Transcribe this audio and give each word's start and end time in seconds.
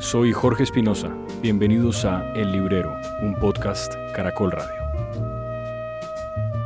Soy 0.00 0.32
Jorge 0.32 0.64
Espinosa. 0.64 1.16
Bienvenidos 1.40 2.04
a 2.04 2.30
El 2.34 2.52
Librero, 2.52 2.94
un 3.22 3.34
podcast 3.36 3.94
Caracol 4.14 4.52
Radio. 4.52 4.82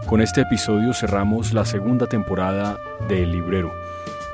Con 0.06 0.21
este 0.21 0.40
episodio 0.40 0.92
cerramos 0.92 1.53
la 1.53 1.64
segunda 1.64 2.08
temporada 2.08 2.80
de 3.08 3.22
El 3.22 3.30
Librero. 3.30 3.72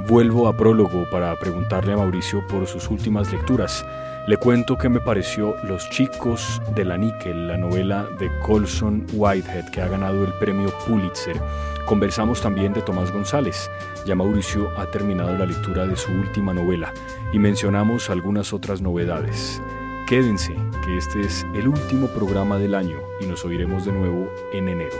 Vuelvo 0.08 0.48
a 0.48 0.56
prólogo 0.56 1.04
para 1.10 1.36
preguntarle 1.36 1.92
a 1.92 1.98
Mauricio 1.98 2.46
por 2.46 2.66
sus 2.66 2.88
últimas 2.88 3.30
lecturas. 3.30 3.84
Le 4.26 4.38
cuento 4.38 4.78
qué 4.78 4.88
me 4.88 5.00
pareció 5.00 5.54
Los 5.64 5.88
chicos 5.90 6.62
de 6.74 6.86
la 6.86 6.96
níquel, 6.96 7.48
la 7.48 7.58
novela 7.58 8.08
de 8.18 8.30
Colson 8.40 9.06
Whitehead 9.12 9.70
que 9.70 9.82
ha 9.82 9.88
ganado 9.88 10.24
el 10.24 10.32
premio 10.34 10.72
Pulitzer. 10.86 11.40
Conversamos 11.86 12.40
también 12.40 12.72
de 12.72 12.82
Tomás 12.82 13.12
González. 13.12 13.70
Ya 14.06 14.14
Mauricio 14.14 14.70
ha 14.78 14.90
terminado 14.90 15.36
la 15.36 15.46
lectura 15.46 15.86
de 15.86 15.96
su 15.96 16.12
última 16.12 16.54
novela 16.54 16.92
y 17.32 17.38
mencionamos 17.38 18.08
algunas 18.08 18.52
otras 18.52 18.80
novedades. 18.80 19.60
Quédense, 20.06 20.54
que 20.84 20.96
este 20.96 21.22
es 21.22 21.44
el 21.54 21.68
último 21.68 22.06
programa 22.08 22.58
del 22.58 22.74
año 22.74 22.98
y 23.20 23.26
nos 23.26 23.44
oiremos 23.44 23.84
de 23.84 23.92
nuevo 23.92 24.30
en 24.52 24.68
enero. 24.68 24.96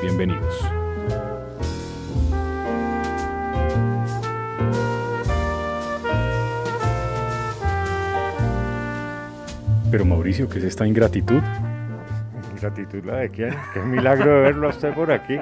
Bienvenidos. 0.00 0.64
Pero 9.90 10.04
Mauricio, 10.04 10.48
¿qué 10.48 10.58
es 10.58 10.64
esta 10.64 10.86
ingratitud? 10.86 11.40
¿Ingratitud 12.66 13.04
la 13.04 13.18
de 13.18 13.28
quién? 13.28 13.54
Qué 13.72 13.80
milagro 13.80 14.34
de 14.34 14.40
verlo 14.40 14.66
a 14.66 14.70
usted 14.70 14.92
por 14.92 15.12
aquí. 15.12 15.38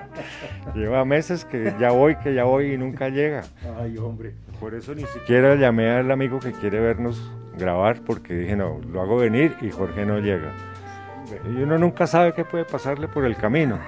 Lleva 0.74 1.06
meses 1.06 1.46
que 1.46 1.74
ya 1.80 1.90
voy, 1.90 2.16
que 2.16 2.34
ya 2.34 2.44
voy 2.44 2.74
y 2.74 2.76
nunca 2.76 3.08
llega. 3.08 3.44
Ay, 3.80 3.96
hombre. 3.96 4.34
Por 4.60 4.74
eso 4.74 4.94
ni 4.94 5.04
siquiera 5.06 5.54
llamé 5.54 5.90
al 5.90 6.10
amigo 6.10 6.38
que 6.38 6.52
quiere 6.52 6.80
vernos 6.80 7.32
grabar 7.56 8.02
porque 8.04 8.34
dije, 8.34 8.56
no, 8.56 8.78
lo 8.92 9.00
hago 9.00 9.16
venir 9.16 9.56
y 9.62 9.70
Jorge 9.70 10.04
no 10.04 10.18
llega. 10.18 10.52
Y 11.46 11.62
uno 11.62 11.78
nunca 11.78 12.06
sabe 12.06 12.34
qué 12.34 12.44
puede 12.44 12.66
pasarle 12.66 13.08
por 13.08 13.24
el 13.24 13.36
camino. 13.36 13.78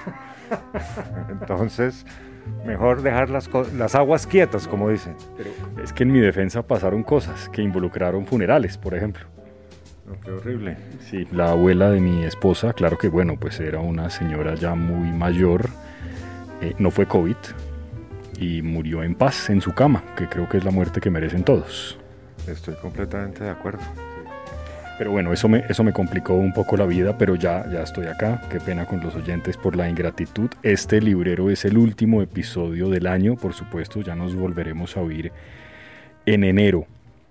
Entonces, 1.28 2.06
mejor 2.64 3.02
dejar 3.02 3.28
las, 3.28 3.50
las 3.74 3.94
aguas 3.94 4.26
quietas, 4.26 4.66
como 4.66 4.88
dicen. 4.88 5.14
Pero 5.36 5.50
es 5.84 5.92
que 5.92 6.04
en 6.04 6.12
mi 6.12 6.20
defensa 6.20 6.66
pasaron 6.66 7.02
cosas 7.02 7.50
que 7.50 7.60
involucraron 7.60 8.24
funerales, 8.24 8.78
por 8.78 8.94
ejemplo. 8.94 9.35
Qué 10.24 10.30
horrible. 10.30 10.76
Sí, 11.00 11.26
la 11.32 11.50
abuela 11.50 11.90
de 11.90 12.00
mi 12.00 12.24
esposa, 12.24 12.72
claro 12.72 12.98
que 12.98 13.08
bueno, 13.08 13.36
pues 13.38 13.60
era 13.60 13.80
una 13.80 14.10
señora 14.10 14.54
ya 14.54 14.74
muy 14.74 15.10
mayor, 15.10 15.68
eh, 16.60 16.74
no 16.78 16.90
fue 16.90 17.06
COVID 17.06 17.36
y 18.38 18.62
murió 18.62 19.02
en 19.02 19.14
paz 19.14 19.50
en 19.50 19.60
su 19.60 19.72
cama, 19.72 20.02
que 20.16 20.28
creo 20.28 20.48
que 20.48 20.58
es 20.58 20.64
la 20.64 20.70
muerte 20.70 21.00
que 21.00 21.10
merecen 21.10 21.42
todos. 21.42 21.98
Estoy 22.46 22.74
completamente 22.74 23.44
de 23.44 23.50
acuerdo. 23.50 23.80
Pero 24.98 25.10
bueno, 25.10 25.32
eso 25.32 25.46
me, 25.48 25.64
eso 25.68 25.84
me 25.84 25.92
complicó 25.92 26.34
un 26.34 26.54
poco 26.54 26.76
la 26.76 26.86
vida, 26.86 27.18
pero 27.18 27.34
ya, 27.34 27.70
ya 27.70 27.82
estoy 27.82 28.06
acá. 28.06 28.40
Qué 28.50 28.60
pena 28.60 28.86
con 28.86 29.00
los 29.00 29.14
oyentes 29.14 29.56
por 29.58 29.76
la 29.76 29.90
ingratitud. 29.90 30.48
Este 30.62 31.02
librero 31.02 31.50
es 31.50 31.66
el 31.66 31.76
último 31.76 32.22
episodio 32.22 32.88
del 32.88 33.06
año, 33.06 33.36
por 33.36 33.52
supuesto, 33.52 34.00
ya 34.00 34.14
nos 34.14 34.34
volveremos 34.34 34.96
a 34.96 35.00
oír 35.00 35.32
en 36.24 36.44
enero. 36.44 36.86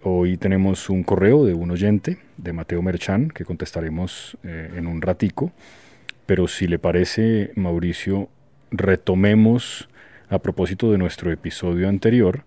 Hoy 0.08 0.38
tenemos 0.38 0.92
un 0.92 1.02
correo 1.02 1.46
de 1.46 1.56
un 1.56 1.72
oyente, 1.72 2.20
de 2.38 2.54
Mateo 2.54 2.84
Merchan, 2.84 3.30
que 3.30 3.44
contestaremos 3.44 4.38
eh, 4.44 4.72
en 4.76 4.86
un 4.86 5.02
ratico. 5.02 5.52
Pero 6.28 6.48
si 6.48 6.68
le 6.68 6.78
parece, 6.78 7.52
Mauricio, 7.56 8.30
retomemos 8.70 9.90
a 10.30 10.38
propósito 10.38 10.92
de 10.92 11.00
nuestro 11.00 11.32
episodio 11.32 11.90
anterior 11.90 12.44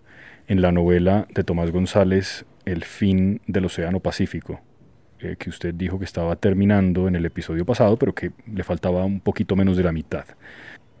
en 0.47 0.61
la 0.61 0.71
novela 0.71 1.27
de 1.35 1.43
Tomás 1.43 1.71
González, 1.71 2.45
El 2.63 2.85
fin 2.85 3.41
del 3.45 3.65
Océano 3.65 3.99
Pacífico, 3.99 4.61
eh, 5.19 5.35
que 5.37 5.49
usted 5.49 5.73
dijo 5.73 5.99
que 5.99 6.05
estaba 6.05 6.37
terminando 6.37 7.09
en 7.09 7.17
el 7.17 7.25
episodio 7.25 7.65
pasado, 7.65 7.97
pero 7.97 8.15
que 8.15 8.31
le 8.49 8.63
faltaba 8.63 9.03
un 9.03 9.19
poquito 9.19 9.57
menos 9.57 9.75
de 9.75 9.83
la 9.83 9.91
mitad. 9.91 10.23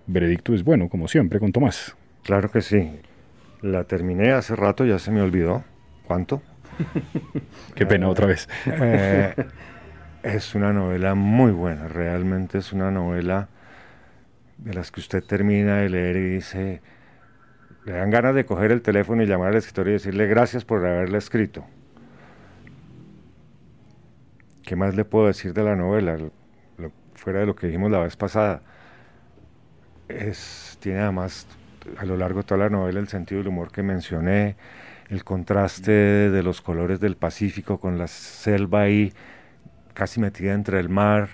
Veredicto 0.07 0.53
es 0.53 0.65
bueno, 0.65 0.89
como 0.89 1.07
siempre, 1.07 1.39
con 1.39 1.53
Tomás. 1.53 1.95
Claro 2.23 2.51
que 2.51 2.59
sí. 2.59 2.99
La 3.61 3.85
terminé 3.85 4.33
hace 4.33 4.57
rato, 4.57 4.83
ya 4.83 4.99
se 4.99 5.09
me 5.11 5.21
olvidó. 5.21 5.63
¿Cuánto? 6.05 6.41
Qué 7.75 7.85
pena 7.85 8.07
otra 8.09 8.27
vez. 8.27 8.47
Eh, 8.65 9.35
es 10.23 10.53
una 10.53 10.73
novela 10.73 11.15
muy 11.15 11.51
buena, 11.51 11.87
realmente 11.87 12.57
es 12.57 12.73
una 12.73 12.91
novela 12.91 13.47
de 14.57 14.73
las 14.73 14.91
que 14.91 14.99
usted 14.99 15.23
termina 15.23 15.77
de 15.77 15.89
leer 15.89 16.17
y 16.17 16.29
dice, 16.29 16.81
le 17.85 17.93
dan 17.93 18.09
ganas 18.09 18.35
de 18.35 18.45
coger 18.45 18.71
el 18.71 18.81
teléfono 18.81 19.23
y 19.23 19.27
llamar 19.27 19.49
al 19.49 19.55
escritor 19.55 19.87
y 19.87 19.93
decirle 19.93 20.27
gracias 20.27 20.65
por 20.65 20.85
haberla 20.85 21.17
escrito. 21.17 21.65
¿Qué 24.63 24.75
más 24.75 24.95
le 24.95 25.05
puedo 25.05 25.27
decir 25.27 25.53
de 25.53 25.63
la 25.63 25.75
novela? 25.75 26.17
fuera 27.19 27.39
de 27.39 27.45
lo 27.45 27.55
que 27.55 27.67
dijimos 27.67 27.91
la 27.91 27.99
vez 27.99 28.15
pasada. 28.15 28.61
Es, 30.07 30.77
tiene 30.79 30.99
además 30.99 31.45
a 31.97 32.05
lo 32.05 32.17
largo 32.17 32.39
de 32.39 32.45
toda 32.45 32.59
la 32.59 32.69
novela 32.69 32.99
el 32.99 33.07
sentido 33.07 33.39
del 33.39 33.49
humor 33.49 33.71
que 33.71 33.83
mencioné, 33.83 34.55
el 35.09 35.23
contraste 35.23 35.91
de 35.91 36.43
los 36.43 36.61
colores 36.61 36.99
del 36.99 37.15
Pacífico 37.15 37.79
con 37.79 37.97
la 37.97 38.07
selva 38.07 38.81
ahí 38.81 39.13
casi 39.93 40.19
metida 40.19 40.53
entre 40.53 40.79
el 40.79 40.89
mar 40.89 41.29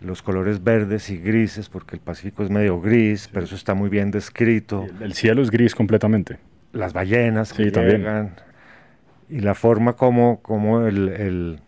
los 0.00 0.22
colores 0.22 0.62
verdes 0.62 1.10
y 1.10 1.18
grises, 1.18 1.68
porque 1.68 1.96
el 1.96 2.00
Pacífico 2.00 2.42
es 2.42 2.50
medio 2.50 2.80
gris, 2.80 3.28
pero 3.32 3.46
eso 3.46 3.56
está 3.56 3.74
muy 3.74 3.88
bien 3.88 4.10
descrito. 4.10 4.86
El, 5.00 5.14
cielo 5.14 5.42
es 5.42 5.50
gris 5.50 5.74
completamente. 5.74 6.38
Las 6.72 6.92
ballenas 6.92 7.52
que 7.52 7.70
llegan. 7.70 8.36
Y 9.28 9.40
la 9.40 9.54
forma 9.54 9.94
como, 9.94 10.40
como 10.40 10.86
el, 10.86 11.60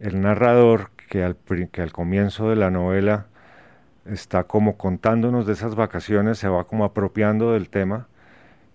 el, 0.00 0.20
narrador, 0.20 0.90
que 1.08 1.22
al, 1.22 1.36
que 1.70 1.82
al 1.82 1.92
comienzo 1.92 2.48
de 2.48 2.56
la 2.56 2.70
novela 2.70 3.26
está 4.06 4.44
como 4.44 4.76
contándonos 4.76 5.46
de 5.46 5.52
esas 5.52 5.74
vacaciones, 5.74 6.38
se 6.38 6.48
va 6.48 6.64
como 6.64 6.84
apropiando 6.84 7.52
del 7.52 7.68
tema 7.68 8.08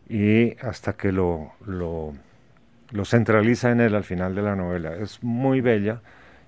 y 0.10 0.58
hasta 0.62 0.94
que 0.94 1.12
lo, 1.12 1.54
lo, 1.66 2.16
centraliza 3.06 3.72
en 3.72 3.82
él 3.82 3.96
al 3.96 4.04
final 4.04 4.34
de 4.34 4.42
la 4.42 4.56
novela. 4.56 4.96
Es 4.96 5.24
muy 5.24 5.62
bella 5.62 6.02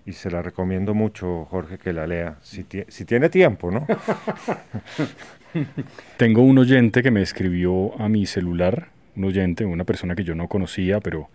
y 0.06 0.14
se 0.14 0.32
la 0.32 0.42
recomiendo 0.42 0.96
mucho, 0.96 1.46
Jorge, 1.46 1.78
que 1.78 1.94
la 1.94 2.08
lea, 2.08 2.38
si, 2.42 2.66
si 2.88 3.06
tiene 3.06 3.30
tiempo, 3.30 3.70
¿no? 3.70 3.86
Tengo 6.18 6.42
un 6.42 6.58
oyente 6.58 7.04
que 7.04 7.12
me 7.12 7.22
escribió 7.22 8.00
a 8.02 8.10
mi 8.10 8.26
celular, 8.26 8.88
un 9.16 9.26
oyente, 9.26 9.64
una 9.66 9.84
persona 9.84 10.16
que 10.16 10.24
yo 10.24 10.34
no 10.34 10.48
conocía, 10.48 11.00
pero, 11.00 11.30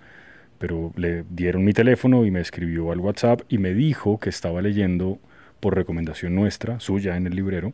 pero 0.58 0.92
le 0.96 1.24
dieron 1.30 1.64
mi 1.64 1.72
teléfono 1.72 2.24
y 2.24 2.32
me 2.32 2.40
escribió 2.40 2.90
al 2.90 2.98
WhatsApp 2.98 3.42
y 3.48 3.58
me 3.58 3.72
dijo 3.72 4.18
que 4.18 4.30
estaba 4.30 4.62
leyendo 4.62 5.20
por 5.60 5.76
recomendación 5.76 6.34
nuestra, 6.34 6.80
suya 6.80 7.16
en 7.16 7.26
el 7.26 7.36
librero, 7.36 7.72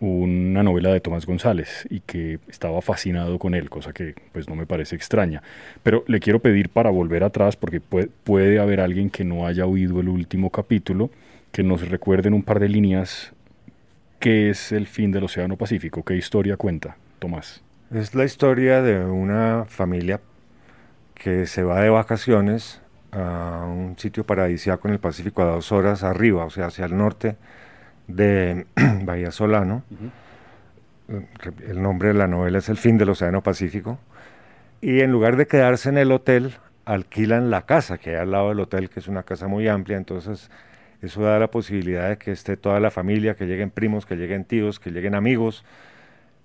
una 0.00 0.62
novela 0.62 0.90
de 0.92 1.00
Tomás 1.00 1.26
González 1.26 1.86
y 1.90 2.00
que 2.00 2.38
estaba 2.48 2.80
fascinado 2.80 3.38
con 3.38 3.54
él, 3.54 3.68
cosa 3.68 3.92
que 3.92 4.14
pues 4.32 4.48
no 4.48 4.56
me 4.56 4.66
parece 4.66 4.96
extraña. 4.96 5.42
Pero 5.82 6.04
le 6.06 6.20
quiero 6.20 6.40
pedir 6.40 6.70
para 6.70 6.90
volver 6.90 7.22
atrás, 7.22 7.56
porque 7.56 7.80
puede, 7.80 8.08
puede 8.24 8.58
haber 8.58 8.80
alguien 8.80 9.10
que 9.10 9.24
no 9.24 9.46
haya 9.46 9.66
oído 9.66 10.00
el 10.00 10.08
último 10.08 10.50
capítulo, 10.50 11.10
que 11.52 11.62
nos 11.62 11.86
recuerden 11.88 12.32
un 12.32 12.42
par 12.42 12.60
de 12.60 12.68
líneas 12.68 13.32
qué 14.20 14.50
es 14.50 14.72
el 14.72 14.86
fin 14.86 15.12
del 15.12 15.24
Océano 15.24 15.56
Pacífico, 15.56 16.02
qué 16.02 16.16
historia 16.16 16.56
cuenta, 16.56 16.96
Tomás. 17.18 17.62
Es 17.94 18.14
la 18.14 18.24
historia 18.24 18.82
de 18.82 19.04
una 19.04 19.66
familia 19.68 20.20
que 21.14 21.46
se 21.46 21.62
va 21.62 21.80
de 21.82 21.90
vacaciones 21.90 22.80
a 23.12 23.66
un 23.66 23.98
sitio 23.98 24.24
paradisíaco 24.24 24.88
en 24.88 24.94
el 24.94 25.00
Pacífico 25.00 25.42
a 25.42 25.46
dos 25.46 25.72
horas 25.72 26.04
arriba, 26.04 26.44
o 26.44 26.50
sea, 26.50 26.66
hacia 26.66 26.86
el 26.86 26.96
norte 26.96 27.36
de 28.14 28.66
Bahía 29.04 29.30
Solano. 29.30 29.84
El 31.66 31.82
nombre 31.82 32.08
de 32.08 32.14
la 32.14 32.28
novela 32.28 32.58
es 32.58 32.68
El 32.68 32.76
fin 32.76 32.98
del 32.98 33.10
Océano 33.10 33.42
Pacífico. 33.42 33.98
Y 34.80 35.00
en 35.00 35.10
lugar 35.12 35.36
de 35.36 35.46
quedarse 35.46 35.88
en 35.88 35.98
el 35.98 36.12
hotel, 36.12 36.54
alquilan 36.84 37.50
la 37.50 37.62
casa 37.66 37.98
que 37.98 38.10
hay 38.10 38.16
al 38.16 38.30
lado 38.30 38.50
del 38.50 38.60
hotel, 38.60 38.88
que 38.88 39.00
es 39.00 39.08
una 39.08 39.22
casa 39.22 39.46
muy 39.46 39.68
amplia. 39.68 39.96
Entonces, 39.96 40.50
eso 41.02 41.22
da 41.22 41.38
la 41.38 41.50
posibilidad 41.50 42.08
de 42.08 42.18
que 42.18 42.32
esté 42.32 42.56
toda 42.56 42.80
la 42.80 42.90
familia, 42.90 43.34
que 43.34 43.46
lleguen 43.46 43.70
primos, 43.70 44.06
que 44.06 44.16
lleguen 44.16 44.44
tíos, 44.44 44.80
que 44.80 44.90
lleguen 44.90 45.14
amigos. 45.14 45.64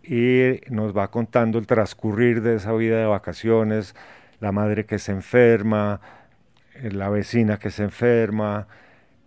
Y 0.03 0.61
nos 0.69 0.95
va 0.95 1.09
contando 1.09 1.57
el 1.59 1.67
transcurrir 1.67 2.41
de 2.41 2.55
esa 2.55 2.73
vida 2.73 2.99
de 2.99 3.05
vacaciones, 3.05 3.95
la 4.39 4.51
madre 4.51 4.85
que 4.85 4.99
se 4.99 5.11
enferma, 5.11 6.01
la 6.81 7.09
vecina 7.09 7.57
que 7.57 7.71
se 7.71 7.83
enferma, 7.83 8.67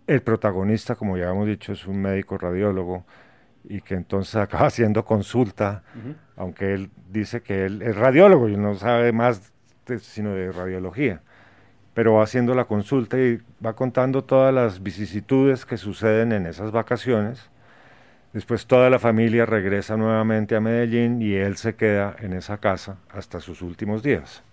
el 0.09 0.21
protagonista, 0.21 0.95
como 0.95 1.17
ya 1.17 1.29
hemos 1.29 1.47
dicho, 1.47 1.73
es 1.73 1.85
un 1.87 2.01
médico 2.01 2.37
radiólogo 2.37 3.05
y 3.63 3.81
que 3.81 3.95
entonces 3.95 4.35
acaba 4.37 4.67
haciendo 4.67 5.05
consulta, 5.05 5.83
aunque 6.35 6.73
él 6.73 6.89
dice 7.09 7.41
que 7.41 7.65
él 7.65 7.81
es 7.81 7.95
radiólogo 7.95 8.49
y 8.49 8.57
no 8.57 8.75
sabe 8.75 9.11
más 9.11 9.53
sino 10.01 10.35
de 10.35 10.51
radiología, 10.51 11.21
pero 11.95 12.13
va 12.13 12.23
haciendo 12.23 12.53
la 12.53 12.65
consulta 12.65 13.17
y 13.17 13.39
va 13.65 13.73
contando 13.73 14.23
todas 14.23 14.53
las 14.53 14.83
vicisitudes 14.83 15.65
que 15.65 15.77
suceden 15.77 16.31
en 16.31 16.45
esas 16.45 16.71
vacaciones, 16.71 17.49
Después 18.33 18.67
toda 18.67 18.91
la 18.91 18.99
familia 18.99 19.47
regresa 19.47 19.97
nuevamente 19.97 20.55
a 20.55 20.59
Medellín 20.59 21.19
y 21.19 21.33
él 21.33 21.57
se 21.57 21.73
queda 21.73 22.15
en 22.19 22.33
esa 22.33 22.59
casa 22.59 22.97
hasta 23.09 23.39
sus 23.39 23.63
últimos 23.63 24.03
días. 24.03 24.43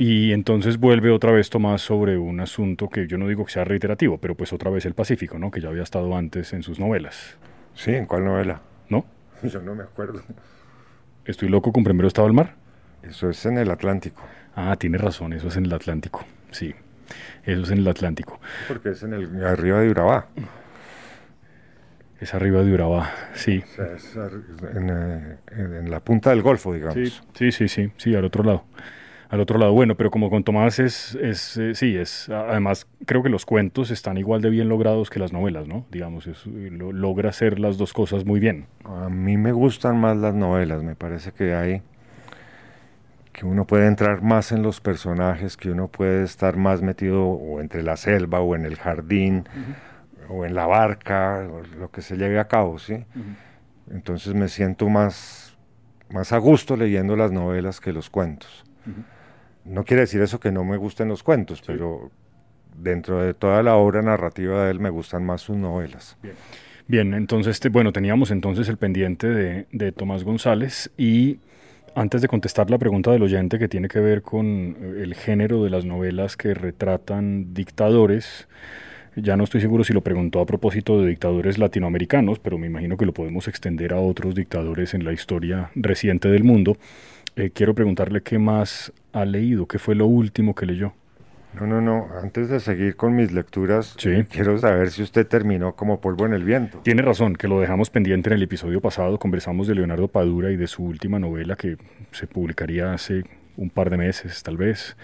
Y 0.00 0.32
entonces 0.32 0.78
vuelve 0.78 1.10
otra 1.10 1.30
vez 1.30 1.50
Tomás 1.50 1.82
sobre 1.82 2.16
un 2.16 2.40
asunto 2.40 2.88
que 2.88 3.06
yo 3.06 3.18
no 3.18 3.28
digo 3.28 3.44
que 3.44 3.52
sea 3.52 3.64
reiterativo, 3.64 4.16
pero 4.16 4.34
pues 4.34 4.50
otra 4.50 4.70
vez 4.70 4.86
el 4.86 4.94
Pacífico, 4.94 5.38
¿no? 5.38 5.50
Que 5.50 5.60
ya 5.60 5.68
había 5.68 5.82
estado 5.82 6.16
antes 6.16 6.54
en 6.54 6.62
sus 6.62 6.80
novelas. 6.80 7.36
Sí, 7.74 7.92
¿en 7.92 8.06
cuál 8.06 8.24
novela? 8.24 8.62
¿No? 8.88 9.04
Yo 9.42 9.60
no 9.60 9.74
me 9.74 9.82
acuerdo. 9.82 10.22
¿Estoy 11.26 11.50
loco 11.50 11.70
con 11.70 11.84
Primero 11.84 12.08
Estado 12.08 12.28
del 12.28 12.34
Mar? 12.34 12.54
Eso 13.02 13.28
es 13.28 13.44
en 13.44 13.58
el 13.58 13.70
Atlántico. 13.70 14.22
Ah, 14.56 14.74
tiene 14.76 14.96
razón, 14.96 15.34
eso 15.34 15.48
es 15.48 15.58
en 15.58 15.66
el 15.66 15.72
Atlántico. 15.74 16.24
Sí, 16.50 16.74
eso 17.44 17.62
es 17.64 17.70
en 17.70 17.78
el 17.80 17.88
Atlántico. 17.88 18.40
Porque 18.68 18.92
es 18.92 19.02
en 19.02 19.12
el 19.12 19.44
arriba 19.44 19.80
de 19.80 19.90
Urabá. 19.90 20.28
Es 22.18 22.32
arriba 22.32 22.62
de 22.62 22.72
Urabá, 22.72 23.12
sí. 23.34 23.62
O 23.70 23.74
sea, 23.74 23.94
es 23.94 24.16
en, 24.74 24.88
eh, 24.88 25.38
en, 25.50 25.90
la 25.90 26.00
punta 26.00 26.30
del 26.30 26.40
Golfo, 26.40 26.72
digamos. 26.72 26.94
Sí, 26.94 27.12
sí, 27.34 27.52
sí, 27.52 27.68
sí, 27.68 27.92
sí, 27.98 28.14
al 28.14 28.24
otro 28.24 28.44
lado. 28.44 28.64
Al 29.30 29.40
otro 29.40 29.60
lado, 29.60 29.72
bueno, 29.72 29.94
pero 29.94 30.10
como 30.10 30.28
con 30.28 30.42
Tomás 30.42 30.80
es, 30.80 31.14
es 31.14 31.56
eh, 31.56 31.74
sí, 31.76 31.96
es, 31.96 32.28
además 32.28 32.88
creo 33.06 33.22
que 33.22 33.28
los 33.28 33.46
cuentos 33.46 33.92
están 33.92 34.18
igual 34.18 34.42
de 34.42 34.50
bien 34.50 34.68
logrados 34.68 35.08
que 35.08 35.20
las 35.20 35.32
novelas, 35.32 35.68
¿no? 35.68 35.86
Digamos, 35.92 36.26
es, 36.26 36.44
lo, 36.46 36.90
logra 36.90 37.30
hacer 37.30 37.60
las 37.60 37.78
dos 37.78 37.92
cosas 37.92 38.24
muy 38.24 38.40
bien. 38.40 38.66
A 38.84 39.08
mí 39.08 39.36
me 39.36 39.52
gustan 39.52 40.00
más 40.00 40.16
las 40.16 40.34
novelas, 40.34 40.82
me 40.82 40.96
parece 40.96 41.30
que 41.30 41.54
hay 41.54 41.82
que 43.32 43.46
uno 43.46 43.66
puede 43.66 43.86
entrar 43.86 44.20
más 44.22 44.50
en 44.50 44.62
los 44.62 44.80
personajes, 44.80 45.56
que 45.56 45.70
uno 45.70 45.86
puede 45.86 46.24
estar 46.24 46.56
más 46.56 46.82
metido 46.82 47.24
o 47.24 47.60
entre 47.60 47.84
la 47.84 47.96
selva 47.96 48.40
o 48.40 48.56
en 48.56 48.66
el 48.66 48.76
jardín 48.76 49.44
o 50.28 50.44
en 50.44 50.54
la 50.54 50.66
barca, 50.66 51.46
lo 51.78 51.90
que 51.90 52.02
se 52.02 52.16
lleve 52.16 52.40
a 52.40 52.48
cabo, 52.48 52.80
¿sí? 52.80 53.04
Entonces 53.90 54.34
me 54.34 54.48
siento 54.48 54.88
más, 54.88 55.56
más 56.10 56.32
a 56.32 56.38
gusto 56.38 56.76
leyendo 56.76 57.14
las 57.16 57.30
novelas 57.30 57.80
que 57.80 57.92
los 57.92 58.10
cuentos. 58.10 58.64
No 59.64 59.84
quiere 59.84 60.02
decir 60.02 60.20
eso 60.22 60.40
que 60.40 60.52
no 60.52 60.64
me 60.64 60.76
gusten 60.76 61.08
los 61.08 61.22
cuentos, 61.22 61.62
pero 61.66 62.10
dentro 62.76 63.20
de 63.20 63.34
toda 63.34 63.62
la 63.62 63.76
obra 63.76 64.02
narrativa 64.02 64.64
de 64.64 64.70
él 64.70 64.80
me 64.80 64.90
gustan 64.90 65.24
más 65.24 65.42
sus 65.42 65.56
novelas. 65.56 66.16
Bien, 66.88 67.14
entonces, 67.14 67.56
este, 67.56 67.68
bueno, 67.68 67.92
teníamos 67.92 68.30
entonces 68.30 68.68
el 68.68 68.76
pendiente 68.76 69.28
de, 69.28 69.66
de 69.70 69.92
Tomás 69.92 70.24
González 70.24 70.90
y 70.96 71.38
antes 71.94 72.22
de 72.22 72.28
contestar 72.28 72.70
la 72.70 72.78
pregunta 72.78 73.10
del 73.10 73.22
oyente 73.22 73.58
que 73.58 73.68
tiene 73.68 73.88
que 73.88 74.00
ver 74.00 74.22
con 74.22 74.46
eh, 74.46 75.02
el 75.02 75.14
género 75.14 75.64
de 75.64 75.70
las 75.70 75.84
novelas 75.84 76.36
que 76.36 76.54
retratan 76.54 77.52
dictadores, 77.52 78.48
ya 79.16 79.36
no 79.36 79.44
estoy 79.44 79.60
seguro 79.60 79.84
si 79.84 79.92
lo 79.92 80.02
preguntó 80.02 80.40
a 80.40 80.46
propósito 80.46 81.00
de 81.00 81.08
dictadores 81.08 81.58
latinoamericanos, 81.58 82.38
pero 82.38 82.58
me 82.58 82.66
imagino 82.66 82.96
que 82.96 83.06
lo 83.06 83.12
podemos 83.12 83.48
extender 83.48 83.92
a 83.92 83.98
otros 83.98 84.34
dictadores 84.34 84.94
en 84.94 85.04
la 85.04 85.12
historia 85.12 85.70
reciente 85.74 86.28
del 86.28 86.44
mundo. 86.44 86.76
Eh, 87.36 87.50
quiero 87.50 87.74
preguntarle 87.74 88.22
qué 88.22 88.38
más 88.38 88.92
ha 89.12 89.24
leído, 89.24 89.66
qué 89.66 89.78
fue 89.78 89.94
lo 89.94 90.06
último 90.06 90.54
que 90.54 90.66
leyó. 90.66 90.92
No, 91.54 91.66
no, 91.66 91.80
no. 91.80 92.06
Antes 92.22 92.48
de 92.48 92.60
seguir 92.60 92.94
con 92.94 93.16
mis 93.16 93.32
lecturas, 93.32 93.96
quiero 94.30 94.56
saber 94.58 94.90
si 94.90 95.02
usted 95.02 95.26
terminó 95.26 95.74
como 95.74 96.00
polvo 96.00 96.26
en 96.26 96.32
el 96.32 96.44
viento. 96.44 96.78
Tiene 96.78 97.02
razón, 97.02 97.34
que 97.34 97.48
lo 97.48 97.60
dejamos 97.60 97.90
pendiente 97.90 98.30
en 98.30 98.36
el 98.36 98.42
episodio 98.42 98.80
pasado. 98.80 99.18
Conversamos 99.18 99.66
de 99.66 99.74
Leonardo 99.74 100.06
Padura 100.06 100.52
y 100.52 100.56
de 100.56 100.68
su 100.68 100.84
última 100.84 101.18
novela 101.18 101.56
que 101.56 101.76
se 102.12 102.28
publicaría 102.28 102.92
hace 102.92 103.24
un 103.56 103.68
par 103.70 103.90
de 103.90 103.96
meses, 103.96 104.42
tal 104.44 104.56
vez 104.56 104.96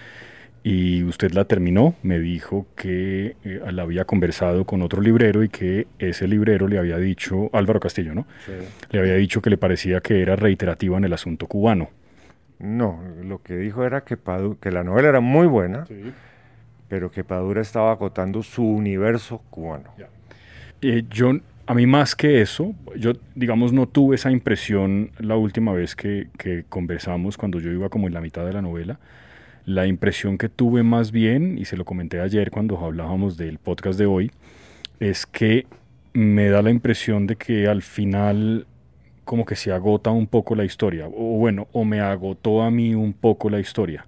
y 0.68 1.04
usted 1.04 1.30
la 1.30 1.44
terminó, 1.44 1.94
me 2.02 2.18
dijo 2.18 2.66
que 2.74 3.36
eh, 3.44 3.60
la 3.70 3.82
había 3.82 4.04
conversado 4.04 4.64
con 4.64 4.82
otro 4.82 5.00
librero 5.00 5.44
y 5.44 5.48
que 5.48 5.86
ese 6.00 6.26
librero 6.26 6.66
le 6.66 6.76
había 6.76 6.98
dicho, 6.98 7.50
Álvaro 7.52 7.78
Castillo, 7.78 8.16
¿no? 8.16 8.26
Le 8.90 8.98
había 8.98 9.14
dicho 9.14 9.40
que 9.40 9.48
le 9.48 9.58
parecía 9.58 10.00
que 10.00 10.20
era 10.20 10.34
reiterativa 10.34 10.98
en 10.98 11.04
el 11.04 11.12
asunto 11.12 11.46
cubano. 11.46 11.90
No, 12.58 13.00
lo 13.22 13.42
que 13.42 13.56
dijo 13.56 13.84
era 13.84 14.02
que, 14.02 14.16
que 14.60 14.70
la 14.70 14.82
novela 14.82 15.08
era 15.08 15.20
muy 15.20 15.46
buena, 15.46 15.86
pero 16.88 17.10
que 17.10 17.24
Padura 17.24 17.60
estaba 17.60 17.92
agotando 17.92 18.42
su 18.42 18.64
universo 18.64 19.42
cubano. 19.50 19.90
Eh, 20.80 21.04
yo, 21.10 21.32
a 21.66 21.74
mí 21.74 21.86
más 21.86 22.14
que 22.14 22.40
eso, 22.40 22.74
yo 22.96 23.12
digamos 23.34 23.72
no 23.72 23.86
tuve 23.86 24.16
esa 24.16 24.30
impresión 24.30 25.10
la 25.18 25.36
última 25.36 25.72
vez 25.72 25.94
que, 25.94 26.28
que 26.38 26.64
conversamos, 26.68 27.36
cuando 27.36 27.60
yo 27.60 27.70
iba 27.70 27.88
como 27.88 28.06
en 28.06 28.14
la 28.14 28.20
mitad 28.20 28.46
de 28.46 28.52
la 28.52 28.62
novela, 28.62 28.98
la 29.66 29.86
impresión 29.86 30.38
que 30.38 30.48
tuve 30.48 30.82
más 30.82 31.10
bien, 31.12 31.58
y 31.58 31.64
se 31.64 31.76
lo 31.76 31.84
comenté 31.84 32.20
ayer 32.20 32.50
cuando 32.50 32.78
hablábamos 32.78 33.36
del 33.36 33.58
podcast 33.58 33.98
de 33.98 34.06
hoy, 34.06 34.30
es 35.00 35.26
que 35.26 35.66
me 36.14 36.48
da 36.48 36.62
la 36.62 36.70
impresión 36.70 37.26
de 37.26 37.36
que 37.36 37.68
al 37.68 37.82
final 37.82 38.66
como 39.26 39.44
que 39.44 39.56
se 39.56 39.72
agota 39.72 40.10
un 40.10 40.28
poco 40.28 40.54
la 40.54 40.64
historia, 40.64 41.08
o 41.08 41.36
bueno, 41.36 41.66
o 41.72 41.84
me 41.84 42.00
agotó 42.00 42.62
a 42.62 42.70
mí 42.70 42.94
un 42.94 43.12
poco 43.12 43.50
la 43.50 43.58
historia. 43.58 44.06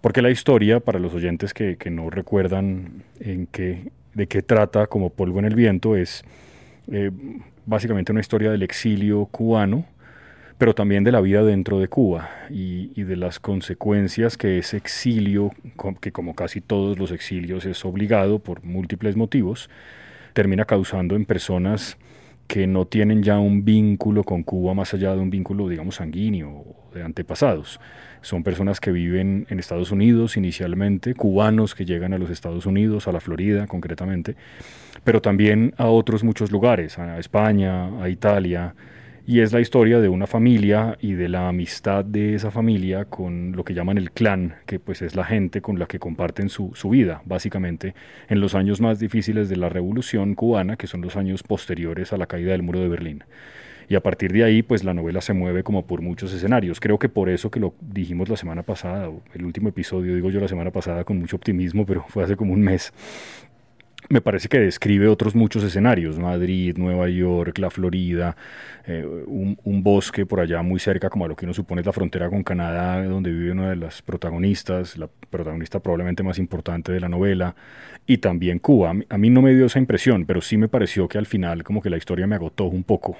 Porque 0.00 0.22
la 0.22 0.30
historia, 0.30 0.80
para 0.80 0.98
los 0.98 1.12
oyentes 1.12 1.52
que, 1.52 1.76
no 1.90 2.08
recuerdan 2.08 3.04
en 3.20 3.46
qué, 3.46 3.92
de 4.14 4.26
qué 4.26 4.42
trata 4.42 4.86
como 4.86 5.10
polvo 5.10 5.38
en 5.38 5.44
el 5.44 5.54
viento, 5.54 5.96
es 5.96 6.24
eh, 6.90 7.10
básicamente 7.66 8.10
una 8.10 8.22
historia 8.22 8.50
del 8.50 8.62
exilio 8.62 9.26
cubano, 9.26 9.84
pero 10.56 10.74
también 10.74 11.04
de 11.04 11.12
la 11.12 11.20
vida 11.20 11.42
dentro 11.44 11.78
de 11.78 11.88
Cuba 11.88 12.30
y, 12.48 13.02
de 13.02 13.16
las 13.16 13.38
consecuencias 13.38 14.38
que 14.38 14.56
ese 14.56 14.78
exilio, 14.78 15.50
que 16.00 16.10
como 16.10 16.34
casi 16.34 16.62
todos 16.62 16.98
los 16.98 17.12
exilios 17.12 17.66
es 17.66 17.84
obligado 17.84 18.38
por 18.38 18.64
múltiples 18.64 19.14
motivos, 19.14 19.68
termina 20.32 20.64
causando 20.64 21.16
en 21.16 21.26
personas 21.26 21.98
que 22.48 22.66
no 22.66 22.86
tienen 22.86 23.22
ya 23.22 23.38
un 23.38 23.64
vínculo 23.64 24.24
con 24.24 24.42
Cuba 24.42 24.72
más 24.72 24.94
allá 24.94 25.14
de 25.14 25.20
un 25.20 25.28
vínculo, 25.28 25.68
digamos, 25.68 25.96
sanguíneo 25.96 26.48
o 26.50 26.90
de 26.94 27.02
antepasados. 27.02 27.78
Son 28.22 28.42
personas 28.42 28.80
que 28.80 28.90
viven 28.90 29.46
en 29.50 29.60
Estados 29.60 29.92
Unidos 29.92 30.36
inicialmente, 30.38 31.14
cubanos 31.14 31.74
que 31.74 31.84
llegan 31.84 32.14
a 32.14 32.18
los 32.18 32.30
Estados 32.30 32.64
Unidos, 32.64 33.06
a 33.06 33.12
la 33.12 33.20
Florida 33.20 33.66
concretamente, 33.66 34.34
pero 35.04 35.20
también 35.20 35.74
a 35.76 35.86
otros 35.86 36.24
muchos 36.24 36.50
lugares, 36.50 36.98
a 36.98 37.18
España, 37.18 38.02
a 38.02 38.08
Italia, 38.08 38.74
y 39.28 39.40
es 39.40 39.52
la 39.52 39.60
historia 39.60 40.00
de 40.00 40.08
una 40.08 40.26
familia 40.26 40.96
y 41.02 41.12
de 41.12 41.28
la 41.28 41.50
amistad 41.50 42.02
de 42.02 42.34
esa 42.34 42.50
familia 42.50 43.04
con 43.04 43.52
lo 43.54 43.62
que 43.62 43.74
llaman 43.74 43.98
el 43.98 44.10
clan, 44.10 44.54
que 44.64 44.80
pues 44.80 45.02
es 45.02 45.14
la 45.16 45.24
gente 45.24 45.60
con 45.60 45.78
la 45.78 45.84
que 45.84 45.98
comparten 45.98 46.48
su, 46.48 46.70
su 46.74 46.88
vida, 46.88 47.20
básicamente, 47.26 47.94
en 48.30 48.40
los 48.40 48.54
años 48.54 48.80
más 48.80 48.98
difíciles 48.98 49.50
de 49.50 49.56
la 49.56 49.68
revolución 49.68 50.34
cubana, 50.34 50.76
que 50.76 50.86
son 50.86 51.02
los 51.02 51.14
años 51.16 51.42
posteriores 51.42 52.14
a 52.14 52.16
la 52.16 52.26
caída 52.26 52.52
del 52.52 52.62
muro 52.62 52.80
de 52.80 52.88
Berlín. 52.88 53.22
Y 53.90 53.96
a 53.96 54.02
partir 54.02 54.32
de 54.32 54.44
ahí, 54.44 54.62
pues 54.62 54.82
la 54.82 54.94
novela 54.94 55.20
se 55.20 55.34
mueve 55.34 55.62
como 55.62 55.86
por 55.86 56.00
muchos 56.00 56.32
escenarios. 56.32 56.80
Creo 56.80 56.98
que 56.98 57.10
por 57.10 57.28
eso 57.28 57.50
que 57.50 57.60
lo 57.60 57.74
dijimos 57.80 58.30
la 58.30 58.36
semana 58.36 58.62
pasada, 58.62 59.10
el 59.34 59.44
último 59.44 59.68
episodio, 59.68 60.14
digo 60.14 60.30
yo 60.30 60.40
la 60.40 60.48
semana 60.48 60.70
pasada 60.70 61.04
con 61.04 61.18
mucho 61.18 61.36
optimismo, 61.36 61.84
pero 61.84 62.04
fue 62.08 62.24
hace 62.24 62.36
como 62.36 62.54
un 62.54 62.60
mes, 62.60 62.94
me 64.08 64.20
parece 64.20 64.48
que 64.48 64.58
describe 64.58 65.08
otros 65.08 65.34
muchos 65.34 65.62
escenarios, 65.62 66.18
Madrid, 66.18 66.76
Nueva 66.78 67.08
York, 67.08 67.58
la 67.58 67.70
Florida, 67.70 68.36
eh, 68.86 69.06
un, 69.26 69.82
bosque 69.82 70.26
por 70.26 70.40
allá 70.40 70.62
muy 70.62 70.80
cerca, 70.80 71.10
como 71.10 71.24
a 71.24 71.28
lo 71.28 71.36
que 71.36 71.44
uno 71.44 71.54
supone 71.54 71.82
es 71.82 71.86
la 71.86 71.92
frontera 71.92 72.28
con 72.30 72.42
Canadá, 72.42 73.04
donde 73.04 73.30
vive 73.30 73.52
una 73.52 73.70
de 73.70 73.76
las 73.76 74.02
protagonistas, 74.02 74.96
la 74.96 75.08
protagonista 75.30 75.80
probablemente 75.80 76.22
más 76.22 76.38
importante 76.38 76.90
de 76.92 77.00
la 77.00 77.08
novela, 77.08 77.54
y 78.06 78.18
también 78.18 78.58
Cuba. 78.58 78.94
A 79.08 79.18
mí, 79.18 79.30
no 79.30 79.42
me 79.42 79.54
dio 79.54 79.66
esa 79.66 79.78
impresión, 79.78 80.24
pero 80.24 80.40
sí 80.40 80.56
me 80.56 80.68
pareció 80.68 81.06
que 81.08 81.18
al 81.18 81.26
final 81.26 81.62
como 81.62 81.82
que 81.82 81.90
la 81.90 81.98
historia 81.98 82.26
me 82.26 82.34
agotó 82.34 82.64
un 82.64 82.84
poco, 82.84 83.16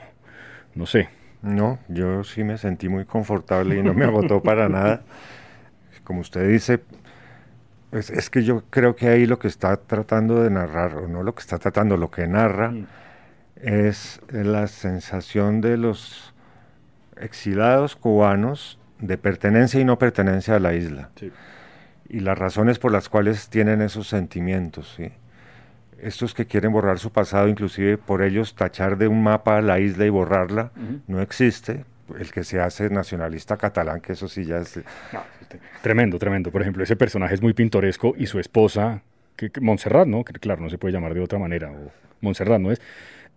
no 0.74 0.86
sé. 0.86 1.08
No, 1.42 1.78
yo 1.88 2.24
sí 2.24 2.42
me 2.42 2.58
sentí 2.58 2.88
muy 2.88 3.04
confortable 3.04 3.78
y 3.78 3.82
no 3.82 3.94
me 3.94 4.04
agotó 4.04 4.42
para 4.42 4.68
nada. 4.68 5.02
Como 6.02 6.20
usted 6.20 6.48
dice, 6.48 6.80
es, 7.92 8.30
que 8.30 8.42
yo 8.42 8.64
creo 8.70 8.96
que 8.96 9.08
ahí 9.08 9.26
lo 9.26 9.38
que 9.38 9.48
está 9.48 9.76
tratando 9.76 10.42
de 10.42 10.50
narrar, 10.50 10.96
o 10.96 11.08
no 11.08 11.22
lo 11.22 11.34
que 11.34 11.40
está 11.40 11.58
tratando, 11.58 11.96
lo 11.96 12.10
que 12.10 12.26
narra, 12.26 12.70
mm. 12.70 12.86
es 13.62 14.20
la 14.30 14.66
sensación 14.66 15.60
de 15.60 15.76
los 15.76 16.34
exilados 17.16 17.96
cubanos 17.96 18.78
de 19.00 19.18
pertenencia 19.18 19.80
y 19.80 19.84
no 19.84 19.98
pertenencia 19.98 20.56
a 20.56 20.60
la 20.60 20.74
isla. 20.74 21.10
Y 22.08 22.20
las 22.20 22.38
razones 22.38 22.78
por 22.78 22.92
las 22.92 23.08
cuales 23.08 23.48
tienen 23.48 23.82
esos 23.82 24.08
sentimientos. 24.08 24.94
¿sí? 24.96 25.12
Estos 25.98 26.34
que 26.34 26.46
quieren 26.46 26.72
borrar 26.72 26.98
su 26.98 27.10
pasado, 27.10 27.48
inclusive 27.48 27.98
por 27.98 28.22
ellos 28.22 28.54
tachar 28.54 28.98
de 28.98 29.08
un 29.08 29.22
mapa 29.22 29.60
la 29.60 29.78
isla 29.78 30.04
y 30.06 30.10
borrarla, 30.10 30.72
no 31.06 31.20
existe. 31.20 31.84
El 32.18 32.30
que 32.32 32.44
se 32.44 32.60
hace 32.60 32.88
nacionalista 32.90 33.56
catalán, 33.56 34.00
que 34.00 34.12
eso 34.12 34.28
sí 34.28 34.44
ya 34.44 34.58
es... 34.58 34.80
Tremendo, 35.82 36.18
tremendo. 36.18 36.50
Por 36.50 36.62
ejemplo, 36.62 36.82
ese 36.82 36.96
personaje 36.96 37.34
es 37.34 37.42
muy 37.42 37.54
pintoresco 37.54 38.14
y 38.16 38.26
su 38.26 38.38
esposa, 38.38 39.02
que, 39.36 39.50
Montserrat, 39.60 40.06
¿no? 40.06 40.24
Que 40.24 40.32
claro, 40.34 40.62
no 40.62 40.70
se 40.70 40.78
puede 40.78 40.92
llamar 40.92 41.14
de 41.14 41.20
otra 41.20 41.38
manera, 41.38 41.70
o 41.70 41.90
Montserrat, 42.20 42.60
¿no 42.60 42.70
es? 42.72 42.80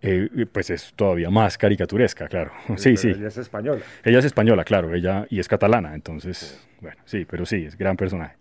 Eh, 0.04 0.46
pues 0.50 0.68
es 0.70 0.92
todavía 0.96 1.30
más 1.30 1.56
caricaturesca, 1.56 2.26
claro. 2.26 2.50
Sí, 2.76 2.96
sí. 2.96 3.10
Ella 3.10 3.28
es 3.28 3.36
española. 3.38 3.82
Ella 4.04 4.18
es 4.18 4.24
española, 4.24 4.64
claro, 4.64 4.94
ella 4.94 5.26
y 5.30 5.38
es 5.38 5.46
catalana, 5.46 5.94
entonces, 5.94 6.60
bueno, 6.80 7.00
sí, 7.04 7.24
pero 7.24 7.46
sí, 7.46 7.64
es 7.66 7.78
gran 7.78 7.96
personaje. 7.96 8.34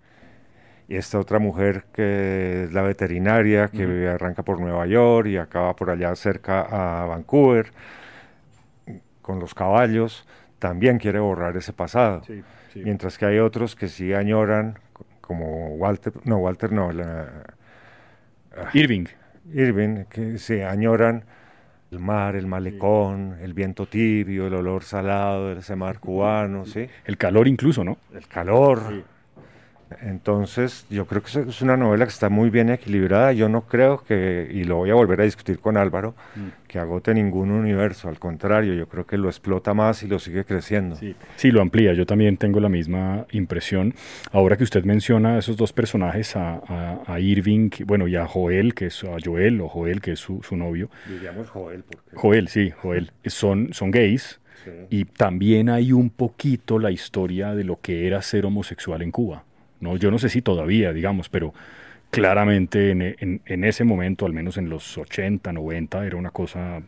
y 0.87 0.95
esta 0.95 1.19
otra 1.19 1.37
mujer 1.37 1.85
que 1.93 2.63
es 2.63 2.73
la 2.73 2.81
veterinaria, 2.81 3.67
que 3.67 4.07
arranca 4.07 4.43
por 4.43 4.59
Nueva 4.59 4.87
York 4.87 5.27
y 5.27 5.37
acaba 5.37 5.75
por 5.75 5.91
allá 5.91 6.15
cerca 6.15 6.61
a 6.61 7.05
Vancouver, 7.05 7.67
con 9.21 9.39
los 9.39 9.53
caballos, 9.53 10.27
también 10.59 10.97
quiere 10.97 11.19
borrar 11.19 11.55
ese 11.57 11.73
pasado. 11.73 12.21
Mientras 12.75 13.17
que 13.17 13.25
hay 13.25 13.39
otros 13.39 13.75
que 13.75 13.87
sí 13.87 14.13
añoran, 14.13 14.79
como 15.19 15.75
Walter, 15.75 16.13
no, 16.23 16.37
Walter 16.37 16.71
no, 16.71 16.91
Irving. 18.73 19.05
Irving, 19.53 20.05
que 20.05 20.37
se 20.37 20.65
añoran 20.65 21.25
el 21.91 21.99
mar, 21.99 22.35
el 22.35 22.47
malecón, 22.47 23.37
el 23.41 23.53
viento 23.53 23.85
tibio, 23.85 24.47
el 24.47 24.53
olor 24.53 24.83
salado 24.83 25.49
de 25.49 25.59
ese 25.59 25.75
mar 25.75 25.99
cubano, 25.99 26.65
¿sí? 26.65 26.87
El 27.05 27.17
calor 27.17 27.47
incluso, 27.47 27.83
¿no? 27.83 27.97
El 28.13 28.27
calor. 28.27 29.03
Entonces, 30.01 30.85
yo 30.89 31.05
creo 31.05 31.21
que 31.21 31.49
es 31.49 31.61
una 31.61 31.77
novela 31.77 32.05
que 32.05 32.11
está 32.11 32.29
muy 32.29 32.49
bien 32.49 32.69
equilibrada. 32.69 33.33
Yo 33.33 33.49
no 33.49 33.61
creo 33.61 34.03
que, 34.03 34.49
y 34.51 34.63
lo 34.63 34.77
voy 34.77 34.89
a 34.89 34.93
volver 34.93 35.21
a 35.21 35.23
discutir 35.23 35.59
con 35.59 35.77
Álvaro, 35.77 36.15
mm. 36.35 36.67
que 36.67 36.79
agote 36.79 37.13
ningún 37.13 37.51
universo. 37.51 38.07
Al 38.07 38.19
contrario, 38.19 38.73
yo 38.73 38.87
creo 38.87 39.05
que 39.05 39.17
lo 39.17 39.27
explota 39.27 39.73
más 39.73 40.03
y 40.03 40.07
lo 40.07 40.19
sigue 40.19 40.45
creciendo. 40.45 40.95
Sí. 40.95 41.51
lo 41.51 41.61
amplía. 41.61 41.93
Yo 41.93 42.05
también 42.05 42.37
tengo 42.37 42.59
la 42.59 42.69
misma 42.69 43.25
impresión. 43.31 43.93
Ahora 44.31 44.57
que 44.57 44.63
usted 44.63 44.83
menciona 44.83 45.35
a 45.35 45.39
esos 45.39 45.57
dos 45.57 45.73
personajes, 45.73 46.35
a, 46.35 47.19
Irving, 47.19 47.69
bueno, 47.85 48.07
y 48.07 48.15
a 48.15 48.25
Joel, 48.25 48.73
que 48.73 48.87
es 48.87 49.03
a 49.03 49.17
Joel, 49.23 49.61
o 49.61 49.67
Joel, 49.67 50.01
que 50.01 50.13
es 50.13 50.19
su, 50.19 50.41
novio. 50.51 50.89
Diríamos 51.07 51.49
Joel. 51.49 51.83
Porque... 51.83 52.15
Joel, 52.15 52.47
sí, 52.47 52.71
Joel. 52.71 53.11
Son, 53.25 53.73
son 53.73 53.91
gays. 53.91 54.39
Y 54.89 55.05
también 55.05 55.69
hay 55.69 55.91
un 55.91 56.09
poquito 56.09 56.77
la 56.77 56.91
historia 56.91 57.55
de 57.55 57.63
lo 57.63 57.79
que 57.81 58.05
era 58.07 58.21
ser 58.21 58.45
homosexual 58.45 59.01
en 59.01 59.11
Cuba. 59.11 59.43
No, 59.81 59.97
yo 59.97 60.11
no 60.11 60.19
sé 60.19 60.29
si 60.29 60.41
todavía, 60.41 60.93
digamos, 60.93 61.27
pero 61.27 61.53
claramente 62.11 62.91
en, 62.91 63.63
ese 63.63 63.83
momento, 63.83 64.25
al 64.25 64.33
menos 64.33 64.57
en 64.57 64.69
los 64.69 64.97
80, 64.97 65.51
90, 65.51 66.05
era 66.05 66.17
una 66.17 66.29
cosa, 66.29 66.81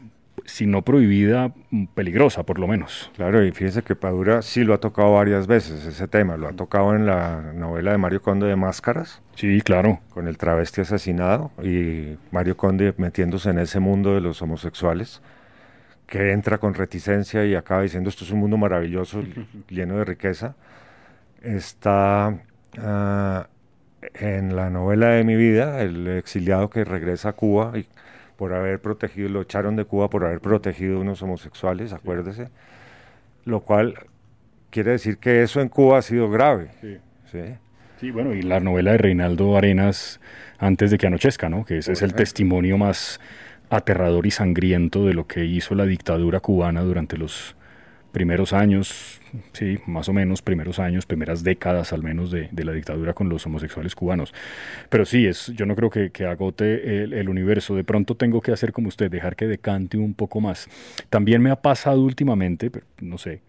si 0.45 0.67
no 0.67 0.83
prohibida, 0.83 1.53
peligrosa 1.95 2.43
por 2.43 2.59
lo 2.59 2.67
menos. 2.67 3.11
Claro, 3.15 3.43
y 3.43 3.51
fíjese 3.51 3.81
que 3.81 3.95
Padura 3.95 4.41
sí 4.41 4.63
lo 4.63 4.73
ha 4.73 4.79
tocado 4.79 5.13
varias 5.13 5.47
veces, 5.47 5.85
ese 5.85 6.07
tema, 6.07 6.37
lo 6.37 6.49
ha 6.49 6.53
tocado 6.53 6.95
en 6.95 7.05
la 7.05 7.53
novela 7.53 7.91
de 7.91 7.97
Mario 7.97 8.21
Conde 8.21 8.47
de 8.47 8.55
Máscaras. 8.55 9.21
Sí, 9.35 9.61
claro. 9.61 10.01
Con 10.09 10.27
el 10.27 10.37
travesti 10.37 10.81
asesinado 10.81 11.51
y 11.63 12.17
Mario 12.31 12.55
Conde 12.57 12.93
metiéndose 12.97 13.49
en 13.49 13.59
ese 13.59 13.79
mundo 13.79 14.13
de 14.13 14.21
los 14.21 14.41
homosexuales 14.41 15.21
que 16.05 16.31
entra 16.31 16.59
con 16.59 16.75
reticencia 16.75 17.45
y 17.45 17.55
acaba 17.55 17.81
diciendo 17.81 18.09
esto 18.09 18.23
es 18.23 18.29
un 18.29 18.39
mundo 18.39 18.57
maravilloso, 18.57 19.23
lleno 19.69 19.97
de 19.97 20.05
riqueza. 20.05 20.55
Está 21.41 22.37
Ah, 22.79 23.47
en 24.15 24.55
la 24.55 24.69
novela 24.69 25.09
de 25.09 25.23
mi 25.23 25.35
vida, 25.35 25.81
el 25.81 26.07
exiliado 26.07 26.69
que 26.69 26.83
regresa 26.83 27.29
a 27.29 27.33
Cuba 27.33 27.73
y 27.77 27.87
por 28.35 28.53
haber 28.53 28.81
protegido, 28.81 29.29
lo 29.29 29.41
echaron 29.41 29.75
de 29.75 29.85
Cuba 29.85 30.09
por 30.09 30.25
haber 30.25 30.39
protegido 30.39 30.97
a 30.97 31.01
unos 31.01 31.21
homosexuales, 31.21 31.93
acuérdese, 31.93 32.49
lo 33.45 33.61
cual 33.61 33.95
quiere 34.69 34.91
decir 34.91 35.17
que 35.17 35.43
eso 35.43 35.61
en 35.61 35.69
Cuba 35.69 35.99
ha 35.99 36.01
sido 36.01 36.29
grave. 36.29 36.71
Sí. 36.81 36.97
¿sí? 37.99 38.11
bueno, 38.11 38.33
y 38.33 38.41
la 38.41 38.59
novela 38.59 38.91
de 38.91 38.97
Reinaldo 38.97 39.55
Arenas, 39.55 40.19
Antes 40.59 40.91
de 40.91 40.97
que 40.97 41.07
anochezca, 41.07 41.49
¿no? 41.49 41.65
Que 41.65 41.79
ese 41.79 41.93
es 41.93 42.01
el 42.01 42.13
testimonio 42.13 42.77
más 42.77 43.19
aterrador 43.69 44.25
y 44.25 44.31
sangriento 44.31 45.05
de 45.05 45.13
lo 45.13 45.27
que 45.27 45.45
hizo 45.45 45.75
la 45.75 45.85
dictadura 45.85 46.39
cubana 46.39 46.81
durante 46.81 47.17
los 47.17 47.55
primeros 48.11 48.53
años, 48.53 49.19
sí, 49.53 49.79
más 49.85 50.09
o 50.09 50.13
menos, 50.13 50.41
primeros 50.41 50.79
años, 50.79 51.05
primeras 51.05 51.43
décadas 51.43 51.93
al 51.93 52.03
menos 52.03 52.31
de, 52.31 52.49
la 52.51 52.71
dictadura 52.71 53.13
con 53.13 53.29
los 53.29 53.45
homosexuales 53.45 53.95
cubanos. 53.95 54.33
Pero 54.89 55.05
sí, 55.05 55.25
es, 55.25 55.47
yo 55.55 55.65
no 55.65 55.75
creo 55.75 55.89
que, 55.89 56.25
agote 56.25 57.03
el, 57.03 57.29
universo. 57.29 57.75
De 57.75 57.83
pronto 57.83 58.15
tengo 58.15 58.41
que 58.41 58.51
hacer 58.51 58.71
como 58.71 58.87
usted, 58.87 59.09
dejar 59.11 59.35
que 59.35 59.47
decante 59.47 59.97
un 59.97 60.13
poco 60.13 60.41
más. 60.41 60.69
También 61.09 61.41
me 61.41 61.51
ha 61.51 61.61
pasado 61.61 62.01
últimamente, 62.01 62.71
no 63.01 63.17
sé, 63.17 63.41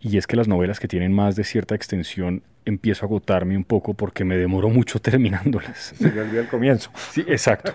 y 0.00 0.18
es 0.18 0.26
que 0.26 0.36
las 0.36 0.48
novelas 0.48 0.80
que 0.80 0.86
tienen 0.86 1.12
más 1.12 1.34
de 1.34 1.44
cierta 1.44 1.74
extensión 1.74 2.42
empiezo 2.66 3.04
a 3.04 3.08
agotarme 3.08 3.56
un 3.56 3.64
poco 3.64 3.94
porque 3.94 4.24
me 4.24 4.36
demoro 4.36 4.68
mucho 4.68 4.98
terminándolas. 5.02 5.94
Se 5.96 6.10
me 6.10 6.20
olvidó 6.20 6.42
el 6.42 6.48
comienzo. 6.48 6.90
Sí, 7.10 7.24
exacto. 7.26 7.74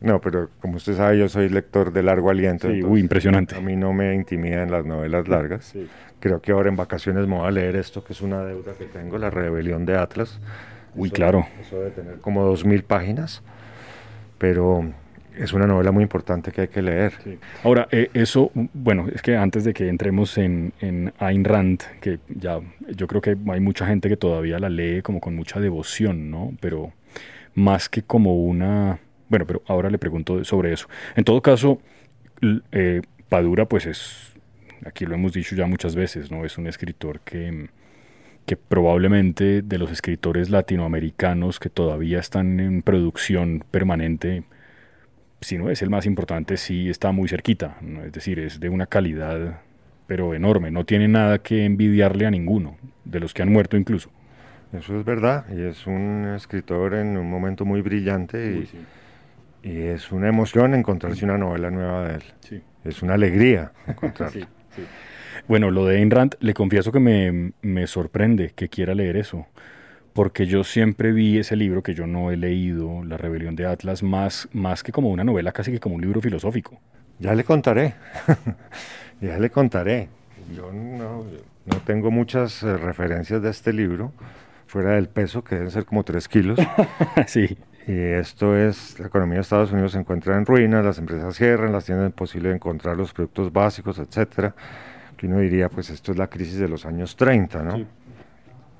no, 0.00 0.20
pero 0.20 0.50
como 0.60 0.76
usted 0.76 0.96
sabe, 0.96 1.18
yo 1.18 1.28
soy 1.28 1.48
lector 1.48 1.92
de 1.92 2.02
largo 2.02 2.30
aliento. 2.30 2.68
Sí, 2.68 2.82
uy, 2.82 3.00
impresionante. 3.00 3.54
A 3.54 3.60
mí 3.60 3.76
no 3.76 3.92
me 3.92 4.14
intimidan 4.14 4.70
las 4.70 4.84
novelas 4.84 5.28
largas. 5.28 5.72
Creo 6.26 6.40
que 6.40 6.50
ahora 6.50 6.68
en 6.68 6.74
vacaciones 6.74 7.28
me 7.28 7.36
voy 7.36 7.46
a 7.46 7.52
leer 7.52 7.76
esto, 7.76 8.02
que 8.02 8.12
es 8.12 8.20
una 8.20 8.42
deuda 8.42 8.72
que 8.72 8.86
tengo, 8.86 9.16
La 9.16 9.30
Rebelión 9.30 9.86
de 9.86 9.96
Atlas. 9.96 10.40
Uy, 10.96 11.10
claro. 11.10 11.46
Eso 11.60 11.78
debe 11.78 11.92
tener 11.92 12.18
como 12.18 12.44
dos 12.44 12.64
mil 12.64 12.82
páginas, 12.82 13.44
pero 14.36 14.92
es 15.36 15.52
una 15.52 15.68
novela 15.68 15.92
muy 15.92 16.02
importante 16.02 16.50
que 16.50 16.62
hay 16.62 16.68
que 16.68 16.82
leer. 16.82 17.12
Ahora, 17.62 17.86
eh, 17.92 18.10
eso, 18.12 18.50
bueno, 18.54 19.06
es 19.14 19.22
que 19.22 19.36
antes 19.36 19.62
de 19.62 19.72
que 19.72 19.88
entremos 19.88 20.36
en, 20.36 20.72
en 20.80 21.12
Ayn 21.20 21.44
Rand, 21.44 21.82
que 22.00 22.18
ya 22.28 22.58
yo 22.88 23.06
creo 23.06 23.20
que 23.20 23.36
hay 23.48 23.60
mucha 23.60 23.86
gente 23.86 24.08
que 24.08 24.16
todavía 24.16 24.58
la 24.58 24.68
lee 24.68 25.02
como 25.02 25.20
con 25.20 25.36
mucha 25.36 25.60
devoción, 25.60 26.28
¿no? 26.28 26.54
Pero 26.60 26.92
más 27.54 27.88
que 27.88 28.02
como 28.02 28.34
una... 28.34 28.98
Bueno, 29.28 29.46
pero 29.46 29.62
ahora 29.68 29.90
le 29.90 29.98
pregunto 29.98 30.42
sobre 30.44 30.72
eso. 30.72 30.88
En 31.14 31.22
todo 31.22 31.40
caso, 31.40 31.78
eh, 32.72 33.02
Padura, 33.28 33.66
pues 33.66 33.86
es, 33.86 34.35
aquí 34.84 35.06
lo 35.06 35.14
hemos 35.14 35.32
dicho 35.32 35.54
ya 35.54 35.66
muchas 35.66 35.94
veces, 35.94 36.30
¿no? 36.30 36.44
Es 36.44 36.58
un 36.58 36.66
escritor 36.66 37.20
que, 37.20 37.68
que 38.44 38.56
probablemente 38.56 39.62
de 39.62 39.78
los 39.78 39.90
escritores 39.90 40.50
latinoamericanos 40.50 41.58
que 41.58 41.70
todavía 41.70 42.20
están 42.20 42.60
en 42.60 42.82
producción 42.82 43.64
permanente, 43.70 44.44
si 45.40 45.58
no 45.58 45.70
es 45.70 45.82
el 45.82 45.90
más 45.90 46.06
importante, 46.06 46.56
sí 46.56 46.88
está 46.88 47.12
muy 47.12 47.28
cerquita, 47.28 47.78
es 48.04 48.12
decir, 48.12 48.38
es 48.38 48.58
de 48.60 48.68
una 48.68 48.86
calidad 48.86 49.60
pero 50.06 50.34
enorme, 50.34 50.70
no 50.70 50.84
tiene 50.84 51.08
nada 51.08 51.38
que 51.38 51.64
envidiarle 51.64 52.26
a 52.26 52.30
ninguno, 52.30 52.76
de 53.04 53.20
los 53.20 53.34
que 53.34 53.42
han 53.42 53.52
muerto 53.52 53.76
incluso. 53.76 54.10
Eso 54.72 54.98
es 54.98 55.04
verdad, 55.04 55.46
y 55.52 55.62
es 55.62 55.86
un 55.86 56.32
escritor 56.36 56.94
en 56.94 57.16
un 57.16 57.28
momento 57.28 57.64
muy 57.64 57.80
brillante 57.80 58.66
y, 59.62 59.68
y 59.68 59.82
es 59.82 60.12
una 60.12 60.28
emoción 60.28 60.74
encontrarse 60.74 61.24
una 61.24 61.38
novela 61.38 61.70
nueva 61.70 62.08
de 62.08 62.14
él. 62.16 62.22
Sí. 62.40 62.62
Es 62.84 63.02
una 63.02 63.14
alegría 63.14 63.72
encontrarla. 63.86 64.48
Bueno, 65.48 65.70
lo 65.70 65.86
de 65.86 65.98
Ayn 65.98 66.10
Rand, 66.10 66.36
le 66.40 66.54
confieso 66.54 66.92
que 66.92 67.00
me, 67.00 67.52
me 67.62 67.86
sorprende 67.86 68.52
que 68.54 68.68
quiera 68.68 68.94
leer 68.94 69.16
eso 69.16 69.46
porque 70.16 70.46
yo 70.46 70.64
siempre 70.64 71.12
vi 71.12 71.36
ese 71.36 71.56
libro 71.56 71.82
que 71.82 71.92
yo 71.92 72.06
no 72.06 72.30
he 72.30 72.38
leído, 72.38 73.04
La 73.04 73.18
rebelión 73.18 73.54
de 73.54 73.66
Atlas, 73.66 74.02
más, 74.02 74.48
más 74.50 74.82
que 74.82 74.90
como 74.90 75.10
una 75.10 75.24
novela, 75.24 75.52
casi 75.52 75.70
que 75.70 75.78
como 75.78 75.96
un 75.96 76.00
libro 76.00 76.22
filosófico. 76.22 76.80
Ya 77.18 77.34
le 77.34 77.44
contaré, 77.44 77.94
ya 79.20 79.38
le 79.38 79.50
contaré. 79.50 80.08
Yo 80.56 80.72
no, 80.72 81.22
no 81.66 81.76
tengo 81.84 82.10
muchas 82.10 82.62
eh, 82.62 82.78
referencias 82.78 83.42
de 83.42 83.50
este 83.50 83.74
libro, 83.74 84.10
fuera 84.66 84.92
del 84.92 85.08
peso, 85.08 85.44
que 85.44 85.56
deben 85.56 85.70
ser 85.70 85.84
como 85.84 86.02
tres 86.02 86.28
kilos. 86.28 86.58
sí. 87.26 87.58
Y 87.86 87.98
esto 87.98 88.56
es, 88.56 88.98
la 88.98 89.06
economía 89.06 89.36
de 89.36 89.42
Estados 89.42 89.70
Unidos 89.70 89.92
se 89.92 89.98
encuentra 89.98 90.36
en 90.36 90.44
ruinas, 90.44 90.84
las 90.84 90.98
empresas 90.98 91.36
cierran, 91.36 91.72
las 91.72 91.84
tiendas 91.84 92.06
imposible 92.06 92.52
encontrar 92.52 92.96
los 92.96 93.12
productos 93.12 93.52
básicos, 93.52 93.98
etcétera. 93.98 94.54
Que 95.16 95.26
uno 95.26 95.38
diría, 95.38 95.68
pues 95.68 95.90
esto 95.90 96.12
es 96.12 96.18
la 96.18 96.26
crisis 96.26 96.58
de 96.58 96.68
los 96.68 96.84
años 96.84 97.14
30, 97.14 97.62
¿no? 97.62 97.76
Sí. 97.76 97.86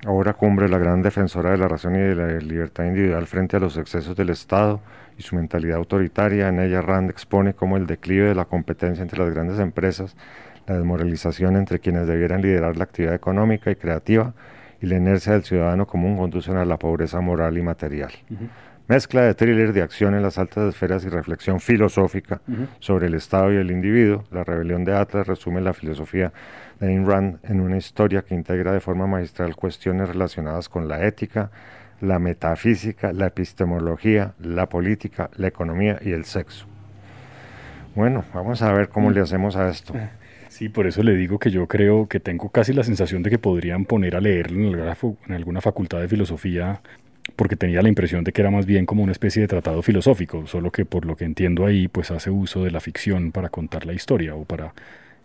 Ahora 0.05 0.33
cumbre 0.33 0.69
la 0.69 0.77
gran 0.77 1.01
defensora 1.01 1.51
de 1.51 1.57
la 1.57 1.67
razón 1.67 1.95
y 1.95 1.99
de 1.99 2.15
la 2.15 2.27
libertad 2.39 2.85
individual 2.85 3.25
frente 3.25 3.57
a 3.57 3.59
los 3.59 3.77
excesos 3.77 4.15
del 4.15 4.29
Estado 4.29 4.79
y 5.17 5.23
su 5.23 5.35
mentalidad 5.35 5.77
autoritaria. 5.77 6.49
En 6.49 6.59
ella 6.59 6.81
Rand 6.81 7.09
expone 7.09 7.53
cómo 7.53 7.77
el 7.77 7.87
declive 7.87 8.27
de 8.27 8.35
la 8.35 8.45
competencia 8.45 9.01
entre 9.01 9.19
las 9.19 9.33
grandes 9.33 9.57
empresas, 9.57 10.15
la 10.67 10.75
desmoralización 10.75 11.55
entre 11.55 11.79
quienes 11.79 12.05
debieran 12.07 12.41
liderar 12.41 12.77
la 12.77 12.83
actividad 12.83 13.15
económica 13.15 13.71
y 13.71 13.75
creativa 13.75 14.33
y 14.81 14.85
la 14.85 14.97
inercia 14.97 15.33
del 15.33 15.43
ciudadano 15.43 15.87
común 15.87 16.17
conducen 16.17 16.57
a 16.57 16.65
la 16.65 16.77
pobreza 16.77 17.19
moral 17.19 17.57
y 17.57 17.63
material. 17.63 18.11
Mezcla 18.87 19.23
de 19.23 19.33
thriller 19.33 19.73
de 19.73 19.81
acción 19.81 20.15
en 20.15 20.21
las 20.21 20.37
altas 20.37 20.69
esferas 20.69 21.03
y 21.03 21.09
reflexión 21.09 21.59
filosófica 21.59 22.39
sobre 22.79 23.07
el 23.07 23.15
Estado 23.15 23.51
y 23.51 23.57
el 23.57 23.69
individuo. 23.69 24.23
La 24.31 24.45
rebelión 24.45 24.85
de 24.85 24.95
Atlas 24.95 25.27
resume 25.27 25.59
la 25.59 25.73
filosofía 25.73 26.31
de 26.79 26.87
Ayn 26.87 27.05
Rand 27.05 27.39
en 27.43 27.59
una 27.59 27.75
historia 27.75 28.21
que 28.21 28.33
integra 28.33 28.71
de 28.71 28.79
forma 28.79 29.05
magistral 29.05 29.57
cuestiones 29.57 30.07
relacionadas 30.07 30.69
con 30.69 30.87
la 30.87 31.05
ética, 31.05 31.51
la 31.99 32.17
metafísica, 32.17 33.11
la 33.11 33.27
epistemología, 33.27 34.35
la 34.39 34.69
política, 34.69 35.29
la 35.35 35.47
economía 35.47 35.99
y 36.01 36.11
el 36.11 36.23
sexo. 36.23 36.65
Bueno, 37.93 38.23
vamos 38.33 38.61
a 38.61 38.71
ver 38.71 38.87
cómo 38.87 39.11
le 39.11 39.19
hacemos 39.19 39.57
a 39.57 39.67
esto. 39.67 39.93
Sí, 40.47 40.69
por 40.69 40.87
eso 40.87 41.03
le 41.03 41.15
digo 41.15 41.39
que 41.39 41.51
yo 41.51 41.67
creo 41.67 42.07
que 42.07 42.21
tengo 42.21 42.49
casi 42.49 42.71
la 42.71 42.83
sensación 42.83 43.21
de 43.21 43.31
que 43.31 43.37
podrían 43.37 43.83
poner 43.83 44.15
a 44.15 44.21
leerlo 44.21 44.77
en 45.27 45.33
alguna 45.33 45.59
facultad 45.59 45.99
de 45.99 46.07
filosofía 46.07 46.79
porque 47.35 47.55
tenía 47.55 47.81
la 47.81 47.89
impresión 47.89 48.23
de 48.23 48.31
que 48.31 48.41
era 48.41 48.51
más 48.51 48.65
bien 48.65 48.85
como 48.85 49.03
una 49.03 49.11
especie 49.11 49.41
de 49.41 49.47
tratado 49.47 49.81
filosófico, 49.81 50.47
solo 50.47 50.71
que 50.71 50.85
por 50.85 51.05
lo 51.05 51.15
que 51.15 51.25
entiendo 51.25 51.65
ahí, 51.65 51.87
pues 51.87 52.11
hace 52.11 52.29
uso 52.29 52.63
de 52.63 52.71
la 52.71 52.79
ficción 52.79 53.31
para 53.31 53.49
contar 53.49 53.85
la 53.85 53.93
historia 53.93 54.35
o 54.35 54.45
para 54.45 54.73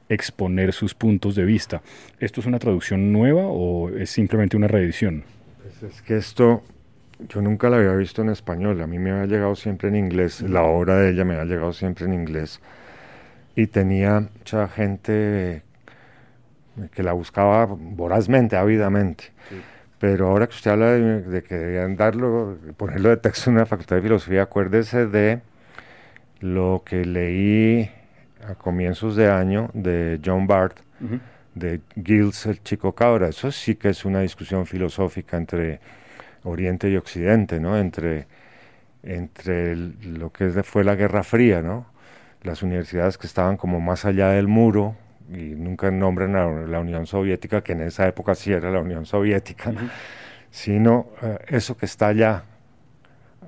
exponer 0.09 0.73
sus 0.73 0.95
puntos 0.95 1.35
de 1.35 1.45
vista. 1.45 1.83
¿Esto 2.21 2.41
es 2.41 2.47
una 2.47 2.59
traducción 2.59 3.13
nueva 3.13 3.45
o 3.47 3.89
es 3.91 4.11
simplemente 4.11 4.57
una 4.57 4.69
reedición? 4.69 5.25
Pues 5.63 5.83
es 5.83 6.03
que 6.03 6.17
esto 6.17 6.63
yo 7.29 7.41
nunca 7.41 7.71
la 7.71 7.77
había 7.77 7.95
visto 7.95 8.23
en 8.23 8.31
español, 8.31 8.81
a 8.83 8.87
mí 8.87 8.99
me 8.99 9.13
había 9.13 9.27
llegado 9.27 9.55
siempre 9.55 9.89
en 9.89 9.97
inglés, 9.97 10.43
la 10.43 10.63
obra 10.63 10.97
de 10.97 11.11
ella 11.11 11.25
me 11.25 11.35
había 11.35 11.55
llegado 11.55 11.73
siempre 11.73 12.07
en 12.07 12.15
inglés 12.15 12.61
y 13.55 13.67
tenía 13.67 14.21
mucha 14.21 14.69
gente 14.69 15.63
que 16.95 17.03
la 17.03 17.13
buscaba 17.13 17.67
vorazmente, 17.67 18.57
ávidamente. 18.57 19.25
Pero 20.03 20.27
ahora 20.27 20.49
que 20.49 20.57
usted 20.57 20.73
habla 20.73 20.91
de, 20.91 21.45
que 21.45 21.55
debían 21.55 21.95
darlo, 21.95 22.59
ponerlo 22.77 23.11
de 23.11 23.19
texto 23.19 23.51
en 23.51 23.55
una 23.55 23.67
facultad 23.67 23.95
de 23.95 24.03
filosofía, 24.03 24.43
acuérdese 24.43 25.07
de 25.07 25.43
lo 26.41 26.83
que 26.85 27.05
leí 27.05 27.89
a 28.45 28.57
comienzos 28.57 29.15
de 29.15 29.31
año 29.31 29.71
de 29.75 30.21
John 30.25 30.49
Barth, 30.49 30.81
de 31.55 31.83
Gilles 31.95 32.47
el 32.47 32.61
Chico 32.65 32.97
Cabra. 32.97 33.29
Eso 33.29 33.53
sí 33.53 33.77
que 33.77 33.91
es 33.91 34.05
una 34.05 34.23
discusión 34.23 34.67
filosófica 34.67 35.37
entre 35.37 35.79
Oriente 36.43 36.91
y 36.91 36.97
Occidente, 36.97 37.61
¿no? 37.61 37.79
Entre, 37.79 38.27
entre 39.05 39.77
lo 39.77 40.33
que 40.33 40.51
fue 40.65 40.83
la 40.83 40.97
Guerra 40.97 41.23
Fría, 41.23 41.63
¿no? 41.63 41.87
Las 42.43 42.65
universidades 42.65 43.19
que 43.19 43.29
estaban 43.29 43.57
como 43.57 43.79
más 43.79 44.05
allá 44.05 44.31
del 44.31 44.49
muro 44.49 44.97
y 45.31 45.55
nunca 45.55 45.91
nombran 45.91 46.37
a 46.37 46.47
la 46.47 46.81
Unión 46.81 47.07
Soviética, 47.07 47.63
que 47.63 47.73
en 47.73 47.83
esa 47.83 48.07
época 48.09 48.35
sí 48.35 48.53
era 48.53 48.71
la 48.71 48.81
Unión 48.81 49.07
Soviética, 49.07 49.73
sino 50.51 51.09
eh, 51.23 51.39
eso 51.49 51.77
que 51.77 51.87
está 51.87 52.09
allá 52.09 52.45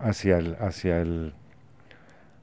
hacia 0.01 0.39
el, 0.39 0.57
hacia 0.61 1.01
el, 1.01 1.35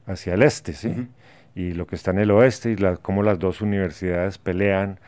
hacia 0.06 0.34
el 0.34 0.42
este, 0.42 0.72
¿sí? 0.72 1.08
Y 1.54 1.72
lo 1.72 1.86
que 1.86 1.96
está 1.96 2.12
en 2.12 2.18
el 2.18 2.30
oeste 2.30 2.70
y 2.70 2.76
la, 2.76 2.96
cómo 2.96 3.22
las 3.22 3.38
dos 3.38 3.60
universidades 3.60 4.38
pelean 4.38 4.98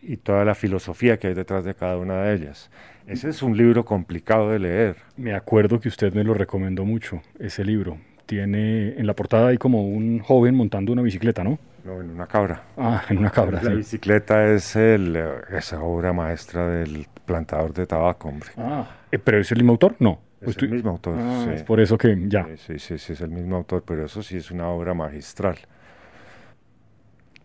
y 0.00 0.18
toda 0.18 0.44
la 0.44 0.54
filosofía 0.54 1.18
que 1.18 1.28
hay 1.28 1.34
detrás 1.34 1.64
de 1.64 1.74
cada 1.74 1.98
una 1.98 2.22
de 2.22 2.34
ellas. 2.34 2.70
Ese 3.06 3.28
es 3.28 3.42
un 3.42 3.56
libro 3.56 3.84
complicado 3.84 4.50
de 4.50 4.58
leer. 4.58 4.96
Me 5.16 5.34
acuerdo 5.34 5.80
que 5.80 5.88
usted 5.88 6.12
me 6.14 6.24
lo 6.24 6.34
recomendó 6.34 6.84
mucho, 6.84 7.22
ese 7.38 7.64
libro. 7.64 7.98
Tiene 8.26 8.94
en 8.98 9.06
la 9.06 9.14
portada 9.14 9.48
hay 9.48 9.58
como 9.58 9.86
un 9.86 10.18
joven 10.20 10.54
montando 10.54 10.92
una 10.92 11.02
bicicleta, 11.02 11.44
¿no? 11.44 11.58
No, 11.86 12.00
en 12.00 12.10
una 12.10 12.26
cabra. 12.26 12.62
Ah, 12.76 13.04
en 13.08 13.18
una 13.18 13.30
cabra. 13.30 13.62
La 13.62 13.70
bicicleta 13.70 14.44
es 14.46 14.74
el, 14.74 15.16
esa 15.50 15.80
obra 15.80 16.12
maestra 16.12 16.66
del 16.66 17.06
plantador 17.24 17.72
de 17.72 17.86
tabaco, 17.86 18.28
hombre. 18.28 18.48
Ah, 18.56 18.88
eh, 19.12 19.20
pero 19.20 19.38
es 19.38 19.52
el 19.52 19.58
mismo 19.58 19.72
autor, 19.72 19.94
no. 20.00 20.20
Es 20.40 20.56
el 20.58 20.68
mismo 20.68 20.90
autor. 20.90 21.16
Ah, 21.16 21.44
sí. 21.44 21.50
Es 21.54 21.62
por 21.62 21.78
eso 21.80 21.96
que 21.96 22.16
ya. 22.26 22.44
Sí, 22.56 22.80
sí, 22.80 22.98
sí, 22.98 23.12
es 23.12 23.20
el 23.20 23.30
mismo 23.30 23.56
autor, 23.56 23.84
pero 23.86 24.04
eso 24.04 24.20
sí 24.20 24.36
es 24.36 24.50
una 24.50 24.68
obra 24.68 24.94
magistral. 24.94 25.58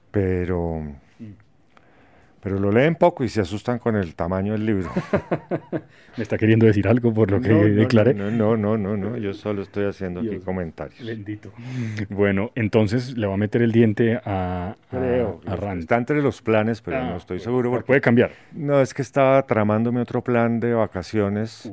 Pero 0.10 0.92
pero 2.42 2.60
lo 2.60 2.72
leen 2.72 2.96
poco 2.96 3.24
y 3.24 3.30
se 3.30 3.42
asustan 3.42 3.78
con 3.78 3.96
el 3.96 4.16
tamaño 4.16 4.54
del 4.54 4.66
libro. 4.66 4.90
¿Me 6.18 6.24
está 6.24 6.38
queriendo 6.38 6.66
decir 6.66 6.88
algo 6.88 7.14
por 7.14 7.30
lo 7.30 7.40
que 7.40 7.54
declaré? 7.54 8.16
No, 8.16 8.32
no, 8.32 8.58
no, 8.58 8.78
no, 8.78 8.98
no, 8.98 9.18
yo 9.18 9.34
solo 9.34 9.62
estoy 9.62 9.86
haciendo 9.86 10.22
aquí 10.22 10.40
comentarios. 10.40 11.06
Bendito. 11.06 11.52
Bueno, 12.10 12.52
entonces 12.56 13.16
le 13.16 13.28
va 13.28 13.36
a 13.36 13.38
meter 13.38 13.62
el 13.62 13.72
diente 13.72 14.20
a, 14.26 14.76
a, 14.92 15.74
Está 15.78 15.98
entre 15.98 16.22
los 16.22 16.42
planes, 16.42 16.82
pero 16.82 17.04
no 17.04 17.18
estoy 17.18 17.40
seguro. 17.40 17.70
Porque, 17.70 17.86
puede 17.86 18.02
cambiar. 18.02 18.32
No, 18.54 18.82
es 18.82 18.94
que 18.94 19.04
estaba 19.04 19.42
tramándome 19.46 20.02
otro 20.02 20.24
plan 20.24 20.60
de 20.60 20.74
vacaciones 20.74 21.72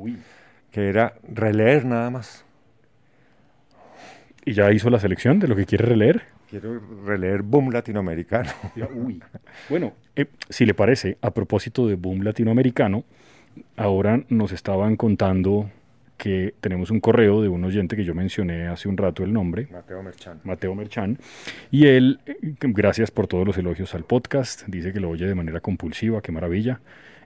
que 0.71 0.87
era 0.87 1.15
releer 1.27 1.85
nada 1.85 2.11
más. 2.11 2.45
¿Y 4.45 4.53
ya 4.53 4.71
hizo 4.71 4.89
la 4.89 4.99
selección 4.99 5.39
de 5.39 5.47
lo 5.47 5.55
que 5.55 5.65
quiere 5.65 5.85
releer? 5.85 6.23
Quiero 6.49 6.81
releer 7.05 7.43
Boom 7.43 7.71
Latinoamericano. 7.71 8.49
Bueno, 9.69 9.93
eh, 10.21 10.27
si 10.49 10.65
le 10.65 10.73
parece, 10.73 11.17
a 11.21 11.31
propósito 11.31 11.87
de 11.87 11.95
Boom 11.95 12.23
Latinoamericano, 12.23 13.03
ahora 13.77 14.23
nos 14.29 14.51
estaban 14.51 14.95
contando 14.95 15.69
que 16.17 16.53
tenemos 16.59 16.91
un 16.91 16.99
correo 16.99 17.41
de 17.41 17.47
un 17.47 17.63
oyente 17.63 17.95
que 17.95 18.03
yo 18.03 18.13
mencioné 18.13 18.67
hace 18.67 18.89
un 18.89 18.97
rato 18.97 19.23
el 19.23 19.31
nombre. 19.31 19.67
Mateo 19.71 20.03
Merchan. 20.03 20.41
Mateo 20.43 20.75
Merchan. 20.75 21.17
Y 21.71 21.87
él, 21.87 22.19
eh, 22.25 22.35
gracias 22.59 23.09
por 23.09 23.27
todos 23.27 23.47
los 23.47 23.57
elogios 23.57 23.95
al 23.95 24.03
podcast, 24.03 24.63
dice 24.67 24.91
que 24.91 24.99
lo 24.99 25.09
oye 25.09 25.25
de 25.25 25.35
manera 25.35 25.61
compulsiva, 25.61 26.21
qué 26.21 26.31
maravilla. 26.31 26.81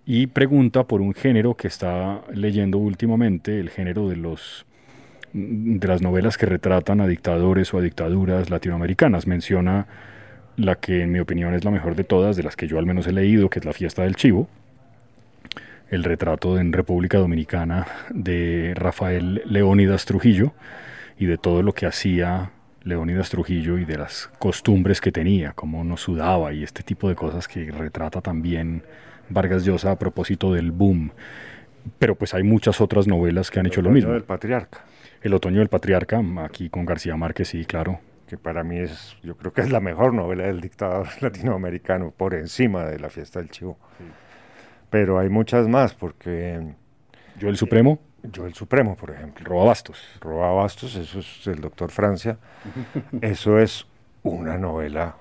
Y 0.06 0.28
pregunta 0.28 0.84
por 0.84 1.02
un 1.02 1.14
género 1.14 1.56
que 1.56 1.68
está 1.68 2.22
leyendo 2.34 2.78
últimamente, 2.78 3.60
el 3.60 3.70
género 3.70 4.08
de 4.10 4.18
los 4.18 4.66
de 5.34 5.88
las 5.88 6.04
novelas 6.04 6.38
que 6.38 6.46
retratan 6.46 7.02
a 7.02 7.08
dictadores 7.08 7.74
o 7.74 7.80
a 7.80 7.82
dictaduras 7.82 8.52
latinoamericanas. 8.52 9.26
Menciona 9.26 9.88
la 10.58 10.76
que 10.76 11.02
en 11.02 11.12
mi 11.12 11.20
opinión 11.20 11.54
es 11.54 11.64
la 11.64 11.72
mejor 11.72 11.96
de 11.96 12.04
todas, 12.04 12.36
de 12.36 12.44
las 12.44 12.56
que 12.56 12.68
yo 12.68 12.80
al 12.80 12.86
menos 12.86 13.08
he 13.08 13.12
leído, 13.12 13.50
que 13.50 13.60
es 13.60 13.66
La 13.66 13.74
fiesta 13.74 14.04
del 14.04 14.16
chivo, 14.16 14.48
el 15.90 16.04
retrato 16.04 16.60
en 16.60 16.74
República 16.74 17.18
Dominicana 17.18 17.88
de 18.10 18.74
Rafael 18.76 19.42
Leónidas 19.46 20.06
Trujillo 20.06 20.54
y 21.20 21.26
de 21.26 21.38
todo 21.38 21.62
lo 21.62 21.74
que 21.74 21.86
hacía 21.86 22.52
Leónidas 22.84 23.30
Trujillo 23.30 23.78
y 23.78 23.86
de 23.86 23.98
las 23.98 24.30
costumbres 24.40 25.02
que 25.02 25.12
tenía, 25.12 25.54
cómo 25.54 25.84
no 25.84 25.98
sudaba 25.98 26.54
y 26.54 26.64
este 26.64 26.84
tipo 26.84 27.10
de 27.10 27.16
cosas 27.16 27.48
que 27.48 27.72
retrata 27.72 28.22
también 28.22 28.84
Vargas 29.30 29.64
Llosa 29.64 29.92
a 29.92 30.00
propósito 30.00 30.54
del 30.54 30.72
boom. 30.72 31.12
Pero 32.00 32.16
pues 32.16 32.34
hay 32.34 32.44
muchas 32.44 32.82
otras 32.82 33.08
novelas 33.08 33.52
que 33.52 33.60
han 33.60 33.66
hecho 33.66 33.82
lo 33.82 33.90
mismo. 33.90 34.14
El 34.14 34.24
patriarca. 34.24 34.86
El 35.22 35.34
otoño 35.34 35.60
del 35.60 35.70
patriarca, 35.70 36.22
aquí 36.44 36.70
con 36.70 36.86
García 36.86 37.16
Márquez, 37.16 37.50
sí, 37.50 37.66
claro. 37.66 38.00
Que 38.28 38.38
para 38.38 38.64
mí 38.64 38.80
es, 38.80 39.18
yo 39.22 39.36
creo 39.36 39.54
que 39.54 39.62
es 39.62 39.72
la 39.72 39.80
mejor 39.80 40.14
novela 40.14 40.44
del 40.44 40.62
dictador 40.62 41.08
latinoamericano, 41.22 42.12
por 42.12 42.34
encima 42.34 42.86
de 42.86 43.00
La 43.00 43.10
fiesta 43.10 43.40
del 43.40 43.50
chivo. 43.50 43.78
Pero 44.90 45.20
hay 45.20 45.30
muchas 45.30 45.68
más, 45.68 45.94
porque... 45.94 46.76
Yo 47.40 47.50
el 47.50 47.58
Supremo. 47.58 48.00
Yo 48.24 48.46
el 48.46 48.54
Supremo, 48.54 48.96
por 48.96 49.12
ejemplo. 49.12 49.46
Roba 49.46 49.66
Bastos. 49.66 50.00
Roba 50.22 50.52
Bastos, 50.52 50.96
eso 50.96 51.20
es 51.20 51.48
el 51.48 51.62
doctor 51.62 51.92
Francia. 51.92 52.38
eso 53.22 53.60
es 53.60 53.88
una 54.22 54.58
novela 54.58 55.16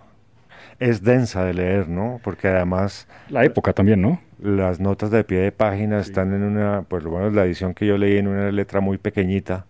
es 0.82 1.02
densa 1.02 1.44
de 1.44 1.54
leer, 1.54 1.88
¿no? 1.88 2.20
Porque 2.24 2.48
además... 2.48 3.06
La 3.28 3.44
época 3.44 3.72
también, 3.72 4.02
¿no? 4.02 4.20
Las 4.40 4.80
notas 4.80 5.10
de 5.10 5.22
pie 5.22 5.38
de 5.38 5.52
página 5.52 6.00
están 6.00 6.32
en 6.34 6.42
una, 6.42 6.82
pues 6.82 7.04
lo 7.04 7.10
bueno 7.10 7.30
la 7.30 7.44
edición 7.44 7.72
que 7.74 7.86
yo 7.86 7.96
leí 7.96 8.18
en 8.18 8.26
una 8.26 8.50
letra 8.50 8.80
muy 8.80 8.98
pequeñita, 8.98 9.66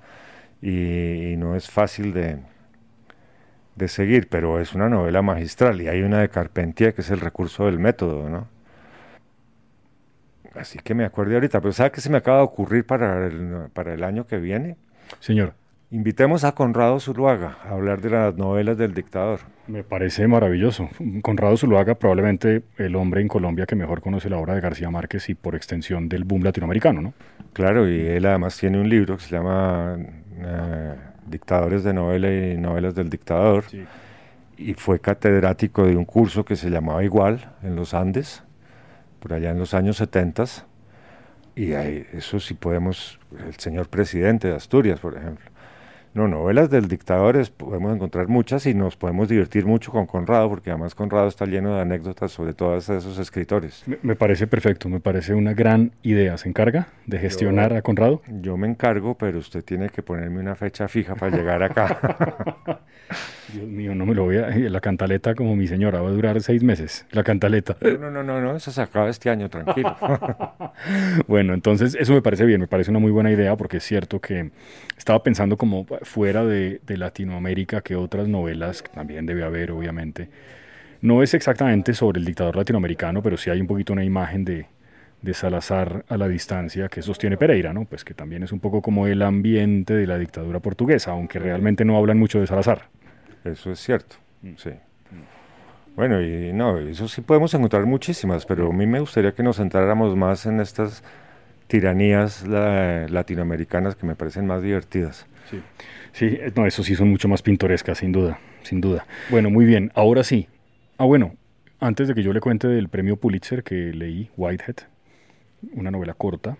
y, 0.62 1.34
no 1.36 1.54
es 1.54 1.68
fácil 1.68 2.14
de, 2.14 2.38
de 3.76 3.88
seguir, 3.88 4.28
pero 4.28 4.60
es 4.60 4.74
una 4.74 4.88
novela 4.88 5.22
magistral 5.22 5.80
y 5.80 5.88
hay 5.88 6.02
una 6.02 6.20
de 6.20 6.28
Carpentier 6.28 6.94
que 6.94 7.00
es 7.00 7.10
el 7.10 7.20
recurso 7.20 7.66
del 7.66 7.78
método, 7.78 8.28
¿no? 8.28 8.46
Así 10.54 10.78
que 10.78 10.94
me 10.94 11.04
acuerdo 11.04 11.34
ahorita, 11.34 11.60
pero 11.60 11.72
¿sabe 11.72 11.90
qué 11.92 12.00
se 12.00 12.10
me 12.10 12.18
acaba 12.18 12.38
de 12.38 12.44
ocurrir 12.44 12.84
para 12.84 13.26
el, 13.26 13.68
para 13.72 13.94
el 13.94 14.04
año 14.04 14.26
que 14.26 14.36
viene? 14.38 14.76
Señor. 15.18 15.54
Invitemos 15.90 16.42
a 16.44 16.52
Conrado 16.52 16.98
Zuluaga 17.00 17.58
a 17.64 17.72
hablar 17.72 18.00
de 18.00 18.08
las 18.08 18.34
novelas 18.34 18.78
del 18.78 18.94
dictador. 18.94 19.40
Me 19.66 19.84
parece 19.84 20.26
maravilloso. 20.26 20.88
Conrado 21.20 21.54
Zuluaga, 21.58 21.96
probablemente 21.96 22.62
el 22.78 22.96
hombre 22.96 23.20
en 23.20 23.28
Colombia 23.28 23.66
que 23.66 23.76
mejor 23.76 24.00
conoce 24.00 24.30
la 24.30 24.38
obra 24.38 24.54
de 24.54 24.62
García 24.62 24.88
Márquez 24.88 25.28
y 25.28 25.34
por 25.34 25.54
extensión 25.54 26.08
del 26.08 26.24
boom 26.24 26.44
latinoamericano, 26.44 27.02
¿no? 27.02 27.12
Claro, 27.52 27.86
y 27.86 28.00
él 28.06 28.24
además 28.24 28.56
tiene 28.56 28.80
un 28.80 28.88
libro 28.88 29.18
que 29.18 29.22
se 29.22 29.36
llama 29.36 29.98
eh, 30.38 30.94
Dictadores 31.26 31.84
de 31.84 31.92
Novela 31.92 32.32
y 32.32 32.56
Novelas 32.56 32.94
del 32.94 33.10
Dictador. 33.10 33.64
Y 34.56 34.74
fue 34.74 35.00
catedrático 35.00 35.86
de 35.86 35.96
un 35.96 36.04
curso 36.04 36.44
que 36.44 36.56
se 36.56 36.70
llamaba 36.70 37.02
igual 37.02 37.52
en 37.62 37.76
los 37.76 37.94
Andes, 37.94 38.42
por 39.20 39.32
allá 39.32 39.50
en 39.50 39.58
los 39.58 39.74
años 39.74 39.96
70. 39.96 40.44
Y 41.54 41.72
eso 41.72 42.40
sí 42.40 42.54
podemos, 42.54 43.20
el 43.46 43.54
señor 43.56 43.88
presidente 43.88 44.48
de 44.48 44.54
Asturias, 44.54 45.00
por 45.00 45.16
ejemplo 45.16 45.51
no, 46.14 46.28
novelas 46.28 46.68
del 46.68 46.88
dictador 46.88 47.42
podemos 47.56 47.94
encontrar 47.94 48.28
muchas 48.28 48.66
y 48.66 48.74
nos 48.74 48.96
podemos 48.96 49.28
divertir 49.28 49.64
mucho 49.64 49.90
con 49.90 50.06
Conrado, 50.06 50.50
porque 50.50 50.70
además 50.70 50.94
Conrado 50.94 51.26
está 51.26 51.46
lleno 51.46 51.74
de 51.74 51.80
anécdotas 51.80 52.30
sobre 52.32 52.52
todos 52.52 52.90
esos 52.90 53.18
escritores. 53.18 53.82
Me, 54.02 54.14
parece 54.14 54.46
perfecto, 54.46 54.90
me 54.90 55.00
parece 55.00 55.34
una 55.34 55.54
gran 55.54 55.92
idea. 56.02 56.36
¿Se 56.36 56.50
encarga 56.50 56.88
de 57.06 57.18
gestionar 57.18 57.72
a 57.72 57.80
Conrado? 57.80 58.20
Yo 58.42 58.58
me 58.58 58.68
encargo, 58.68 59.16
pero 59.16 59.38
usted 59.38 59.64
tiene 59.64 59.88
que 59.88 60.02
ponerme 60.02 60.40
una 60.40 60.54
fecha 60.54 60.86
fija 60.86 61.14
para 61.14 61.34
llegar 61.34 61.62
acá. 61.62 62.82
Dios 63.52 63.66
mío, 63.66 63.94
no 63.94 64.06
me 64.06 64.14
lo 64.14 64.24
voy 64.24 64.38
a... 64.38 64.48
La 64.48 64.80
cantaleta 64.80 65.34
como 65.34 65.56
mi 65.56 65.66
señora, 65.66 66.00
va 66.00 66.08
a 66.08 66.12
durar 66.12 66.40
seis 66.40 66.62
meses, 66.62 67.06
la 67.10 67.22
cantaleta. 67.22 67.76
No, 67.80 68.10
no, 68.10 68.22
no, 68.22 68.40
no, 68.40 68.56
eso 68.56 68.70
se 68.70 68.80
acaba 68.80 69.10
este 69.10 69.28
año, 69.30 69.50
tranquilo. 69.50 69.96
bueno, 71.26 71.52
entonces 71.52 71.94
eso 71.98 72.12
me 72.12 72.22
parece 72.22 72.44
bien, 72.44 72.60
me 72.60 72.68
parece 72.68 72.90
una 72.90 73.00
muy 73.00 73.10
buena 73.10 73.30
idea 73.30 73.56
porque 73.56 73.78
es 73.78 73.84
cierto 73.84 74.20
que 74.20 74.50
estaba 74.96 75.22
pensando 75.22 75.56
como 75.56 75.84
fuera 76.02 76.44
de, 76.44 76.80
Latinoamérica 76.86 77.80
que 77.80 77.96
otras 77.96 78.28
novelas, 78.28 78.82
que 78.82 78.90
también 78.90 79.26
debe 79.26 79.44
haber 79.44 79.72
obviamente, 79.72 80.28
no 81.00 81.22
es 81.22 81.34
exactamente 81.34 81.94
sobre 81.94 82.20
el 82.20 82.24
dictador 82.24 82.56
latinoamericano, 82.56 83.22
pero 83.22 83.36
sí 83.36 83.50
hay 83.50 83.60
un 83.60 83.66
poquito 83.66 83.92
una 83.92 84.04
imagen 84.04 84.44
de, 84.44 84.66
de 85.20 85.34
Salazar 85.34 86.04
a 86.08 86.16
la 86.16 86.28
distancia 86.28 86.88
que 86.88 87.02
sostiene 87.02 87.36
Pereira, 87.36 87.72
¿no? 87.72 87.84
Pues 87.86 88.04
que 88.04 88.14
también 88.14 88.42
es 88.42 88.52
un 88.52 88.60
poco 88.60 88.82
como 88.82 89.06
el 89.06 89.22
ambiente 89.22 89.94
de 89.94 90.06
la 90.06 90.18
dictadura 90.18 90.60
portuguesa, 90.60 91.12
aunque 91.12 91.38
realmente 91.38 91.84
no 91.84 91.96
hablan 91.96 92.18
mucho 92.18 92.40
de 92.40 92.46
Salazar. 92.46 92.88
Eso 93.44 93.72
es 93.72 93.80
cierto, 93.80 94.16
sí. 94.56 94.70
Bueno, 95.94 96.22
y 96.22 96.52
no, 96.52 96.78
eso 96.78 97.06
sí 97.06 97.20
podemos 97.20 97.52
encontrar 97.52 97.84
muchísimas, 97.84 98.46
pero 98.46 98.70
a 98.70 98.72
mí 98.72 98.86
me 98.86 99.00
gustaría 99.00 99.32
que 99.32 99.42
nos 99.42 99.56
centráramos 99.56 100.16
más 100.16 100.46
en 100.46 100.60
estas 100.60 101.02
tiranías 101.66 102.46
latinoamericanas 102.46 103.94
que 103.94 104.06
me 104.06 104.14
parecen 104.14 104.46
más 104.46 104.62
divertidas. 104.62 105.26
Sí. 105.50 105.60
sí, 106.12 106.26
eh, 106.26 106.52
no, 106.54 106.66
eso 106.66 106.82
sí 106.82 106.94
son 106.94 107.10
mucho 107.10 107.28
más 107.28 107.42
pintorescas, 107.42 107.98
sin 107.98 108.12
duda, 108.12 108.38
sin 108.62 108.80
duda. 108.80 109.06
Bueno, 109.30 109.50
muy 109.50 109.64
bien, 109.64 109.90
ahora 109.94 110.24
sí. 110.24 110.48
Ah, 110.98 111.04
bueno, 111.04 111.34
antes 111.80 112.08
de 112.08 112.14
que 112.14 112.22
yo 112.22 112.32
le 112.32 112.40
cuente 112.40 112.68
del 112.68 112.88
premio 112.88 113.16
Pulitzer 113.16 113.62
que 113.62 113.92
leí, 113.92 114.30
Whitehead, 114.36 114.76
una 115.74 115.90
novela 115.90 116.14
corta, 116.14 116.56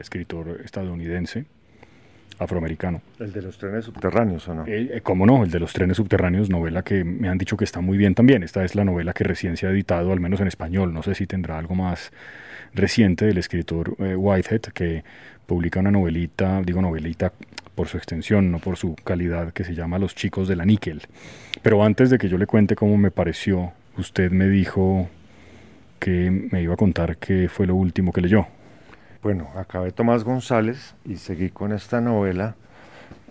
escritor 0.00 0.60
estadounidense, 0.64 1.46
afroamericano. 2.38 3.02
El 3.18 3.32
de 3.32 3.42
los 3.42 3.58
trenes 3.58 3.84
subterráneos, 3.84 4.48
¿o 4.48 4.54
no? 4.54 4.66
Eh, 4.66 4.90
eh, 4.94 5.00
¿Cómo 5.02 5.26
no? 5.26 5.42
El 5.42 5.50
de 5.50 5.60
los 5.60 5.72
trenes 5.72 5.96
subterráneos, 5.96 6.50
novela 6.50 6.82
que 6.82 7.04
me 7.04 7.28
han 7.28 7.38
dicho 7.38 7.56
que 7.56 7.64
está 7.64 7.80
muy 7.80 7.98
bien 7.98 8.14
también. 8.14 8.42
Esta 8.42 8.64
es 8.64 8.74
la 8.74 8.84
novela 8.84 9.12
que 9.12 9.24
recién 9.24 9.56
se 9.56 9.66
ha 9.66 9.70
editado, 9.70 10.12
al 10.12 10.20
menos 10.20 10.40
en 10.40 10.48
español. 10.48 10.92
No 10.92 11.02
sé 11.02 11.14
si 11.14 11.26
tendrá 11.26 11.58
algo 11.58 11.74
más 11.74 12.12
reciente 12.74 13.26
del 13.26 13.38
escritor 13.38 13.96
eh, 13.98 14.14
Whitehead, 14.14 14.60
que 14.72 15.04
publica 15.46 15.80
una 15.80 15.90
novelita, 15.90 16.62
digo 16.62 16.82
novelita 16.82 17.32
por 17.78 17.86
su 17.86 17.96
extensión, 17.96 18.50
no 18.50 18.58
por 18.58 18.76
su 18.76 18.96
calidad, 18.96 19.52
que 19.52 19.62
se 19.62 19.72
llama 19.72 20.00
Los 20.00 20.16
chicos 20.16 20.48
de 20.48 20.56
la 20.56 20.64
níquel. 20.64 21.02
Pero 21.62 21.84
antes 21.84 22.10
de 22.10 22.18
que 22.18 22.28
yo 22.28 22.36
le 22.36 22.48
cuente 22.48 22.74
cómo 22.74 22.96
me 22.96 23.12
pareció, 23.12 23.70
usted 23.96 24.32
me 24.32 24.48
dijo 24.48 25.08
que 26.00 26.48
me 26.50 26.60
iba 26.60 26.74
a 26.74 26.76
contar 26.76 27.18
qué 27.18 27.48
fue 27.48 27.68
lo 27.68 27.76
último 27.76 28.12
que 28.12 28.20
leyó. 28.20 28.48
Bueno, 29.22 29.48
acabé 29.54 29.92
Tomás 29.92 30.24
González 30.24 30.96
y 31.04 31.18
seguí 31.18 31.50
con 31.50 31.70
esta 31.70 32.00
novela 32.00 32.56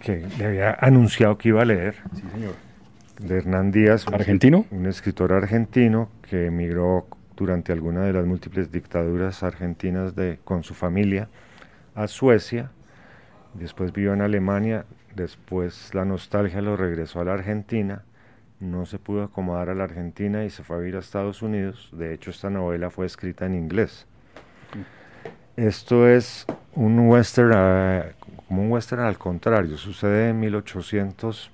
que 0.01 0.25
le 0.37 0.45
había 0.45 0.77
anunciado 0.79 1.37
que 1.37 1.49
iba 1.49 1.61
a 1.63 1.65
leer. 1.65 1.95
Sí, 2.15 2.23
señor. 2.31 2.53
De 3.19 3.39
Hernán 3.39 3.71
Díaz. 3.71 4.05
¿Argentino? 4.07 4.65
Un, 4.71 4.85
escritor 4.85 5.33
argentino 5.33 6.09
que 6.21 6.45
emigró 6.45 7.05
durante 7.35 7.73
alguna 7.73 8.03
de 8.03 8.13
las 8.13 8.25
múltiples 8.25 8.71
dictaduras 8.71 9.43
argentinas 9.43 10.15
de, 10.15 10.39
con 10.45 10.63
su 10.63 10.73
familia 10.73 11.27
a 11.95 12.07
Suecia. 12.07 12.71
Después 13.59 13.91
vivió 13.91 14.13
en 14.13 14.21
Alemania. 14.21 14.85
Después 15.15 15.93
la 15.93 16.05
nostalgia 16.05 16.61
lo 16.61 16.77
regresó 16.77 17.21
a 17.21 17.25
la 17.25 17.33
Argentina. 17.33 18.03
No 18.59 18.85
se 18.85 18.99
pudo 18.99 19.23
acomodar 19.23 19.69
a 19.69 19.75
la 19.75 19.83
Argentina 19.83 20.43
y 20.45 20.49
se 20.49 20.63
fue 20.63 20.77
a 20.77 20.79
vivir 20.79 20.95
a 20.95 20.99
Estados 20.99 21.41
Unidos. 21.41 21.89
De 21.91 22.13
hecho, 22.13 22.31
esta 22.31 22.49
novela 22.49 22.89
fue 22.89 23.05
escrita 23.05 23.45
en 23.45 23.55
inglés. 23.55 24.05
Esto 25.55 26.07
es 26.07 26.45
un 26.75 26.99
western, 27.07 27.51
ah, 27.55 28.05
como 28.47 28.61
un 28.61 28.71
western 28.71 29.01
al 29.01 29.17
contrario, 29.17 29.75
sucede 29.77 30.29
en 30.29 30.39
1800, 30.39 31.49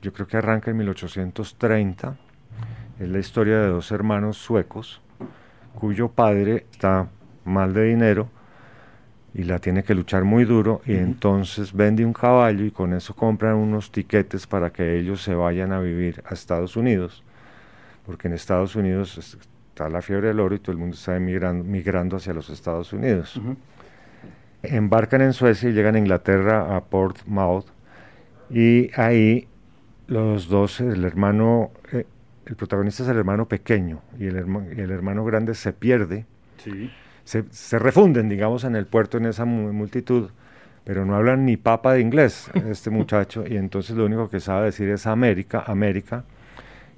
yo 0.00 0.12
creo 0.12 0.28
que 0.28 0.36
arranca 0.36 0.70
en 0.70 0.76
1830, 0.76 2.16
es 3.00 3.08
la 3.08 3.18
historia 3.18 3.58
de 3.58 3.66
dos 3.66 3.90
hermanos 3.90 4.36
suecos, 4.36 5.00
cuyo 5.74 6.08
padre 6.08 6.66
está 6.70 7.08
mal 7.44 7.74
de 7.74 7.82
dinero 7.82 8.28
y 9.36 9.42
la 9.42 9.58
tiene 9.58 9.84
que 9.84 9.94
luchar 9.94 10.24
muy 10.24 10.46
duro 10.46 10.80
y 10.86 10.94
entonces 10.94 11.74
vende 11.74 12.06
un 12.06 12.14
caballo 12.14 12.64
y 12.64 12.70
con 12.70 12.94
eso 12.94 13.14
compran 13.14 13.56
unos 13.56 13.92
tiquetes 13.92 14.46
para 14.46 14.70
que 14.70 14.98
ellos 14.98 15.22
se 15.22 15.34
vayan 15.34 15.72
a 15.72 15.80
vivir 15.80 16.22
a 16.24 16.32
Estados 16.32 16.74
Unidos, 16.74 17.22
porque 18.06 18.28
en 18.28 18.34
Estados 18.34 18.74
Unidos 18.76 19.18
está 19.18 19.90
la 19.90 20.00
fiebre 20.00 20.28
del 20.28 20.40
oro 20.40 20.54
y 20.54 20.58
todo 20.58 20.72
el 20.72 20.78
mundo 20.78 20.94
está 20.96 21.18
migrando, 21.20 21.64
migrando 21.64 22.16
hacia 22.16 22.32
los 22.32 22.48
Estados 22.48 22.94
Unidos. 22.94 23.38
Embarcan 24.62 25.20
en 25.20 25.34
Suecia 25.34 25.68
y 25.68 25.74
llegan 25.74 25.96
a 25.96 25.98
Inglaterra, 25.98 26.74
a 26.74 26.82
Portsmouth, 26.84 27.66
y 28.48 28.90
ahí 28.98 29.48
los 30.06 30.48
dos, 30.48 30.80
el 30.80 31.04
hermano, 31.04 31.72
eh, 31.92 32.06
el 32.46 32.56
protagonista 32.56 33.02
es 33.02 33.10
el 33.10 33.18
hermano 33.18 33.46
pequeño 33.46 34.00
y 34.18 34.28
el, 34.28 34.36
el 34.38 34.90
hermano 34.90 35.26
grande 35.26 35.54
se 35.54 35.74
pierde. 35.74 36.24
Se, 37.26 37.44
se, 37.50 37.78
refunden, 37.78 38.30
digamos, 38.30 38.64
en 38.64 38.74
el 38.74 38.86
puerto 38.86 39.18
en 39.18 39.26
esa 39.26 39.44
multitud, 39.44 40.30
pero 40.84 41.04
no 41.04 41.14
hablan 41.14 41.44
ni 41.44 41.58
papa 41.58 41.92
de 41.92 42.00
inglés 42.00 42.50
este 42.70 42.88
muchacho 42.88 43.44
y 43.46 43.58
entonces 43.58 43.96
lo 43.96 44.06
único 44.06 44.30
que 44.30 44.40
sabe 44.40 44.66
decir 44.66 44.88
es 44.88 45.06
América, 45.06 45.62
América, 45.66 46.24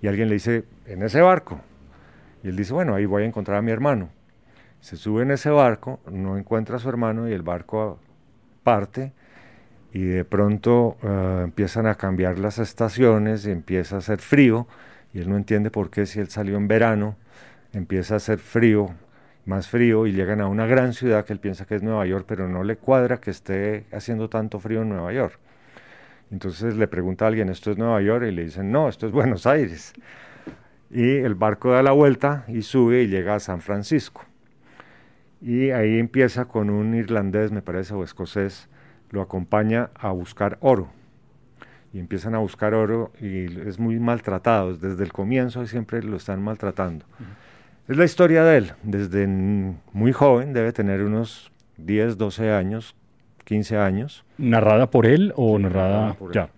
y 0.01 0.07
alguien 0.07 0.29
le 0.29 0.35
dice, 0.35 0.64
en 0.87 1.03
ese 1.03 1.21
barco, 1.21 1.61
y 2.45 2.49
él 2.49 2.57
dice, 2.57 2.73
bueno, 2.73 2.95
ahí 2.95 3.05
voy 3.05 3.25
a 3.25 3.27
encontrar 3.27 3.59
a 3.59 3.62
mi 3.62 3.73
hermano. 3.73 4.11
Se 4.81 4.97
sube 4.97 5.23
en 5.23 5.33
ese 5.33 5.51
barco, 5.51 5.99
no 6.11 6.38
encuentra 6.38 6.77
a 6.77 6.79
su 6.79 6.88
hermano 6.88 7.29
y 7.29 7.33
el 7.33 7.43
barco 7.43 7.99
parte 8.62 9.12
y 9.93 10.05
de 10.05 10.25
pronto 10.25 10.97
eh, 11.03 11.41
empiezan 11.45 11.87
a 11.87 11.95
cambiar 11.97 12.38
las 12.38 12.59
estaciones 12.59 13.47
y 13.47 13.51
empieza 13.51 13.97
a 13.97 13.99
hacer 13.99 14.21
frío 14.21 14.69
y 15.12 15.21
él 15.21 15.29
no 15.29 15.37
entiende 15.37 15.71
por 15.71 15.91
qué 15.91 16.07
si 16.07 16.21
él 16.21 16.29
salió 16.29 16.57
en 16.57 16.69
verano 16.69 17.17
empieza 17.73 18.14
a 18.14 18.17
hacer 18.19 18.38
frío, 18.38 18.91
más 19.48 19.68
frío 19.68 20.06
y 20.06 20.12
llegan 20.12 20.40
a 20.40 20.46
una 20.46 20.66
gran 20.66 20.92
ciudad 20.92 21.24
que 21.24 21.32
él 21.32 21.40
piensa 21.40 21.66
que 21.66 21.74
es 21.74 21.82
Nueva 21.82 22.06
York, 22.06 22.24
pero 22.28 22.48
no 22.48 22.62
le 22.62 22.76
cuadra 22.76 23.20
que 23.20 23.30
esté 23.30 23.87
haciendo 23.92 24.28
tanto 24.28 24.61
frío 24.61 24.82
en 24.82 24.90
Nueva 24.90 25.12
York. 25.12 25.38
Entonces 26.30 26.76
le 26.76 26.87
pregunta 26.87 27.24
a 27.24 27.28
alguien, 27.28 27.48
¿esto 27.48 27.70
es 27.70 27.78
Nueva 27.78 28.00
York? 28.02 28.26
Y 28.28 28.30
le 28.30 28.44
dicen, 28.44 28.70
no, 28.70 28.88
esto 28.88 29.06
es 29.06 29.12
Buenos 29.12 29.46
Aires 29.46 29.94
y 30.90 31.16
el 31.16 31.34
barco 31.34 31.72
da 31.72 31.82
la 31.82 31.92
vuelta 31.92 32.44
y 32.48 32.62
sube 32.62 33.02
y 33.02 33.08
llega 33.08 33.34
a 33.34 33.40
San 33.40 33.61
Francisco. 33.61 34.24
Y 35.40 35.70
ahí 35.70 35.98
empieza 35.98 36.46
con 36.46 36.70
un 36.70 36.94
irlandés, 36.94 37.52
me 37.52 37.62
parece, 37.62 37.94
o 37.94 38.02
escocés, 38.02 38.68
lo 39.11 39.22
acompaña 39.22 39.90
a 39.94 40.11
buscar 40.11 40.58
oro. 40.61 40.90
Y 41.92 42.00
empiezan 42.00 42.34
a 42.34 42.38
buscar 42.38 42.74
oro 42.74 43.12
y 43.20 43.61
es 43.66 43.78
muy 43.78 43.98
maltratado, 43.98 44.76
desde 44.76 45.02
el 45.04 45.12
comienzo 45.12 45.66
siempre 45.66 46.02
lo 46.02 46.16
están 46.16 46.42
maltratando. 46.42 47.06
Es 47.88 47.96
la 47.96 48.05
historia 48.05 48.44
de 48.44 48.59
él, 48.59 48.72
desde 48.83 49.27
muy 49.27 50.12
joven, 50.12 50.53
debe 50.53 50.72
tener 50.74 51.03
unos 51.03 51.51
10, 51.79 52.18
12 52.18 52.53
años, 52.53 52.94
15 53.44 53.79
años. 53.79 54.27
¿Narrada 54.37 54.90
por 54.90 55.07
él 55.07 55.33
o 55.37 55.59
narrada, 55.59 56.12
por 56.12 56.35
ya? 56.35 56.51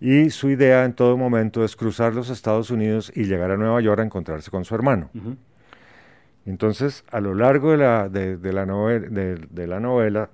Y 0.00 0.30
su 0.30 0.50
idea 0.50 0.84
en 0.84 0.94
todo 0.94 1.16
momento 1.16 1.64
es 1.64 1.76
cruzar 1.76 2.12
los 2.12 2.28
Estados 2.28 2.72
Unidos 2.72 3.12
y 3.14 3.24
llegar 3.24 3.52
a 3.52 3.56
Nueva 3.56 3.80
York 3.80 4.00
a 4.00 4.02
encontrarse 4.02 4.50
con 4.50 4.64
su 4.64 4.74
hermano. 4.74 5.10
Entonces, 6.44 7.04
a 7.12 7.20
lo 7.20 7.32
largo 7.34 7.70
de 7.70 7.76
la, 7.76 8.08
de, 8.08 8.52
la 8.52 8.66
novela, 8.66 9.08
de, 9.08 9.66
la 9.68 9.78
novela, 9.78 10.28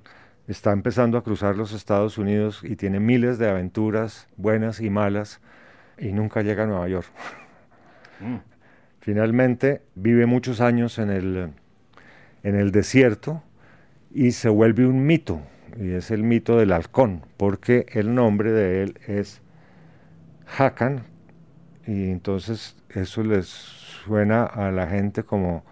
está 0.49 0.73
empezando 0.73 1.18
a 1.18 1.23
cruzar 1.23 1.57
los 1.57 1.73
Estados 1.73 2.16
Unidos 2.16 2.62
y 2.64 2.77
tiene 2.77 2.99
miles 2.99 3.37
de 3.37 3.51
aventuras 3.51 4.27
buenas 4.38 4.81
y 4.81 4.88
malas 4.88 5.42
y 5.99 6.12
nunca 6.12 6.40
llega 6.40 6.64
a 6.64 6.66
Nueva 6.66 6.88
York. 6.88 7.09
Mm. 8.20 8.50
Finalmente 9.01 9.83
vive 9.95 10.27
muchos 10.27 10.61
años 10.61 10.99
en 10.99 11.11
el, 11.11 11.53
en 12.43 12.55
el 12.55 12.71
desierto 12.71 13.43
y 14.13 14.33
se 14.33 14.49
vuelve 14.49 14.87
un 14.87 15.07
mito, 15.07 15.41
y 15.79 15.93
es 15.93 16.11
el 16.11 16.23
mito 16.23 16.59
del 16.59 16.73
halcón, 16.73 17.25
porque 17.37 17.87
el 17.93 18.15
nombre 18.15 18.53
de 18.53 18.83
él 18.83 18.99
es 19.07 19.41
Hakan 20.59 21.05
y 21.87 22.11
entonces 22.11 22.77
eso 22.91 23.23
les 23.23 23.47
suena 23.47 24.45
a 24.45 24.71
la 24.71 24.87
gente 24.87 25.23
como 25.23 25.65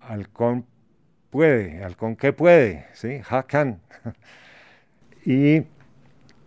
halcón 0.00 0.66
puede, 1.30 1.82
halcón 1.84 2.16
que 2.16 2.32
puede, 2.32 2.86
¿sí? 2.92 3.20
Hakan. 3.28 3.80
y 5.24 5.64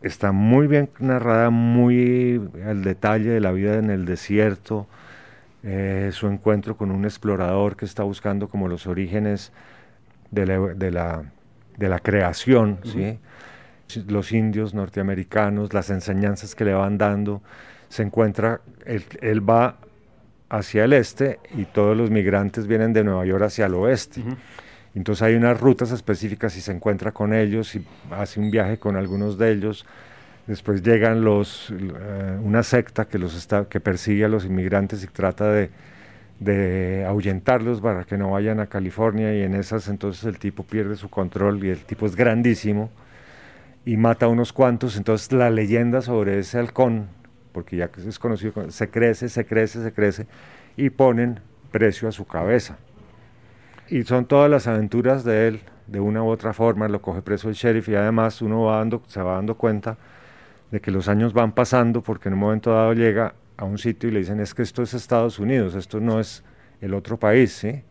está 0.02 0.32
muy 0.32 0.68
bien 0.68 0.90
narrada, 1.00 1.50
muy 1.50 2.50
al 2.66 2.84
detalle 2.84 3.30
de 3.30 3.40
la 3.40 3.52
vida 3.52 3.78
en 3.78 3.90
el 3.90 4.06
desierto, 4.06 4.88
eh, 5.64 6.10
su 6.14 6.28
encuentro 6.28 6.78
con 6.78 6.92
un 6.92 7.06
explorador 7.06 7.76
que 7.76 7.86
está 7.86 8.04
buscando 8.04 8.48
como 8.48 8.68
los 8.68 8.88
orígenes 8.88 9.52
de 10.32 10.46
la, 10.46 10.60
de 10.60 10.92
la, 10.92 11.32
de 11.78 11.90
la 11.90 12.00
creación, 12.00 12.80
¿sí? 12.84 13.20
los 14.08 14.32
indios 14.32 14.74
norteamericanos, 14.74 15.74
las 15.74 15.90
enseñanzas 15.90 16.56
que 16.56 16.66
le 16.66 16.74
van 16.74 16.98
dando, 16.98 17.42
se 17.90 18.04
encuentra, 18.04 18.62
él, 18.86 19.50
va 19.50 19.78
hacia 20.50 20.86
el 20.86 20.94
este 20.94 21.40
y 21.56 21.66
todos 21.66 21.98
los 21.98 22.10
migrantes 22.12 22.68
vienen 22.68 22.94
de 22.94 23.04
Nueva 23.04 23.26
York 23.26 23.44
hacia 23.44 23.66
el 23.66 23.74
oeste. 23.74 24.24
Entonces 24.96 25.24
hay 25.24 25.36
unas 25.36 25.60
rutas 25.60 25.92
específicas 25.92 26.56
y 26.58 26.62
se 26.62 26.72
encuentra 26.72 27.12
con 27.12 27.34
ellos 27.34 27.76
y 27.76 27.86
hace 28.12 28.40
un 28.40 28.52
viaje 28.52 28.78
con 28.78 28.96
algunos 28.96 29.38
de 29.38 29.52
ellos. 29.52 29.86
Después 30.50 30.82
llegan 30.82 31.24
los, 31.24 31.70
eh, 31.70 32.40
una 32.42 32.64
secta 32.64 33.06
que, 33.06 33.20
los 33.20 33.36
está, 33.36 33.70
que 33.70 33.80
persigue 33.80 34.26
a 34.26 34.28
los 34.28 34.46
inmigrantes 34.46 35.04
y 35.04 35.08
trata 35.08 35.52
de, 35.52 35.70
de 36.40 37.06
ahuyentarlos 37.06 37.82
para 37.82 38.04
que 38.04 38.18
no 38.18 38.32
vayan 38.32 38.60
a 38.60 38.66
California 38.66 39.32
y 39.38 39.44
en 39.44 39.54
esas 39.54 39.88
entonces 39.90 40.24
el 40.24 40.40
tipo 40.40 40.64
pierde 40.64 40.96
su 40.96 41.08
control 41.08 41.64
y 41.64 41.70
el 41.70 41.86
tipo 41.86 42.08
es 42.08 42.16
grandísimo 42.16 42.90
y 43.86 43.96
mata 43.98 44.26
a 44.26 44.30
unos 44.30 44.52
cuantos, 44.52 44.98
entonces 44.98 45.32
la 45.34 45.52
leyenda 45.52 46.02
sobre 46.02 46.40
ese 46.40 46.58
halcón, 46.58 47.10
porque 47.52 47.78
ya 47.78 47.90
que 47.90 48.02
es 48.02 48.18
conocido, 48.18 48.72
se 48.72 48.90
crece, 48.90 49.30
se 49.30 49.46
crece, 49.46 49.84
se 49.84 49.94
crece, 49.94 50.26
y 50.76 50.90
ponen 50.90 51.42
precio 51.70 52.10
a 52.10 52.12
su 52.12 52.26
cabeza. 52.26 52.80
Y 53.88 54.02
son 54.02 54.26
todas 54.26 54.50
las 54.50 54.66
aventuras 54.66 55.24
de 55.24 55.48
él, 55.48 55.62
de 55.86 56.00
una 56.00 56.24
u 56.24 56.30
otra 56.30 56.54
forma, 56.54 56.88
lo 56.88 57.04
coge 57.04 57.22
preso 57.22 57.50
el 57.50 57.54
sheriff 57.54 57.88
y 57.90 57.94
además 57.94 58.42
uno 58.42 58.64
va 58.64 58.78
dando, 58.78 59.04
se 59.06 59.22
va 59.22 59.36
dando 59.36 59.56
cuenta 59.56 59.96
de 60.72 60.80
que 60.80 60.92
los 60.92 61.08
años 61.08 61.34
van 61.34 61.54
pasando 61.54 62.02
porque 62.02 62.30
en 62.30 62.34
un 62.34 62.40
momento 62.42 62.74
dado 62.74 62.94
llega 62.94 63.34
a 63.58 63.66
un 63.66 63.78
sitio 63.78 64.10
y 64.10 64.14
le 64.14 64.20
dicen 64.20 64.40
es 64.40 64.54
que 64.54 64.62
esto 64.62 64.84
es 64.84 64.94
Estados 64.94 65.40
Unidos, 65.40 65.76
esto 65.76 66.00
no 66.00 66.20
es 66.20 66.44
el 66.82 66.94
otro 66.94 67.18
país, 67.18 67.52
¿sí? 67.54 67.84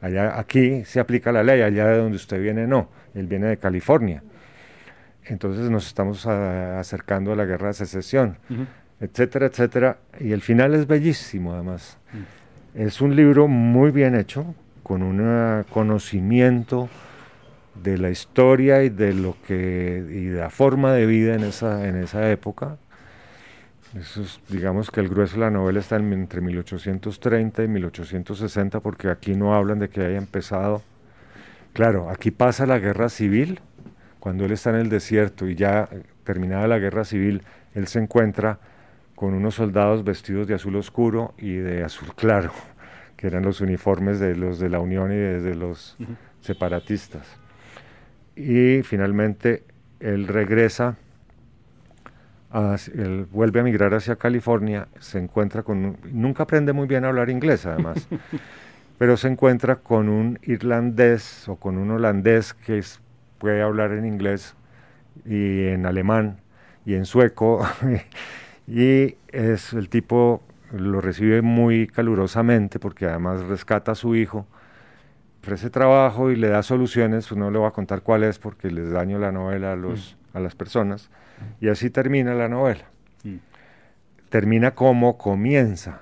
Allá, 0.00 0.38
aquí 0.38 0.84
se 0.84 1.00
aplica 1.00 1.32
la 1.32 1.42
ley, 1.42 1.62
allá 1.62 1.86
de 1.86 1.98
donde 1.98 2.16
usted 2.16 2.40
viene 2.40 2.66
no, 2.66 2.88
él 3.14 3.26
viene 3.26 3.46
de 3.46 3.56
California. 3.56 4.22
Entonces 5.24 5.70
nos 5.70 5.86
estamos 5.86 6.26
acercando 6.26 7.32
a 7.32 7.36
la 7.36 7.46
guerra 7.46 7.68
de 7.68 7.74
secesión, 7.74 8.36
etcétera, 9.00 9.46
etcétera. 9.46 9.98
Y 10.20 10.32
el 10.32 10.42
final 10.42 10.74
es 10.74 10.86
bellísimo 10.86 11.54
además. 11.54 11.96
Mm. 12.12 12.82
Es 12.82 13.00
un 13.00 13.16
libro 13.16 13.48
muy 13.48 13.90
bien 13.90 14.14
hecho, 14.14 14.54
con 14.82 15.02
un 15.02 15.64
conocimiento 15.70 16.90
de 17.82 17.98
la 17.98 18.10
historia 18.10 18.82
y 18.82 18.88
de 18.88 19.12
lo 19.14 19.36
que 19.46 20.04
y 20.08 20.26
de 20.26 20.40
la 20.40 20.50
forma 20.50 20.92
de 20.92 21.06
vida 21.06 21.34
en 21.34 21.44
esa, 21.44 21.86
en 21.88 21.96
esa 21.96 22.30
época. 22.30 22.76
Eso 23.98 24.22
es, 24.22 24.40
digamos 24.48 24.90
que 24.90 25.00
el 25.00 25.08
grueso 25.08 25.34
de 25.34 25.42
la 25.42 25.50
novela 25.50 25.80
está 25.80 25.96
entre 25.96 26.40
1830 26.40 27.62
y 27.62 27.68
1860 27.68 28.80
porque 28.80 29.08
aquí 29.08 29.34
no 29.34 29.54
hablan 29.54 29.78
de 29.78 29.88
que 29.88 30.00
haya 30.04 30.18
empezado. 30.18 30.82
Claro, 31.72 32.08
aquí 32.10 32.30
pasa 32.30 32.66
la 32.66 32.78
guerra 32.78 33.08
civil, 33.08 33.60
cuando 34.20 34.44
él 34.44 34.52
está 34.52 34.70
en 34.70 34.76
el 34.76 34.88
desierto 34.88 35.48
y 35.48 35.54
ya 35.54 35.88
terminada 36.24 36.66
la 36.66 36.78
guerra 36.78 37.04
civil, 37.04 37.42
él 37.74 37.86
se 37.88 37.98
encuentra 37.98 38.58
con 39.14 39.34
unos 39.34 39.56
soldados 39.56 40.04
vestidos 40.04 40.46
de 40.46 40.54
azul 40.54 40.76
oscuro 40.76 41.34
y 41.38 41.56
de 41.56 41.84
azul 41.84 42.14
claro, 42.14 42.52
que 43.16 43.26
eran 43.26 43.42
los 43.42 43.60
uniformes 43.60 44.20
de 44.20 44.34
los 44.36 44.58
de 44.58 44.68
la 44.68 44.80
Unión 44.80 45.12
y 45.12 45.16
de, 45.16 45.54
los 45.54 45.96
separatistas. 46.40 47.26
Y 48.36 48.82
finalmente 48.82 49.62
él 50.00 50.26
regresa 50.26 50.96
él 52.94 53.26
vuelve 53.32 53.60
a 53.60 53.62
migrar 53.64 53.94
hacia 53.94 54.16
California, 54.16 54.86
se 55.00 55.18
encuentra 55.18 55.62
con, 55.62 55.96
nunca 56.12 56.44
aprende 56.44 56.72
muy 56.72 56.86
bien 56.86 57.04
a 57.04 57.08
hablar 57.08 57.28
inglés 57.28 57.66
además, 57.66 58.06
pero 58.98 59.16
se 59.16 59.28
encuentra 59.28 59.76
con 59.76 60.08
un 60.08 60.38
irlandés 60.42 61.48
o 61.48 61.56
con 61.56 61.78
un 61.78 61.90
holandés 61.90 62.54
que 62.54 62.80
puede 63.38 63.60
hablar 63.60 63.90
en 63.92 64.06
inglés 64.06 64.54
y 65.26 65.66
en 65.66 65.84
alemán 65.84 66.38
y 66.86 66.94
en 66.94 67.06
sueco, 67.06 67.66
y 68.68 69.16
es 69.28 69.72
el 69.72 69.88
tipo, 69.88 70.40
lo 70.72 71.00
recibe 71.00 71.42
muy 71.42 71.88
calurosamente 71.88 72.78
porque 72.78 73.06
además 73.06 73.42
rescata 73.42 73.92
a 73.92 73.94
su 73.96 74.14
hijo, 74.14 74.46
ofrece 75.44 75.68
trabajo 75.68 76.30
y 76.30 76.36
le 76.36 76.48
da 76.48 76.62
soluciones, 76.62 77.28
pues 77.28 77.38
no 77.38 77.50
le 77.50 77.58
voy 77.58 77.68
a 77.68 77.72
contar 77.72 78.00
cuál 78.00 78.24
es 78.24 78.38
porque 78.38 78.70
les 78.70 78.90
daño 78.90 79.18
la 79.18 79.30
novela 79.30 79.72
a, 79.72 79.76
los, 79.76 80.16
mm. 80.32 80.36
a 80.38 80.40
las 80.40 80.54
personas 80.54 81.10
y 81.60 81.68
así 81.68 81.90
termina 81.90 82.32
la 82.34 82.48
novela. 82.48 82.84
Mm. 83.24 83.36
Termina 84.30 84.74
como 84.74 85.18
comienza. 85.18 86.00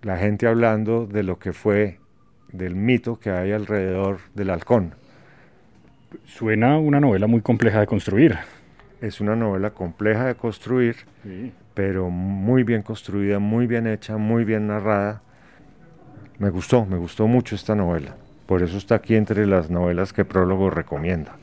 La 0.00 0.16
gente 0.16 0.46
hablando 0.46 1.06
de 1.06 1.22
lo 1.22 1.38
que 1.38 1.52
fue, 1.52 2.00
del 2.50 2.76
mito 2.76 3.18
que 3.18 3.30
hay 3.30 3.52
alrededor 3.52 4.20
del 4.34 4.50
halcón. 4.50 4.94
Suena 6.24 6.78
una 6.78 7.00
novela 7.00 7.26
muy 7.26 7.42
compleja 7.42 7.80
de 7.80 7.86
construir. 7.86 8.38
Es 9.02 9.20
una 9.20 9.36
novela 9.36 9.70
compleja 9.70 10.24
de 10.24 10.34
construir, 10.34 10.96
pero 11.74 12.08
muy 12.08 12.62
bien 12.62 12.82
construida, 12.82 13.38
muy 13.38 13.66
bien 13.66 13.86
hecha, 13.86 14.16
muy 14.16 14.44
bien 14.44 14.68
narrada. 14.68 15.20
Me 16.38 16.50
gustó, 16.50 16.86
me 16.86 16.96
gustó 16.96 17.26
mucho 17.26 17.56
esta 17.56 17.74
novela. 17.74 18.14
Por 18.46 18.62
eso 18.62 18.78
está 18.78 18.94
aquí 18.94 19.16
entre 19.16 19.46
las 19.46 19.70
novelas 19.70 20.12
que 20.12 20.24
Prólogo 20.24 20.70
recomienda. 20.70 21.36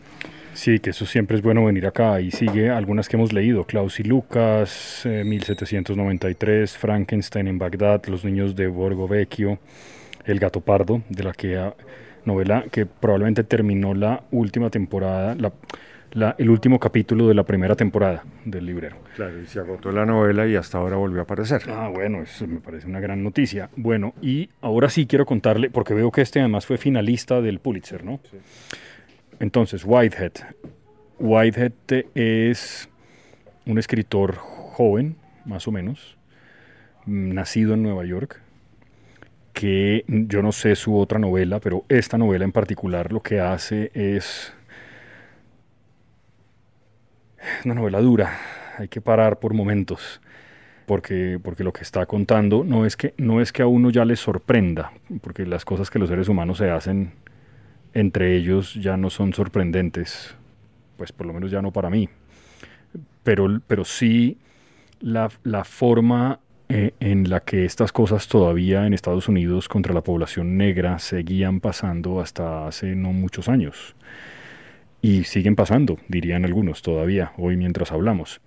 Sí, 0.54 0.80
que 0.80 0.92
eso 0.92 1.06
siempre 1.06 1.36
es 1.36 1.44
bueno 1.44 1.66
venir 1.66 1.86
acá. 1.86 2.22
Y 2.22 2.32
sigue 2.32 2.70
algunas 2.70 3.10
que 3.10 3.18
hemos 3.18 3.34
leído, 3.34 3.66
Klaus 3.66 4.00
y 4.00 4.04
Lucas, 4.04 5.02
1793, 5.04 6.74
eh, 6.74 6.78
Frankenstein 6.80 7.48
en 7.48 7.60
Bagdad, 7.60 8.06
Los 8.06 8.24
niños 8.24 8.56
de 8.56 8.68
Borgo 8.68 9.08
Vecchio, 9.08 9.60
El 10.26 10.40
gato 10.40 10.62
pardo, 10.62 11.02
de 11.10 11.24
la 11.24 11.34
que 11.34 11.72
novela 12.24 12.64
que 12.72 12.86
probablemente 12.86 13.44
terminó 13.44 13.94
la 13.94 14.24
última 14.32 14.70
temporada, 14.70 15.36
la, 15.36 15.52
el 16.38 16.50
último 16.50 16.80
capítulo 16.80 17.28
de 17.28 17.34
la 17.34 17.44
primera 17.44 17.76
temporada 17.76 18.24
del 18.46 18.66
librero. 18.66 18.98
Claro, 19.16 19.42
y 19.42 19.46
se 19.48 19.60
agotó 19.60 19.92
la 19.92 20.06
novela 20.06 20.48
y 20.48 20.56
hasta 20.56 20.78
ahora 20.78 20.96
volvió 20.96 21.20
a 21.20 21.24
aparecer. 21.24 21.64
Ah, 21.70 21.90
bueno, 21.94 22.22
eso 22.22 22.48
me 22.48 22.60
parece 22.62 22.88
una 22.88 23.02
gran 23.02 23.22
noticia. 23.22 23.70
Bueno, 23.76 24.14
y 24.22 24.50
ahora 24.62 24.90
sí 24.90 25.08
quiero 25.08 25.26
contarle, 25.26 25.70
porque 25.70 25.94
veo 25.94 26.12
que 26.12 26.22
este 26.22 26.40
además 26.40 26.66
fue 26.66 26.78
finalista 26.78 27.42
del 27.42 27.60
Pulitzer, 27.60 28.06
¿no? 28.06 28.22
Sí. 28.32 28.38
Entonces, 29.40 29.84
Whitehead. 29.86 30.32
Whitehead 31.20 31.74
es 32.16 32.90
un 33.66 33.78
escritor 33.78 34.36
joven, 34.36 35.18
más 35.46 35.68
o 35.68 35.72
menos, 35.72 36.18
nacido 37.06 37.74
en 37.74 37.84
Nueva 37.84 38.06
York, 38.06 38.42
que 39.54 40.04
yo 40.08 40.42
no 40.42 40.52
sé 40.52 40.76
su 40.76 40.98
otra 40.98 41.20
novela, 41.20 41.60
pero 41.60 41.84
esta 41.90 42.18
novela 42.18 42.46
en 42.46 42.52
particular 42.52 43.12
lo 43.12 43.22
que 43.22 43.40
hace 43.40 43.92
es 43.94 44.54
una 47.64 47.76
novela 47.76 48.02
dura, 48.02 48.38
hay 48.78 48.88
que 48.88 49.02
parar 49.02 49.40
por 49.40 49.54
momentos, 49.54 50.22
porque, 50.86 51.40
porque 51.42 51.64
lo 51.64 51.74
que 51.74 51.82
está 51.84 52.06
contando 52.06 52.64
no 52.64 52.86
es, 52.86 52.98
que, 52.98 53.14
no 53.18 53.42
es 53.42 53.52
que 53.52 53.62
a 53.62 53.68
uno 53.68 53.90
ya 53.90 54.06
le 54.06 54.16
sorprenda, 54.16 54.92
porque 55.22 55.46
las 55.46 55.66
cosas 55.66 55.90
que 55.90 56.00
los 56.00 56.10
seres 56.10 56.28
humanos 56.30 56.58
se 56.58 56.70
hacen 56.70 57.14
entre 57.94 58.36
ellos 58.36 58.74
ya 58.76 58.98
no 58.98 59.10
son 59.10 59.34
sorprendentes, 59.34 60.36
pues 60.98 61.12
por 61.12 61.26
lo 61.26 61.34
menos 61.34 61.52
ya 61.52 61.62
no 61.62 61.72
para 61.72 61.90
mí, 61.90 62.10
pero, 63.24 63.62
pero 63.68 63.86
sí 63.86 64.38
la, 65.00 65.30
forma 65.64 66.40
eh, 66.70 66.94
en 67.00 67.30
la 67.30 67.42
que 67.42 67.66
estas 67.66 67.92
cosas 67.92 68.28
todavía 68.28 68.86
en 68.86 68.94
Estados 68.94 69.28
Unidos 69.28 69.68
contra 69.68 69.94
la 69.94 70.02
población 70.02 70.58
negra 70.58 71.00
seguían 71.00 71.60
pasando 71.60 72.20
hasta 72.20 72.68
hace 72.68 72.96
no 72.96 73.14
muchos 73.14 73.50
años. 73.50 73.96
Y 75.06 75.24
siguen 75.26 75.56
pasando, 75.56 76.00
dirían 76.08 76.46
algunos 76.46 76.82
todavía, 76.82 77.32
hoy 77.38 77.58
mientras 77.58 77.92
hablamos. 77.92 78.42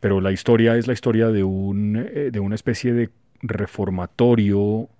Pero 0.00 0.20
la 0.20 0.32
historia 0.32 0.76
es 0.76 0.86
la 0.86 0.92
historia 0.92 1.28
de, 1.28 1.44
un, 1.44 1.96
eh, 1.96 2.28
de 2.30 2.40
una 2.40 2.56
especie 2.56 2.92
de 2.92 3.08
reformatorio 3.40 4.90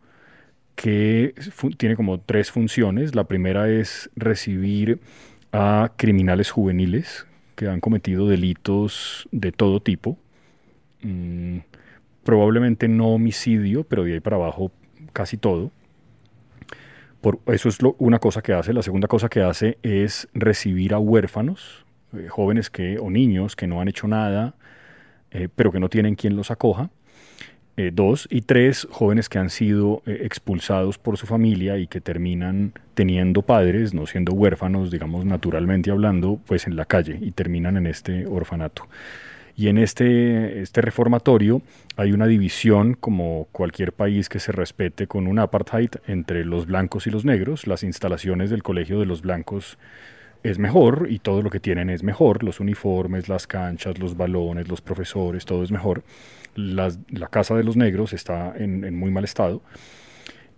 que 0.75 1.35
tiene 1.77 1.95
como 1.95 2.21
tres 2.21 2.51
funciones. 2.51 3.15
La 3.15 3.25
primera 3.25 3.69
es 3.69 4.09
recibir 4.17 4.99
a 5.53 5.93
criminales 5.99 6.51
juveniles 6.51 7.27
que 7.55 7.69
han 7.69 7.81
cometido 7.81 8.27
delitos 8.27 9.29
de 9.31 9.53
todo 9.53 9.81
tipo. 9.81 10.17
Mm, 11.03 11.59
probablemente 12.23 12.89
no 12.89 13.09
homicidio, 13.09 13.85
pero 13.85 14.05
de 14.05 14.15
ahí 14.15 14.21
para 14.21 14.37
abajo 14.37 14.73
casi 15.13 15.37
todo. 15.37 15.71
Eso 17.47 17.69
es 17.69 17.79
una 17.99 18.19
cosa 18.19 18.43
que 18.43 18.53
hace. 18.53 18.73
La 18.73 18.83
segunda 18.83 19.09
cosa 19.09 19.29
que 19.29 19.43
hace 19.43 19.79
es 19.83 20.29
recibir 20.35 20.95
a 20.95 20.99
huérfanos, 20.99 21.85
eh, 22.17 22.29
jóvenes 22.29 22.71
que, 22.71 22.99
o 22.99 23.11
niños 23.11 23.57
que 23.57 23.67
no 23.67 23.81
han 23.81 23.89
hecho 23.89 24.09
nada, 24.09 24.55
eh, 25.31 25.49
pero 25.55 25.73
que 25.73 25.81
no 25.81 25.89
tienen 25.89 26.15
quien 26.15 26.37
los 26.37 26.51
acoja. 26.51 26.91
Eh, 27.77 27.91
dos, 27.93 28.29
y 28.31 28.43
tres, 28.43 28.87
jóvenes 28.91 29.29
que 29.29 29.39
han 29.39 29.51
sido 29.51 30.03
expulsados 30.07 30.97
por 30.97 31.17
su 31.17 31.27
familia 31.27 31.77
y 31.77 31.89
que 31.89 32.01
terminan 32.01 32.73
teniendo 32.95 33.43
padres, 33.43 33.95
no 33.95 34.07
siendo 34.07 34.33
huérfanos, 34.33 34.93
digamos 34.93 35.25
naturalmente 35.25 35.91
hablando, 35.91 36.39
pues 36.47 36.69
en 36.69 36.77
la 36.77 36.85
calle 36.85 37.19
y 37.21 37.33
terminan 37.33 37.77
en 37.77 37.89
este 37.89 38.27
orfanato. 38.27 38.87
Y 39.57 39.69
en 39.69 39.79
este, 39.79 40.61
este 40.61 40.81
reformatorio 40.81 41.63
hay 41.97 42.13
una 42.13 42.27
división, 42.27 42.95
como 42.95 43.47
cualquier 43.53 43.93
país 43.93 44.29
que 44.29 44.41
se 44.41 44.51
respete, 44.51 45.07
con 45.07 45.27
un 45.29 45.39
apartheid 45.39 45.91
entre 46.09 46.45
los 46.45 46.67
blancos 46.67 47.07
y 47.07 47.11
los 47.11 47.25
negros. 47.25 47.67
Las 47.67 47.85
instalaciones 47.85 48.51
del 48.51 48.65
colegio 48.65 48.99
de 48.99 49.07
los 49.07 49.23
blancos 49.23 49.79
es 50.45 50.59
mejor 50.59 51.07
y 51.09 51.21
todo 51.21 51.41
lo 51.43 51.51
que 51.51 51.59
tienen 51.59 51.89
es 51.89 52.03
mejor, 52.03 52.45
los 52.45 52.61
uniformes, 52.61 53.29
las 53.29 53.47
canchas, 53.47 53.99
los 53.99 54.17
balones, 54.17 54.69
los 54.69 54.81
profesores, 54.81 55.45
todo 55.45 55.63
es 55.63 55.71
mejor. 55.71 56.05
la 56.55 57.29
casa 57.31 57.57
de 57.57 57.65
los 57.65 57.77
negros 57.77 58.13
está 58.13 58.55
en, 58.57 58.97
muy 58.97 59.11
mal 59.11 59.25
estado. 59.25 59.63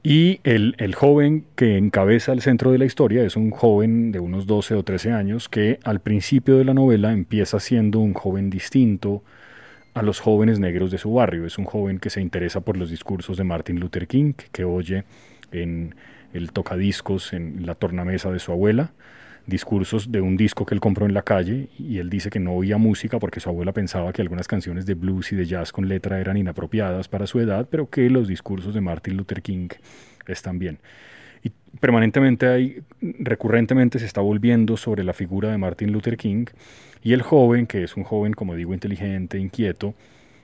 Y 0.09 0.39
el, 0.45 0.77
el, 0.79 0.95
joven 0.95 1.47
que 1.57 1.77
encabeza 1.77 2.33
el 2.33 2.41
centro 2.41 2.71
de 2.71 2.79
la 2.79 2.85
historia 2.85 3.25
es 3.25 3.35
un 3.35 3.51
joven 3.51 4.13
de 4.13 4.21
unos 4.21 4.47
12 4.47 4.77
o 4.77 4.85
13 4.85 5.11
años 5.11 5.49
que 5.49 5.81
al 5.83 5.99
principio 5.99 6.59
de 6.59 6.65
la 6.65 6.75
novela 6.75 7.11
empieza 7.11 7.59
siendo 7.59 7.99
un 7.99 8.15
joven 8.15 8.49
distinto 8.49 9.25
a 9.95 10.03
los 10.03 10.21
jóvenes 10.21 10.61
negros 10.61 10.93
de 10.93 10.99
su 10.99 11.13
barrio. 11.13 11.45
Es 11.45 11.59
un 11.59 11.65
joven 11.65 11.99
que 11.99 12.11
se 12.11 12.21
interesa 12.21 12.61
por 12.61 12.77
los 12.77 12.89
discursos 12.89 13.37
de 13.37 13.43
Martin 13.43 13.81
Luther 13.81 14.07
King, 14.07 14.35
que 14.53 14.63
oye 14.63 15.03
en 15.51 15.97
el 16.33 16.53
tocadiscos 16.53 17.33
en 17.33 17.67
la 17.67 17.75
tornamesa 17.75 18.31
de 18.31 18.39
su 18.39 18.53
abuela 18.53 18.93
discursos 19.47 20.11
de 20.11 20.21
un 20.21 20.37
disco 20.37 20.67
que 20.67 20.75
él 20.75 20.81
compró 20.81 21.07
en 21.07 21.15
la 21.15 21.23
calle 21.23 21.69
y 21.79 21.99
él 21.99 22.11
dice 22.11 22.31
que 22.31 22.41
no 22.41 22.53
oía 22.53 22.79
música 22.79 23.19
porque 23.19 23.41
su 23.41 23.49
abuela 23.49 23.73
pensaba 23.73 24.13
que 24.13 24.23
algunas 24.23 24.49
canciones 24.49 24.87
de 24.87 24.95
blues 24.95 25.33
y 25.33 25.37
de 25.37 25.47
jazz 25.47 25.73
con 25.73 25.89
letra 25.89 26.21
eran 26.21 26.37
inapropiadas 26.37 27.09
para 27.09 27.27
su 27.27 27.41
edad, 27.41 27.69
pero 27.71 27.89
que 27.89 28.11
los 28.11 28.29
discursos 28.29 28.75
de 28.75 28.81
Martin 28.81 29.17
Luther 29.17 29.43
King 29.43 29.69
están 30.27 30.59
bien. 30.59 30.79
Y 31.43 31.53
permanentemente 31.79 32.49
hay, 32.49 32.83
recurrentemente 33.01 33.99
se 34.01 34.07
está 34.07 34.21
volviendo 34.21 34.77
sobre 34.77 35.05
la 35.05 35.13
figura 35.13 35.51
de 35.51 35.59
Martin 35.59 35.93
Luther 35.93 36.17
King 36.17 36.47
y 37.03 37.13
el 37.13 37.23
joven, 37.23 37.67
que 37.67 37.85
es 37.85 37.97
un 37.97 38.03
joven, 38.03 38.33
como 38.33 38.57
digo, 38.57 38.75
inteligente, 38.75 39.39
inquieto, 39.39 39.95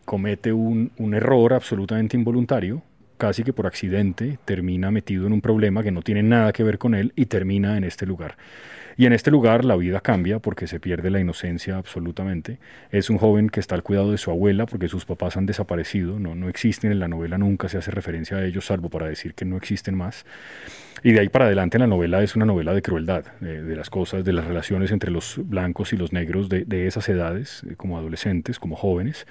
comete 0.05 0.53
un, 0.53 0.93
un 0.99 1.15
error 1.15 1.55
absolutamente 1.55 2.17
involuntario, 2.17 2.83
casi 3.23 3.45
que 3.45 3.53
por 3.53 3.69
accidente, 3.69 4.41
termina 4.45 4.91
metido 4.91 5.29
en 5.29 5.33
un 5.33 5.41
problema 5.41 5.85
que 5.85 5.93
no 5.93 6.03
tiene 6.03 6.25
nada 6.25 6.53
que 6.53 6.65
ver 6.65 6.79
con 6.79 6.97
él 6.97 7.13
y 7.15 7.27
termina 7.27 7.77
en 7.77 7.85
este 7.85 8.05
lugar. 8.05 8.37
Y 8.97 9.07
en 9.07 9.13
este 9.13 9.31
lugar 9.31 9.65
la 9.65 9.77
vida 9.77 10.01
cambia 10.01 10.41
porque 10.41 10.67
se 10.67 10.81
pierde 10.81 11.09
la 11.09 11.21
inocencia 11.21 11.77
absolutamente. 11.77 12.59
Es 12.91 13.11
un 13.11 13.19
joven 13.19 13.49
que 13.49 13.61
está 13.61 13.77
al 13.77 13.85
cuidado 13.85 14.11
de 14.11 14.19
su 14.19 14.33
abuela 14.33 14.67
porque 14.67 14.89
sus 14.89 15.05
papás 15.05 15.37
han 15.37 15.47
desaparecido, 15.47 16.19
no, 16.19 16.35
no 16.35 16.49
existen 16.49 16.91
en 16.91 16.99
la 16.99 17.07
novela, 17.07 17.39
nunca 17.39 17.69
se 17.69 17.79
hace 17.79 17.93
referencia 17.93 18.39
a 18.39 18.45
ellos, 18.45 18.67
salvo 18.67 18.91
para 18.91 19.07
decir 19.07 19.35
que 19.35 19.45
no 19.45 19.57
existen 19.57 19.95
más. 19.95 20.27
Y 21.05 21.13
de 21.13 21.21
ahí 21.21 21.29
para 21.29 21.45
adelante 21.45 21.79
la 21.79 21.87
novela 21.87 22.25
es 22.25 22.35
una 22.35 22.45
novela 22.45 22.75
de 22.75 22.83
crueldad, 22.83 23.25
de, 23.39 23.77
las 23.77 23.89
cosas, 23.89 24.25
de 24.25 24.33
las 24.33 24.47
relaciones 24.47 24.91
entre 24.91 25.13
los 25.13 25.39
blancos 25.45 25.93
y 25.93 25.97
los 25.97 26.13
negros 26.13 26.49
de, 26.49 26.65
de 26.65 26.89
esas 26.89 27.09
edades, 27.09 27.63
eh, 27.71 27.77
como 27.77 27.99
adolescentes, 27.99 28.59
como 28.59 28.75
jóvenes, 28.75 29.29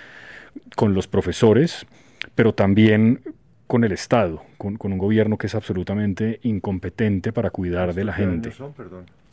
con 0.77 0.93
los 0.93 1.08
profesores, 1.10 1.86
pero 2.36 2.54
también 2.54 3.19
con 3.71 3.86
el 3.86 3.93
Estado, 3.93 4.43
con, 4.57 4.75
con, 4.75 4.91
un 4.91 4.97
gobierno 4.97 5.38
que 5.38 5.47
es 5.47 5.55
absolutamente 5.55 6.41
incompetente 6.43 7.31
para 7.31 7.51
cuidar 7.51 7.93
de 7.93 8.03
la 8.03 8.12
gente. 8.12 8.51
Son, 8.51 8.73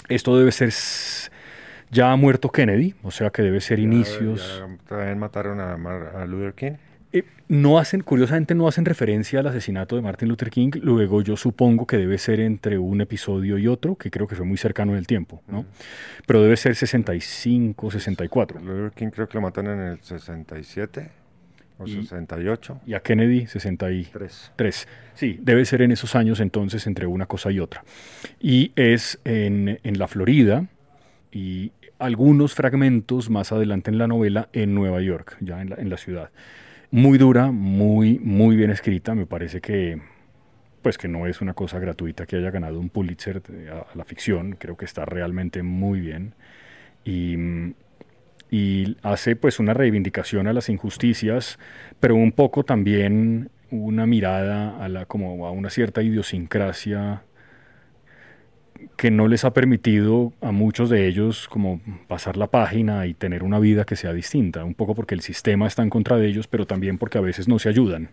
esto 0.09 0.39
debe 0.39 0.53
ser... 0.53 0.73
Ya 1.91 2.13
ha 2.13 2.17
muerto 2.17 2.49
Kennedy, 2.49 2.95
o 3.03 3.11
sea 3.11 3.31
que 3.31 3.43
debe 3.43 3.61
ser 3.61 3.81
inicios... 3.81 4.63
Ya 4.63 4.87
también 4.87 5.19
mataron 5.19 5.59
a, 5.59 5.75
a 5.75 6.25
Luther 6.27 6.55
King. 6.55 6.75
Eh, 7.13 7.25
no 7.49 7.81
hacen, 7.81 8.01
curiosamente 8.03 8.55
no 8.55 8.69
hacen 8.69 8.85
referencia 8.85 9.41
al 9.41 9.49
asesinato 9.49 9.97
de 9.97 10.03
Martin 10.03 10.29
Luther 10.29 10.51
King, 10.51 10.71
luego 10.83 11.21
yo 11.21 11.37
supongo 11.37 11.85
que 11.85 11.97
debe 11.97 12.17
ser 12.17 12.39
entre 12.39 12.79
un 12.79 13.01
episodio 13.01 13.59
y 13.59 13.67
otro, 13.67 13.97
que 13.97 14.09
creo 14.09 14.29
que 14.29 14.37
fue 14.37 14.47
muy 14.47 14.57
cercano 14.57 14.93
en 14.93 14.99
el 14.99 15.09
tiempo, 15.09 15.43
¿no? 15.49 15.65
Pero 16.27 16.45
debe 16.45 16.57
ser 16.57 16.77
65, 16.77 17.91
64. 17.91 18.61
Luther 18.61 18.93
King 18.93 19.09
creo 19.09 19.29
que 19.29 19.35
lo 19.35 19.41
matan 19.41 19.67
en 19.67 19.81
el 19.81 20.01
67 20.01 21.18
o 21.79 21.87
68. 21.87 22.81
Y 22.87 22.95
a 22.95 23.01
Kennedy 23.01 23.47
63. 23.47 24.53
3. 24.57 24.89
Sí, 25.15 25.39
debe 25.41 25.65
ser 25.65 25.83
en 25.83 25.93
esos 25.93 26.15
años 26.15 26.41
entonces 26.41 26.87
entre 26.87 27.07
una 27.07 27.27
cosa 27.27 27.51
y 27.51 27.61
otra. 27.61 27.85
Y 28.41 28.73
es 28.77 29.21
en, 29.25 29.81
en 29.83 29.99
la 29.99 30.09
Florida 30.09 30.67
y 31.33 31.73
algunos 31.99 32.55
fragmentos 32.55 33.31
más 33.31 33.53
adelante 33.53 33.91
en 33.91 33.99
la 33.99 34.07
novela 34.07 34.49
en 34.53 34.75
Nueva 34.75 35.01
York, 35.01 35.37
ya 35.41 35.61
en 35.61 35.71
la, 35.71 35.77
en 35.77 35.91
la 35.91 35.97
ciudad 35.97 36.31
muy 36.91 37.19
dura, 37.19 37.51
muy, 37.51 38.19
muy 38.19 38.57
bien 38.57 38.71
escrita. 38.71 39.15
Me 39.15 39.27
parece 39.27 39.61
que, 39.61 40.01
pues 40.83 40.99
que 40.99 41.09
no 41.09 41.27
es 41.27 41.41
una 41.41 41.55
cosa 41.55 41.79
gratuita 41.79 42.27
que 42.27 42.37
haya 42.37 42.51
ganado 42.51 42.79
un 42.81 42.89
Pulitzer 42.89 43.43
a, 43.73 43.97
la 43.97 44.05
ficción. 44.05 44.57
Creo 44.59 44.77
que 44.77 44.85
está 44.85 45.05
realmente 45.05 45.63
muy 45.63 46.01
bien. 46.01 46.35
Y, 47.05 47.37
y 48.51 48.97
hace 49.03 49.37
pues 49.37 49.59
una 49.59 49.75
reivindicación 49.75 50.47
a 50.47 50.53
las 50.53 50.69
injusticias, 50.69 51.59
pero 52.01 52.15
un 52.15 52.33
poco 52.33 52.65
también 52.65 53.51
una 53.71 54.07
mirada 54.07 54.83
a 54.83 54.89
la 54.89 55.05
como 55.07 55.47
a 55.47 55.51
una 55.51 55.71
cierta 55.71 56.03
idiosincrasia 56.03 57.23
que 58.97 59.11
no 59.11 59.29
les 59.29 59.45
ha 59.45 59.53
permitido 59.53 60.33
a 60.41 60.53
muchos 60.53 60.91
de 60.91 61.07
ellos 61.07 61.49
como 61.49 61.81
pasar 62.07 62.37
la 62.37 62.49
página 62.49 63.07
y 63.07 63.15
tener 63.15 63.43
una 63.43 63.59
vida 63.59 63.85
que 63.85 63.97
sea 63.97 64.13
distinta, 64.13 64.65
un 64.65 64.75
poco 64.75 64.95
porque 64.95 65.15
el 65.15 65.21
sistema 65.21 65.67
está 65.67 65.83
en 65.83 65.91
contra 65.91 66.17
de 66.17 66.27
ellos, 66.27 66.47
pero 66.47 66.67
también 66.67 66.99
porque 66.99 67.19
a 67.19 67.21
veces 67.21 67.49
no 67.49 67.59
se 67.59 67.69
ayudan, 67.69 68.11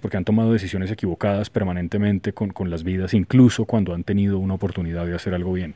porque 0.00 0.16
han 0.16 0.24
tomado 0.24 0.52
decisiones 0.52 0.90
equivocadas 0.90 1.50
permanentemente 1.50 2.32
con, 2.32 2.50
con, 2.50 2.70
las 2.70 2.84
vidas, 2.84 3.14
incluso 3.14 3.64
cuando 3.64 3.94
han 3.94 4.04
tenido 4.04 4.38
una 4.38 4.54
oportunidad 4.54 5.06
de 5.06 5.14
hacer 5.14 5.34
algo 5.34 5.52
bien. 5.52 5.74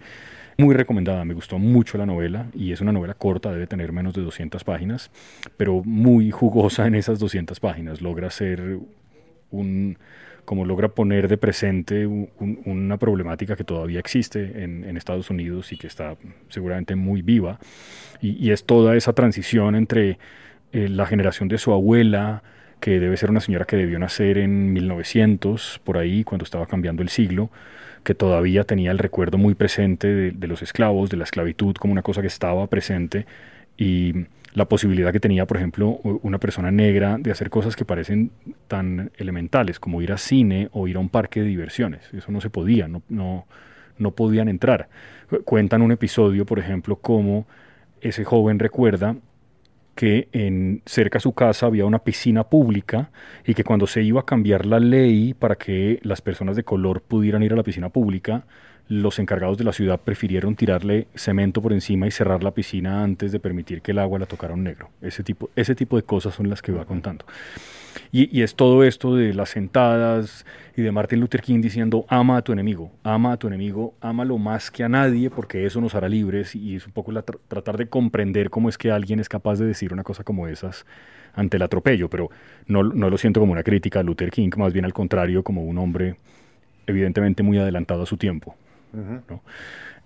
Muy 0.59 0.75
recomendada, 0.75 1.25
me 1.27 1.35
gustó 1.35 1.59
mucho 1.59 1.99
la 1.99 2.07
novela 2.07 2.47
y 2.55 2.73
es 2.73 2.81
una 2.81 2.93
novela 2.93 3.13
corta, 3.13 3.53
debe 3.53 3.67
tener 3.67 3.93
menos 3.93 4.15
de 4.15 4.23
200 4.23 4.65
páginas, 4.65 5.11
pero 5.59 5.83
muy 5.85 6.31
jugosa 6.31 6.87
en 6.87 6.95
esas 6.95 7.19
200 7.19 7.61
páginas, 7.61 8.01
logra 8.01 8.31
ser 8.31 8.79
un 9.51 9.99
como 10.47 10.65
logra 10.65 10.89
poner 10.89 11.29
de 11.29 11.37
presente 11.37 12.07
una 12.07 12.97
problemática 12.97 13.57
que 13.57 13.65
todavía 13.65 13.99
existe 13.99 14.63
en, 14.63 14.97
Estados 14.97 15.29
Unidos 15.29 15.73
y 15.73 15.77
que 15.77 15.89
está 15.89 16.17
seguramente 16.49 16.95
muy 16.95 17.21
viva. 17.21 17.59
Y, 18.23 18.51
es 18.51 18.65
toda 18.65 18.97
esa 18.97 19.13
transición 19.13 19.75
entre 19.75 20.19
eh, 20.73 20.89
la 20.89 21.05
generación 21.05 21.49
de 21.49 21.59
su 21.59 21.73
abuela, 21.73 22.45
que 22.81 23.01
debe 23.01 23.17
ser 23.17 23.31
una 23.31 23.41
señora 23.41 23.65
que 23.65 23.77
debió 23.77 23.99
nacer 23.99 24.39
en 24.39 24.73
1900, 24.73 25.81
por 25.85 25.99
ahí, 25.99 26.23
cuando 26.25 26.45
estaba 26.45 26.67
cambiando 26.67 27.03
el 27.03 27.09
siglo, 27.09 27.51
que 28.07 28.15
todavía 28.15 28.63
tenía 28.63 28.93
el 28.93 28.99
recuerdo 28.99 29.37
muy 29.37 29.57
presente 29.57 30.07
de, 30.31 30.47
los 30.47 30.63
esclavos, 30.63 31.11
de 31.11 31.17
la 31.17 31.25
esclavitud 31.25 31.75
como 31.75 31.91
una 31.91 32.03
cosa 32.03 32.21
que 32.21 32.29
estaba 32.29 32.69
presente, 32.69 33.27
y 33.77 34.27
la 34.55 34.67
posibilidad 34.67 35.13
que 35.13 35.19
tenía, 35.19 35.45
por 35.45 35.57
ejemplo, 35.57 35.89
una 36.23 36.39
persona 36.39 36.71
negra 36.71 37.17
de 37.19 37.33
hacer 37.33 37.51
cosas 37.51 37.75
que 37.75 37.85
parecen 37.85 38.31
tan 38.69 39.11
elementales 39.17 39.81
como 39.81 40.03
ir 40.03 40.13
a 40.13 40.19
cine 40.19 40.69
o 40.71 40.87
ir 40.87 40.97
a 40.97 41.01
un 41.01 41.09
parque 41.09 41.41
de 41.41 41.47
diversiones. 41.47 42.09
Eso 42.15 42.31
no 42.31 42.41
se 42.41 42.49
podía, 42.49 42.87
no, 42.87 43.03
no, 43.09 43.45
no 43.99 44.13
podían 44.13 44.49
entrar. 44.49 44.89
Cuentan 45.45 45.83
un 45.83 45.91
episodio, 45.91 46.47
por 46.47 46.61
ejemplo, 46.61 46.95
como 46.95 47.45
ese 48.01 48.23
joven 48.23 48.61
recuerda 48.61 49.17
que 49.97 50.29
en 50.33 50.83
cerca 50.87 51.19
a 51.19 51.21
su 51.21 51.33
casa 51.33 51.67
había 51.67 51.87
una 51.87 52.01
piscina 52.01 52.45
pública 52.45 53.11
y 53.45 53.55
que 53.55 53.65
cuando 53.65 53.87
se 53.87 54.03
iba 54.03 54.21
a 54.21 54.27
cambiar 54.27 54.67
la 54.67 54.79
ley 54.79 55.35
para 55.35 55.57
que 55.57 55.99
las 56.03 56.21
personas 56.21 56.55
de 56.55 56.63
color 56.63 57.03
pudieran 57.03 57.43
ir 57.43 57.55
a 57.55 57.57
la 57.57 57.63
piscina 57.65 57.89
pública, 57.89 58.45
los 58.89 59.19
encargados 59.19 59.59
de 59.59 59.65
la 59.65 59.73
ciudad 59.73 60.01
prefirieron 60.01 60.55
tirarle 60.55 61.09
cemento 61.15 61.61
por 61.61 61.73
encima 61.73 62.07
y 62.07 62.11
cerrar 62.11 62.45
la 62.45 62.53
piscina 62.53 63.03
antes 63.03 63.33
de 63.33 63.41
permitir 63.41 63.83
que 63.83 63.91
el 63.91 63.99
agua 63.99 64.19
la 64.19 64.27
tocara 64.27 64.55
un 64.55 64.65
negro. 64.65 64.91
Ese 65.03 65.25
tipo, 65.25 65.51
ese 65.57 65.75
tipo 65.75 65.97
de 65.97 66.05
cosas 66.05 66.35
son 66.35 66.49
las 66.49 66.63
que 66.63 66.73
va 66.73 66.85
contando. 66.85 67.25
Y, 68.13 68.43
es 68.43 68.55
todo 68.55 68.85
esto 68.85 69.17
de 69.17 69.35
las 69.35 69.51
sentadas 69.51 70.47
y 70.77 70.83
de 70.83 70.93
Martin 70.93 71.21
Luther 71.21 71.41
King 71.41 71.61
diciendo, 71.61 72.05
ama 72.09 72.37
a 72.37 72.43
tu 72.43 72.53
enemigo, 72.53 72.93
ama 73.03 73.33
a 73.33 73.37
tu 73.37 73.47
enemigo, 73.49 73.95
ámalo 74.01 74.39
más 74.39 74.71
que 74.71 74.85
a 74.85 74.89
nadie 74.89 75.31
porque 75.31 75.67
eso 75.67 75.81
nos 75.81 75.95
hará 75.95 76.09
libres 76.09 76.55
y 76.55 76.77
es 76.77 76.87
un 76.87 76.93
poco 76.93 77.13
tratar 77.23 77.77
de 77.77 77.89
comprender 77.89 78.51
cómo 78.51 78.69
es 78.69 78.79
que 78.79 78.91
alguien 78.91 79.19
es 79.19 79.29
capaz 79.29 79.59
de 79.59 79.67
decir 79.67 79.93
una 79.93 80.05
cosa 80.05 80.23
como 80.25 80.47
esas 80.47 80.87
ante 81.35 81.57
el 81.57 81.63
atropello, 81.63 82.09
pero 82.09 82.31
no, 82.67 82.83
no 82.83 83.11
lo 83.11 83.19
siento 83.19 83.41
como 83.41 83.53
una 83.53 83.63
crítica 83.63 84.01
a 84.01 84.03
Luther 84.03 84.31
King, 84.31 84.51
más 84.57 84.73
bien 84.73 84.85
al 84.85 84.95
contrario, 84.95 85.43
como 85.43 85.65
un 85.65 85.79
hombre 85.79 86.17
evidentemente 86.87 87.43
muy 87.43 87.59
adelantado 87.59 88.03
a 88.03 88.07
su 88.07 88.17
tiempo. 88.17 88.55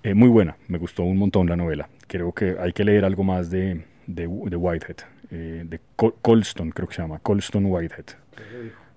Eh, 0.03 0.15
muy 0.15 0.29
buena, 0.29 0.57
me 0.69 0.79
gustó 0.79 1.03
un 1.05 1.19
montón 1.19 1.47
la 1.49 1.57
novela. 1.57 1.89
Creo 2.07 2.33
que 2.33 2.57
hay 2.59 2.73
que 2.73 2.85
leer 2.85 3.05
algo 3.05 3.23
más 3.23 3.51
de, 3.51 3.85
de, 4.07 4.27
Whitehead, 4.27 4.97
eh, 5.31 5.65
de 5.67 5.81
Colston, 5.97 6.71
creo 6.71 6.89
que 6.89 6.95
se 6.95 7.03
llama, 7.03 7.19
Colston 7.19 7.67
Whitehead. 7.67 8.07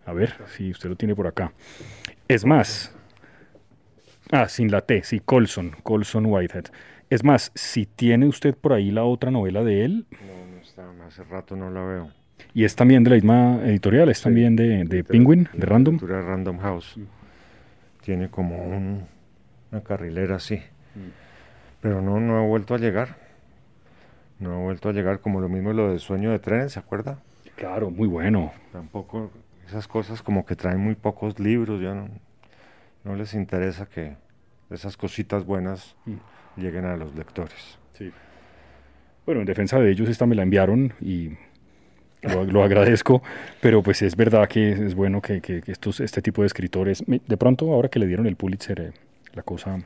A 0.05 0.13
ver, 0.13 0.33
si 0.47 0.71
usted 0.71 0.89
lo 0.89 0.95
tiene 0.95 1.15
por 1.15 1.27
acá. 1.27 1.51
Es 2.27 2.45
más, 2.45 2.95
ah, 4.31 4.47
sin 4.47 4.71
la 4.71 4.81
T, 4.81 5.03
sí, 5.03 5.19
Colson, 5.19 5.75
Colson 5.83 6.25
Whitehead. 6.25 6.65
Es 7.09 7.23
más, 7.23 7.51
si 7.53 7.85
tiene 7.85 8.27
usted 8.27 8.55
por 8.55 8.73
ahí 8.73 8.91
la 8.91 9.03
otra 9.03 9.29
novela 9.29 9.63
de 9.63 9.85
él. 9.85 10.05
No, 10.11 10.55
no 10.55 10.61
está, 10.61 11.05
hace 11.05 11.23
rato 11.25 11.55
no 11.55 11.69
la 11.69 11.83
veo. 11.83 12.11
Y 12.53 12.63
es 12.63 12.75
también 12.75 13.03
de 13.03 13.11
la 13.11 13.15
misma 13.15 13.61
editorial, 13.65 14.09
es 14.09 14.21
también 14.21 14.55
de, 14.55 14.83
de 14.85 15.03
Penguin, 15.03 15.47
de 15.53 15.65
Random. 15.65 15.99
Random 15.99 16.57
House. 16.59 16.97
Tiene 18.01 18.29
como 18.29 18.57
un 18.65 19.05
una 19.73 19.83
carrilera 19.83 20.35
así. 20.35 20.55
Mm. 20.55 21.09
Pero 21.81 22.01
no, 22.01 22.19
no 22.19 22.37
ha 22.37 22.41
vuelto 22.45 22.75
a 22.75 22.77
llegar. 22.77 23.17
No 24.39 24.53
ha 24.53 24.59
vuelto 24.59 24.89
a 24.89 24.93
llegar 24.93 25.19
como 25.19 25.41
lo 25.41 25.49
mismo 25.49 25.73
lo 25.73 25.89
del 25.89 25.99
sueño 25.99 26.31
de 26.31 26.39
tren, 26.39 26.69
¿se 26.69 26.79
acuerda? 26.79 27.19
Claro, 27.55 27.89
muy 27.89 28.07
bueno. 28.07 28.51
Tampoco 28.71 29.31
esas 29.67 29.87
cosas 29.87 30.21
como 30.21 30.45
que 30.45 30.55
traen 30.55 30.79
muy 30.79 30.95
pocos 30.95 31.39
libros, 31.39 31.81
ya 31.81 31.93
no, 31.93 32.09
no 33.03 33.15
les 33.15 33.33
interesa 33.33 33.87
que 33.87 34.15
esas 34.69 34.97
cositas 34.97 35.45
buenas 35.45 35.95
mm. 36.05 36.61
lleguen 36.61 36.85
a 36.85 36.95
los 36.95 37.15
lectores. 37.15 37.77
Sí. 37.93 38.11
Bueno, 39.25 39.41
en 39.41 39.47
defensa 39.47 39.79
de 39.79 39.91
ellos 39.91 40.09
esta 40.09 40.25
me 40.25 40.35
la 40.35 40.43
enviaron 40.43 40.93
y 40.99 41.31
lo, 42.21 42.63
agradezco, 42.63 43.21
pero 43.61 43.81
pues 43.83 44.01
es 44.01 44.15
verdad 44.15 44.47
que 44.47 44.71
es 44.71 44.95
bueno 44.95 45.21
que, 45.21 45.41
que, 45.41 45.61
estos, 45.67 45.99
este 45.99 46.21
tipo 46.21 46.41
de 46.41 46.47
escritores, 46.47 47.03
de 47.05 47.37
pronto 47.37 47.71
ahora 47.73 47.89
que 47.89 47.99
le 47.99 48.07
dieron 48.07 48.27
el 48.27 48.35
Pulitzer, 48.35 48.79
eh, 48.79 48.91
la 49.33 49.43
cosa, 49.43 49.79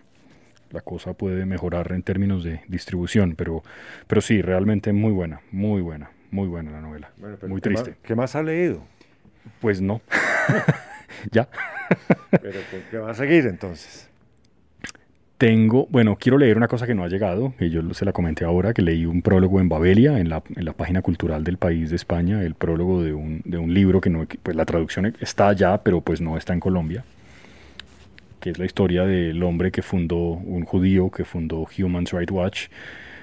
la 0.72 0.82
cosa 0.82 1.14
puede 1.14 1.46
mejorar 1.46 1.92
en 1.92 2.04
términos 2.04 2.44
de 2.44 2.62
distribución, 2.68 3.36
pero, 3.36 3.64
pero 4.08 4.22
sí, 4.22 4.42
realmente 4.42 4.94
muy 4.94 5.12
buena, 5.12 5.42
muy 5.52 5.82
buena, 5.82 6.12
muy 6.32 6.48
buena 6.48 6.72
la 6.72 6.82
novela. 6.82 7.12
muy 7.48 7.62
triste. 7.62 7.96
¿Qué 8.04 8.16
más 8.16 8.36
ha 8.36 8.44
leído? 8.44 8.84
Pues 9.62 9.82
no. 9.82 10.02
ya. 11.32 11.48
pero 12.30 12.60
qué 12.92 12.98
va 12.98 13.12
a 13.12 13.14
seguir 13.14 13.46
entonces? 13.46 14.10
Tengo, 15.38 15.86
bueno, 15.92 16.18
quiero 16.20 16.40
leer 16.40 16.58
una 16.58 16.68
cosa 16.68 16.88
que 16.88 16.96
no 16.96 17.04
ha 17.04 17.08
llegado, 17.08 17.54
que 17.60 17.70
yo 17.70 17.94
se 17.94 18.06
la 18.06 18.12
comenté 18.12 18.44
ahora, 18.44 18.74
que 18.74 18.82
leí 18.82 19.06
un 19.06 19.22
prólogo 19.22 19.60
en 19.62 19.70
Babelia, 19.70 20.18
en 20.18 20.30
la, 20.30 20.42
en 20.56 20.66
la 20.66 20.74
página 20.74 21.04
cultural 21.04 21.44
del 21.44 21.58
país 21.58 21.92
de 21.92 21.96
España, 21.96 22.42
el 22.42 22.56
prólogo 22.56 23.04
de 23.04 23.14
un, 23.14 23.44
de 23.46 23.60
un 23.60 23.72
libro 23.72 24.02
que 24.02 24.10
no, 24.10 24.26
pues 24.42 24.58
la 24.58 24.66
traducción 24.66 25.16
está 25.20 25.50
allá, 25.50 25.78
pero 25.84 26.02
pues 26.02 26.22
no 26.22 26.38
está 26.38 26.54
en 26.54 26.60
Colombia 26.60 27.06
que 28.40 28.52
es 28.52 28.60
la 28.60 28.66
historia 28.66 29.06
del 29.06 29.42
hombre 29.44 29.72
que 29.72 29.82
fundó, 29.82 30.18
un 30.18 30.64
judío 30.64 31.10
que 31.10 31.26
fundó 31.26 31.68
Human 31.78 32.06
Rights 32.06 32.32
Watch 32.32 32.68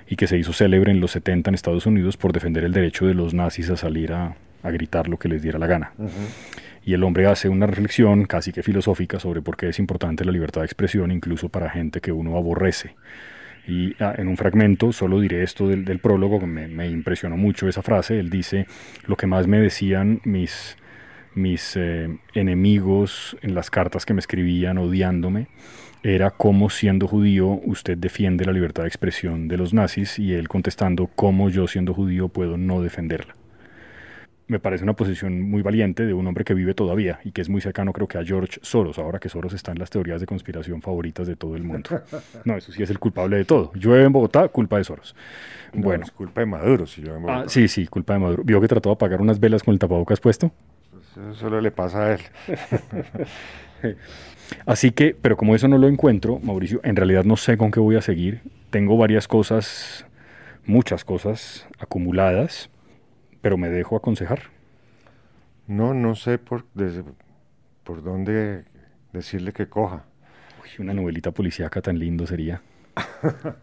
y 0.08 0.16
que 0.16 0.26
se 0.26 0.36
hizo 0.38 0.52
célebre 0.52 0.90
en 0.90 1.00
los 1.00 1.12
70 1.12 1.50
en 1.50 1.54
Estados 1.54 1.86
Unidos 1.86 2.16
por 2.16 2.32
defender 2.32 2.64
el 2.64 2.72
derecho 2.72 3.06
de 3.06 3.14
los 3.14 3.34
nazis 3.34 3.70
a 3.70 3.76
salir 3.76 4.12
a, 4.12 4.36
gritar 4.62 5.08
lo 5.08 5.18
que 5.18 5.28
les 5.28 5.42
diera 5.42 5.58
la 5.58 5.66
gana. 5.66 5.92
y 6.86 6.94
el 6.94 7.04
hombre 7.04 7.26
hace 7.26 7.50
una 7.50 7.66
reflexión 7.66 8.24
casi 8.24 8.50
que 8.50 8.62
filosófica 8.62 9.20
sobre 9.20 9.42
por 9.42 9.58
qué 9.58 9.68
es 9.68 9.78
importante 9.78 10.24
la 10.24 10.32
libertad 10.32 10.62
de 10.62 10.66
expresión, 10.66 11.10
incluso 11.10 11.50
para 11.50 11.68
gente 11.68 12.00
que 12.00 12.12
uno 12.12 12.36
aborrece. 12.36 12.94
Y 13.66 13.94
ah, 14.02 14.14
en 14.16 14.28
un 14.28 14.36
fragmento, 14.36 14.92
solo 14.92 15.20
diré 15.20 15.42
esto 15.42 15.68
del, 15.68 15.98
prólogo, 15.98 16.40
me, 16.46 16.68
me, 16.68 16.88
impresionó 16.88 17.36
mucho 17.36 17.68
esa 17.68 17.82
frase, 17.82 18.18
él 18.18 18.28
dice, 18.28 18.66
lo 19.06 19.16
que 19.16 19.26
más 19.26 19.46
me 19.46 19.58
decían 19.58 20.20
mis, 20.24 20.76
mis 21.35 21.76
eh, 21.76 22.18
enemigos 22.35 23.37
en 23.43 23.55
las 23.55 23.70
cartas 23.70 24.07
que 24.07 24.14
me 24.14 24.20
escribían 24.20 24.78
odiándome, 24.78 25.49
era 26.03 26.30
cómo 26.30 26.70
siendo 26.70 27.07
judío 27.07 27.61
usted 27.64 27.97
defiende 27.97 28.45
la 28.45 28.53
libertad 28.53 28.82
de 28.82 28.89
expresión 28.89 29.49
de 29.49 29.57
los 29.57 29.72
nazis 29.72 30.18
y 30.18 30.35
él 30.35 30.49
contestando 30.49 31.09
cómo 31.14 31.49
yo 31.49 31.66
siendo 31.66 31.95
judío 31.95 32.28
puedo 32.28 32.59
no 32.59 32.82
defenderla 32.82 33.35
me 34.47 34.59
parece 34.59 34.85
una 34.85 34.95
posición 34.95 35.41
muy 35.43 35.62
valiente 35.62 36.05
de 36.05 36.12
un 36.12 36.26
hombre 36.26 36.45
que 36.45 36.55
vive 36.55 36.74
todavía 36.74 37.18
y 37.24 37.32
que 37.32 37.41
es 37.41 37.49
muy 37.49 37.61
cercano 37.61 37.93
creo 37.93 38.07
que 38.07 38.18
a 38.18 38.24
George 38.24 38.59
Soros, 38.62 38.99
ahora 38.99 39.18
que 39.18 39.28
Soros 39.28 39.53
está 39.53 39.72
en 39.72 39.78
las 39.78 39.91
teorías 39.91 40.20
de 40.20 40.26
conspiración 40.26 40.82
favoritas 40.82 41.26
de 41.26 41.37
todo 41.37 41.57
el 41.57 41.64
mundo. 41.64 41.91
No, 42.45 42.57
eso 42.57 42.72
sí 42.72 42.82
es 42.82 42.91
el 42.91 42.99
culpable 42.99 43.37
de 43.37 43.45
todo. 43.45 43.72
Llueve 43.74 44.05
en 44.05 44.12
Bogotá, 44.12 44.49
culpa 44.49 44.76
de 44.76 44.85
Soros. 44.85 45.14
bueno. 45.72 46.05
Es 46.05 46.11
culpa 46.11 46.41
de 46.41 46.47
Maduro 46.47 46.87
si 46.87 47.01
llueve 47.01 47.16
en 47.16 47.22
Bogotá. 47.22 47.41
Ah, 47.41 47.49
sí, 47.49 47.68
sí, 47.68 47.87
culpa 47.87 48.14
de 48.14 48.18
Maduro. 48.18 48.43
¿Vio 48.45 48.61
que 48.61 48.68
trató 48.68 48.91
de 48.91 48.95
apagar 48.95 49.20
unas 49.20 49.41
velas 49.41 49.62
con 49.62 49.72
el 49.72 49.78
tapabocas 49.78 50.20
puesto? 50.20 50.53
Eso 51.16 51.34
solo 51.34 51.60
le 51.60 51.70
pasa 51.70 52.06
a 52.06 52.12
él. 52.14 52.20
Así 54.66 54.90
que, 54.90 55.16
pero 55.20 55.36
como 55.36 55.54
eso 55.54 55.68
no 55.68 55.78
lo 55.78 55.88
encuentro, 55.88 56.38
Mauricio, 56.40 56.80
en 56.84 56.96
realidad 56.96 57.24
no 57.24 57.36
sé 57.36 57.56
con 57.56 57.70
qué 57.70 57.80
voy 57.80 57.96
a 57.96 58.02
seguir. 58.02 58.42
Tengo 58.70 58.96
varias 58.96 59.28
cosas, 59.28 60.06
muchas 60.64 61.04
cosas 61.04 61.66
acumuladas 61.78 62.70
pero 63.44 63.58
me 63.58 63.68
dejo 63.68 63.94
aconsejar. 63.94 64.40
No, 65.66 65.92
no 65.92 66.14
sé 66.14 66.38
por, 66.38 66.64
por 67.84 68.02
dónde 68.02 68.64
decirle 69.12 69.52
que 69.52 69.68
coja. 69.68 70.06
Uy, 70.62 70.82
una 70.82 70.94
novelita 70.94 71.30
policíaca 71.30 71.82
tan 71.82 71.98
lindo 71.98 72.26
sería. 72.26 72.62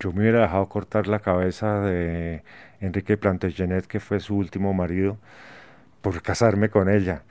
Yo 0.00 0.12
me 0.12 0.20
hubiera 0.20 0.42
dejado 0.42 0.68
cortar 0.68 1.06
la 1.08 1.18
cabeza 1.18 1.80
de 1.80 2.44
Enrique 2.80 3.16
Plantagenet, 3.16 3.86
que 3.86 4.00
fue 4.00 4.20
su 4.20 4.36
último 4.36 4.72
marido, 4.72 5.18
por 6.02 6.22
casarme 6.22 6.70
con 6.70 6.88
ella. 6.88 7.24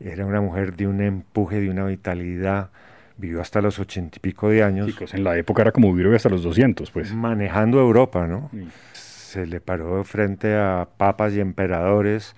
Era 0.00 0.26
una 0.26 0.40
mujer 0.40 0.76
de 0.76 0.86
un 0.86 1.00
empuje, 1.00 1.60
de 1.60 1.70
una 1.70 1.84
vitalidad 1.86 2.70
vivió 3.18 3.40
hasta 3.40 3.60
los 3.60 3.78
ochenta 3.78 4.16
y 4.16 4.20
pico 4.20 4.48
de 4.48 4.62
años. 4.62 4.96
En 5.12 5.24
la 5.24 5.36
época 5.36 5.62
era 5.62 5.72
como 5.72 5.92
vivir 5.92 6.14
hasta 6.14 6.28
los 6.28 6.42
doscientos, 6.42 6.90
pues. 6.90 7.12
Manejando 7.12 7.80
Europa, 7.80 8.26
¿no? 8.26 8.50
Se 8.92 9.44
le 9.44 9.60
paró 9.60 10.02
frente 10.04 10.56
a 10.56 10.88
papas 10.96 11.34
y 11.34 11.40
emperadores, 11.40 12.34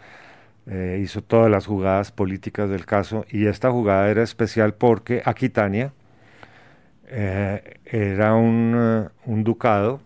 eh, 0.67 0.99
hizo 1.03 1.23
todas 1.23 1.51
las 1.51 1.67
jugadas 1.67 2.11
políticas 2.11 2.69
del 2.69 2.87
caso, 2.87 3.25
y 3.31 3.47
esta 3.47 3.71
jugada 3.71 4.11
era 4.11 4.23
especial 4.23 4.75
porque 4.75 5.23
Aquitania 5.25 5.93
eh, 7.09 7.79
era 7.85 8.35
un, 8.35 8.75
eh, 8.77 9.09
un, 9.27 9.45
ducado 9.45 10.01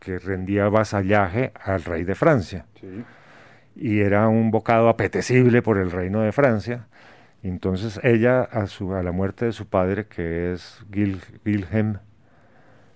que 0.00 0.18
rendía 0.18 0.68
vasallaje 0.68 1.52
al 1.62 1.84
rey 1.84 2.04
de 2.04 2.14
Francia. 2.14 2.66
Y 3.76 4.00
era 4.00 4.28
un 4.28 4.50
bocado 4.50 4.88
apetecible 4.88 5.62
por 5.62 5.78
el 5.78 5.90
reino 5.90 6.20
de 6.20 6.32
Francia 6.32 6.86
entonces 7.48 8.00
ella, 8.02 8.42
a, 8.42 8.66
su, 8.66 8.94
a 8.94 9.02
la 9.02 9.12
muerte 9.12 9.44
de 9.44 9.52
su 9.52 9.66
padre, 9.66 10.06
que 10.06 10.52
es 10.52 10.82
Gil, 10.92 11.20
Wilhelm 11.44 11.98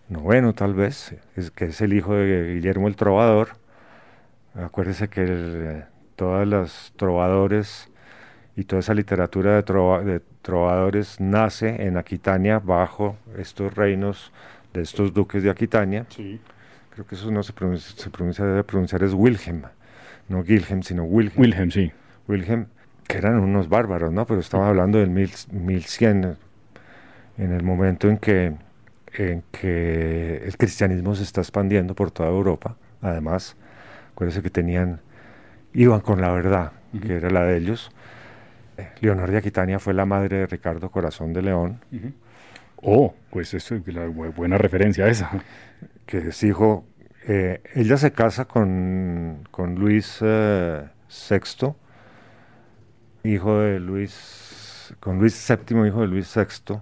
noveno 0.09 0.55
tal 0.55 0.75
vez, 0.75 1.15
es, 1.37 1.51
que 1.51 1.67
es 1.67 1.81
el 1.81 1.93
hijo 1.93 2.15
de 2.15 2.55
Guillermo 2.55 2.89
el 2.89 2.97
Trovador, 2.97 3.51
acuérdese 4.55 5.09
que 5.09 5.83
todos 6.17 6.47
los 6.47 6.93
trovadores 6.97 7.91
y 8.57 8.65
toda 8.65 8.81
esa 8.81 8.95
literatura 8.95 9.63
de, 9.63 10.21
trovadores 10.43 11.21
nace 11.21 11.87
en 11.87 11.97
Aquitania 11.97 12.59
bajo 12.59 13.17
estos 13.37 13.75
reinos 13.75 14.33
de 14.73 14.83
estos 14.83 15.13
duques 15.13 15.43
de 15.43 15.51
Aquitania. 15.51 16.07
Creo 16.91 17.07
que 17.07 17.15
eso 17.15 17.31
no 17.31 17.43
se 17.43 17.53
pronuncia, 17.53 18.03
se 18.03 18.11
pronuncia 18.11 18.45
debe 18.45 18.65
pronunciar 18.65 19.03
es 19.05 19.13
Wilhelm, 19.13 19.63
no 20.29 20.43
Gilhem, 20.43 20.83
sino 20.83 21.05
Wilhelm. 21.05 21.41
Wilhelm, 21.41 21.71
sí. 21.71 21.93
Wilhelm 22.27 22.67
que 23.09 23.17
eran 23.17 23.41
unos 23.41 23.69
bárbaros, 23.69 24.13
¿no? 24.13 24.27
Pero 24.27 24.41
estamos 24.41 24.69
hablando 24.69 24.99
del 24.99 25.09
mil, 25.09 25.31
1100, 25.51 26.37
en 27.39 27.53
el 27.53 27.63
momento 27.63 28.09
en 28.09 28.19
que, 28.19 28.55
en 29.15 29.43
que 29.51 30.43
el 30.45 30.57
cristianismo 30.59 31.15
se 31.15 31.23
está 31.23 31.41
expandiendo 31.41 31.95
por 31.95 32.11
toda 32.11 32.29
Europa. 32.29 32.77
Además, 33.01 33.57
acuérdense 34.13 34.43
que 34.43 34.51
tenían, 34.51 35.01
iban 35.73 36.01
con 36.01 36.21
la 36.21 36.31
verdad, 36.31 36.73
que 37.01 37.17
era 37.17 37.31
la 37.31 37.45
de 37.45 37.57
ellos. 37.57 37.91
Eh, 38.77 38.91
Leonor 39.01 39.31
de 39.31 39.39
Aquitania 39.39 39.79
fue 39.79 39.95
la 39.95 40.05
madre 40.05 40.41
de 40.41 40.47
Ricardo 40.47 40.91
Corazón 40.91 41.33
de 41.33 41.41
León. 41.41 41.81
Oh, 42.77 43.15
pues 43.31 43.55
eso 43.55 43.75
es 43.75 43.87
la 43.87 44.07
buena 44.07 44.59
referencia 44.59 45.09
esa. 45.09 45.31
Que 46.05 46.29
es 46.29 46.43
hijo, 46.43 46.85
eh, 47.27 47.63
ella 47.75 47.97
se 47.97 48.13
casa 48.13 48.45
con, 48.45 49.49
con 49.51 49.77
Luis 49.77 50.19
eh, 50.21 50.87
VI 51.31 51.73
hijo 53.25 53.61
de 53.61 53.81
Luis, 53.81 54.95
con 55.01 55.19
Luis 55.19 55.47
VII, 55.49 55.87
hijo 55.87 56.01
de 56.01 56.07
Luis 56.07 56.33
VI, 56.35 56.81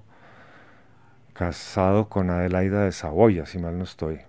casado 1.33 2.09
con 2.09 2.31
Adelaida 2.31 2.85
de 2.85 2.93
Saboya, 2.93 3.47
si 3.47 3.59
mal 3.59 3.77
no 3.79 3.85
estoy. 3.85 4.21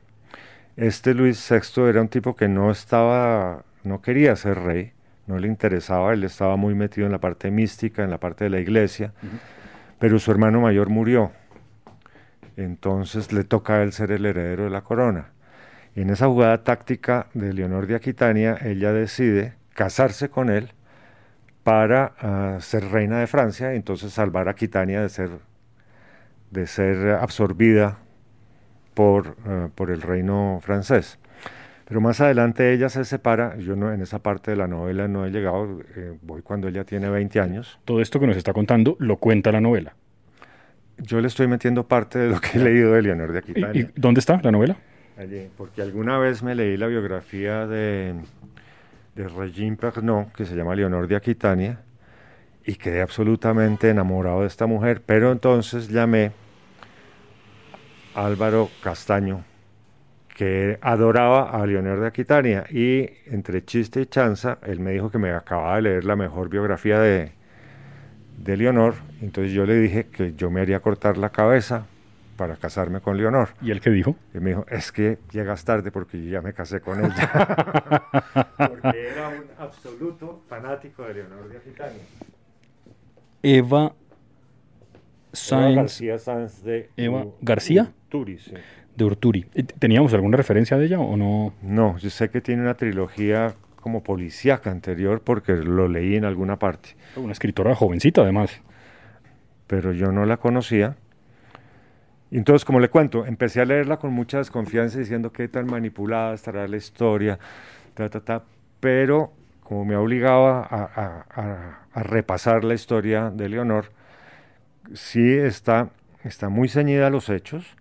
Este 0.76 1.14
Luis 1.14 1.45
VI 1.49 1.84
era 1.84 2.01
un 2.01 2.08
tipo 2.08 2.36
que 2.36 2.47
no 2.47 2.72
estaba, 2.72 3.64
no 3.84 4.01
quería 4.01 4.36
ser 4.36 4.60
rey, 4.60 4.93
no 5.26 5.38
le 5.39 5.47
interesaba, 5.47 6.14
él 6.14 6.24
estaba 6.24 6.55
muy 6.55 6.76
metido 6.76 7.05
en 7.05 7.12
la 7.12 7.20
parte 7.20 7.51
mística, 7.51 8.03
en 8.03 8.10
la 8.10 8.20
parte 8.20 8.45
de 8.45 8.49
la 8.49 8.60
iglesia, 8.60 9.14
pero 9.99 10.20
su 10.20 10.32
hermano 10.32 10.62
mayor 10.62 10.89
murió. 10.89 11.32
Entonces 12.55 13.32
le 13.34 13.43
toca 13.43 13.76
a 13.76 13.84
él 13.84 13.91
ser 13.91 14.12
el 14.12 14.26
heredero 14.26 14.64
de 14.66 14.70
la 14.70 14.82
corona. 14.82 15.32
En 15.95 16.10
esa 16.10 16.28
jugada 16.28 16.64
táctica 16.64 17.28
de 17.34 17.53
Leonor 17.53 17.88
de 17.88 17.95
Aquitania, 17.95 18.58
ella 18.62 18.93
decide 18.93 19.55
casarse 19.74 20.30
con 20.30 20.49
él 20.49 20.72
para 21.68 22.13
ah, 22.22 22.57
ser 22.61 22.86
reina 22.91 23.20
de 23.20 23.28
Francia 23.28 23.74
y 23.74 23.76
entonces 23.76 24.13
salvar 24.13 24.47
a 24.47 24.51
Aquitania 24.51 25.01
de 25.01 25.09
ser, 25.09 25.32
de 26.49 26.65
ser 26.65 27.09
absorbida 27.15 27.97
por, 28.93 29.36
ah, 29.45 29.68
por 29.76 29.91
el 29.91 30.01
reino 30.01 30.59
francés. 30.63 31.20
Pero 31.86 31.99
más 31.99 32.22
adelante 32.22 32.72
ella 32.72 32.88
se 32.88 33.03
separa, 33.03 33.57
yo 33.57 33.76
no, 33.76 33.91
en 33.91 34.01
esa 34.01 34.20
parte 34.20 34.51
de 34.51 34.55
la 34.55 34.70
novela 34.70 35.09
no 35.09 35.26
he 35.26 35.30
llegado, 35.30 35.82
eh, 35.97 36.18
voy 36.22 36.41
cuando 36.41 36.70
ella 36.70 36.86
tiene 36.86 37.09
20 37.09 37.41
años. 37.41 37.78
Todo 37.84 37.99
esto 37.99 38.18
que 38.22 38.28
nos 38.28 38.38
está 38.38 38.53
contando 38.53 38.95
lo 38.99 39.18
cuenta 39.18 39.51
la 39.51 39.59
novela. 39.59 39.93
Yo 40.97 41.20
le 41.20 41.28
estoy 41.28 41.47
metiendo 41.47 41.86
parte 41.86 42.18
de 42.18 42.30
lo 42.30 42.39
que 42.39 42.59
he 42.59 42.63
leído 42.63 42.93
de 42.93 43.01
Leonor 43.01 43.34
de 43.34 43.39
Aquitania. 43.39 43.82
¿Y, 43.82 43.89
dónde 43.93 44.22
está 44.22 44.39
la 44.41 44.53
novela? 44.53 44.78
Allí, 45.18 45.49
porque 45.57 45.82
alguna 45.82 46.18
vez 46.18 46.43
me 46.43 46.55
leí 46.55 46.78
la 46.78 46.88
biografía 46.88 47.68
de 47.68 48.15
de 49.18 49.28
Regine 49.28 49.76
Pernod, 49.76 50.28
que 50.28 50.45
se 50.45 50.55
llama 50.55 50.76
Leonor 50.76 51.07
de 51.07 51.15
Aquitania, 51.15 51.80
y 52.63 52.76
quedé 52.76 53.01
absolutamente 53.01 53.89
enamorado 53.89 54.41
de 54.41 54.47
esta 54.47 54.68
mujer, 54.68 55.01
pero 55.05 55.32
entonces 55.32 55.89
llamé 55.89 56.32
a 58.13 58.26
Álvaro 58.28 58.70
Castaño, 58.84 59.43
que 60.36 60.78
adoraba 60.82 61.49
a 61.49 61.65
Leonor 61.65 61.99
de 61.99 62.07
Aquitania, 62.07 62.65
y 62.70 63.09
entre 63.26 63.65
chiste 63.65 64.01
y 64.01 64.05
chanza, 64.05 64.59
él 64.63 64.80
me 64.80 64.91
dijo 64.91 65.09
que 65.09 65.18
me 65.18 65.32
acababa 65.32 65.78
de 65.78 65.82
leer 65.82 66.05
la 66.05 66.15
mejor 66.15 66.49
biografía 66.49 66.99
de, 66.99 67.32
de 68.38 68.57
Leonor. 68.57 68.93
Entonces 69.22 69.51
yo 69.51 69.65
le 69.65 69.80
dije 69.80 70.05
que 70.05 70.34
yo 70.36 70.51
me 70.51 70.61
haría 70.61 70.80
cortar 70.80 71.18
la 71.18 71.32
cabeza 71.32 71.88
para 72.38 72.55
casarme 72.55 73.01
con 73.01 73.17
Leonor. 73.17 73.49
¿Y 73.61 73.71
él 73.71 73.81
qué 73.81 73.89
dijo? 73.89 74.15
Y 74.33 74.39
me 74.39 74.51
dijo, 74.51 74.65
es 74.69 74.91
que 74.91 75.17
llegas 75.31 75.65
tarde 75.65 75.91
porque 75.91 76.23
yo 76.23 76.29
ya 76.29 76.41
me 76.41 76.53
casé 76.53 76.79
con 76.79 77.03
ella. 77.03 77.57
porque 78.57 79.07
era 79.11 79.27
un 79.29 79.45
absoluto 79.57 80.43
fanático 80.47 81.03
de 81.03 81.15
Leonor 81.15 81.49
de 81.49 81.57
Aquitania. 81.57 82.03
Eva 83.43 83.93
Sáenz. 85.33 85.75
García 85.75 86.17
Sáenz 86.17 86.63
de 86.63 86.89
Eva 86.95 87.25
García. 87.41 87.91
Urturi, 88.05 88.38
sí. 88.38 88.53
De 88.95 89.03
Urturi. 89.03 89.43
¿Teníamos 89.79 90.13
alguna 90.13 90.38
referencia 90.38 90.77
de 90.77 90.85
ella 90.85 90.99
o 90.99 91.17
no? 91.17 91.53
No, 91.61 91.97
yo 91.97 92.09
sé 92.09 92.29
que 92.29 92.41
tiene 92.41 92.61
una 92.61 92.75
trilogía 92.75 93.53
como 93.81 94.03
policíaca 94.03 94.71
anterior 94.71 95.21
porque 95.21 95.53
lo 95.53 95.88
leí 95.88 96.15
en 96.15 96.25
alguna 96.25 96.57
parte. 96.57 96.95
Una 97.15 97.33
escritora 97.33 97.75
jovencita 97.75 98.21
además. 98.21 98.61
Pero 99.67 99.91
yo 99.91 100.11
no 100.11 100.25
la 100.25 100.38
conocía. 100.38 100.97
Y 102.30 102.38
entonces, 102.38 102.65
como 102.65 102.80
le 102.80 102.89
cuento, 102.89 103.25
empecé 103.25 103.61
a 103.61 103.65
leerla 103.65 103.97
con 103.97 104.13
mucha 104.13 104.39
desconfianza 104.39 104.99
diciendo 104.99 105.32
qué 105.32 105.47
tan 105.47 105.65
manipulada 105.65 106.34
estará 106.34 106.67
la 106.67 106.78
historia, 106.78 107.39
ta, 107.93 108.09
ta, 108.09 108.19
ta, 108.19 108.43
pero 108.80 109.32
como 109.63 109.86
me 109.86 109.95
obligaba 109.95 110.61
a, 110.61 111.25
a, 111.36 111.78
a, 111.93 112.03
repasar 112.03 112.63
la 112.63 112.73
historia 112.73 113.32
de 113.32 113.49
Leonor, 113.49 113.91
sí 114.93 115.34
está, 115.34 115.89
está 116.23 116.47
muy 116.47 116.69
ceñida 116.69 117.07
a 117.07 117.09
los 117.09 117.30
hechos, 117.30 117.75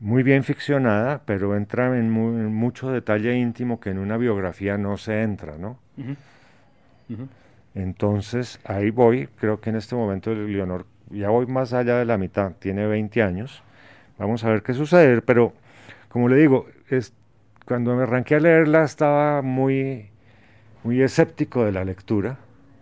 muy 0.00 0.22
bien 0.22 0.42
ficcionada, 0.42 1.22
pero 1.26 1.56
entra 1.56 1.98
en, 1.98 2.10
mucho 2.10 2.90
detalle 2.90 3.34
íntimo 3.34 3.78
que 3.78 3.90
en 3.90 3.98
una 3.98 4.16
biografía 4.16 4.78
no 4.78 4.96
se 4.96 5.22
entra, 5.22 5.58
¿no? 5.58 5.78
Entonces, 7.74 8.58
ahí 8.64 8.90
voy, 8.90 9.26
creo 9.38 9.60
que 9.60 9.70
en 9.70 9.76
este 9.76 9.94
momento 9.94 10.34
Leonor, 10.34 10.86
ya 11.10 11.28
voy 11.28 11.46
más 11.46 11.72
allá 11.72 11.96
de 11.96 12.04
la 12.04 12.18
mitad, 12.18 12.52
tiene 12.58 12.86
20 12.86 13.22
años, 13.22 13.62
vamos 14.18 14.44
a 14.44 14.50
ver 14.50 14.62
qué 14.62 14.74
sucede, 14.74 15.22
pero 15.22 15.52
como 16.08 16.28
le 16.28 16.36
digo, 16.36 16.66
es, 16.88 17.12
cuando 17.64 17.94
me 17.94 18.04
arranqué 18.04 18.36
a 18.36 18.40
leerla 18.40 18.84
estaba 18.84 19.42
muy, 19.42 20.10
muy 20.82 21.02
escéptico 21.02 21.64
de 21.64 21.72
la 21.72 21.84
lectura, 21.84 22.38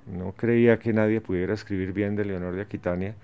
no 0.06 0.32
creía 0.32 0.78
que 0.78 0.92
nadie 0.92 1.20
pudiera 1.20 1.54
escribir 1.54 1.92
bien 1.92 2.16
de 2.16 2.24
Leonor 2.24 2.54
de 2.54 2.62
Aquitania, 2.62 3.14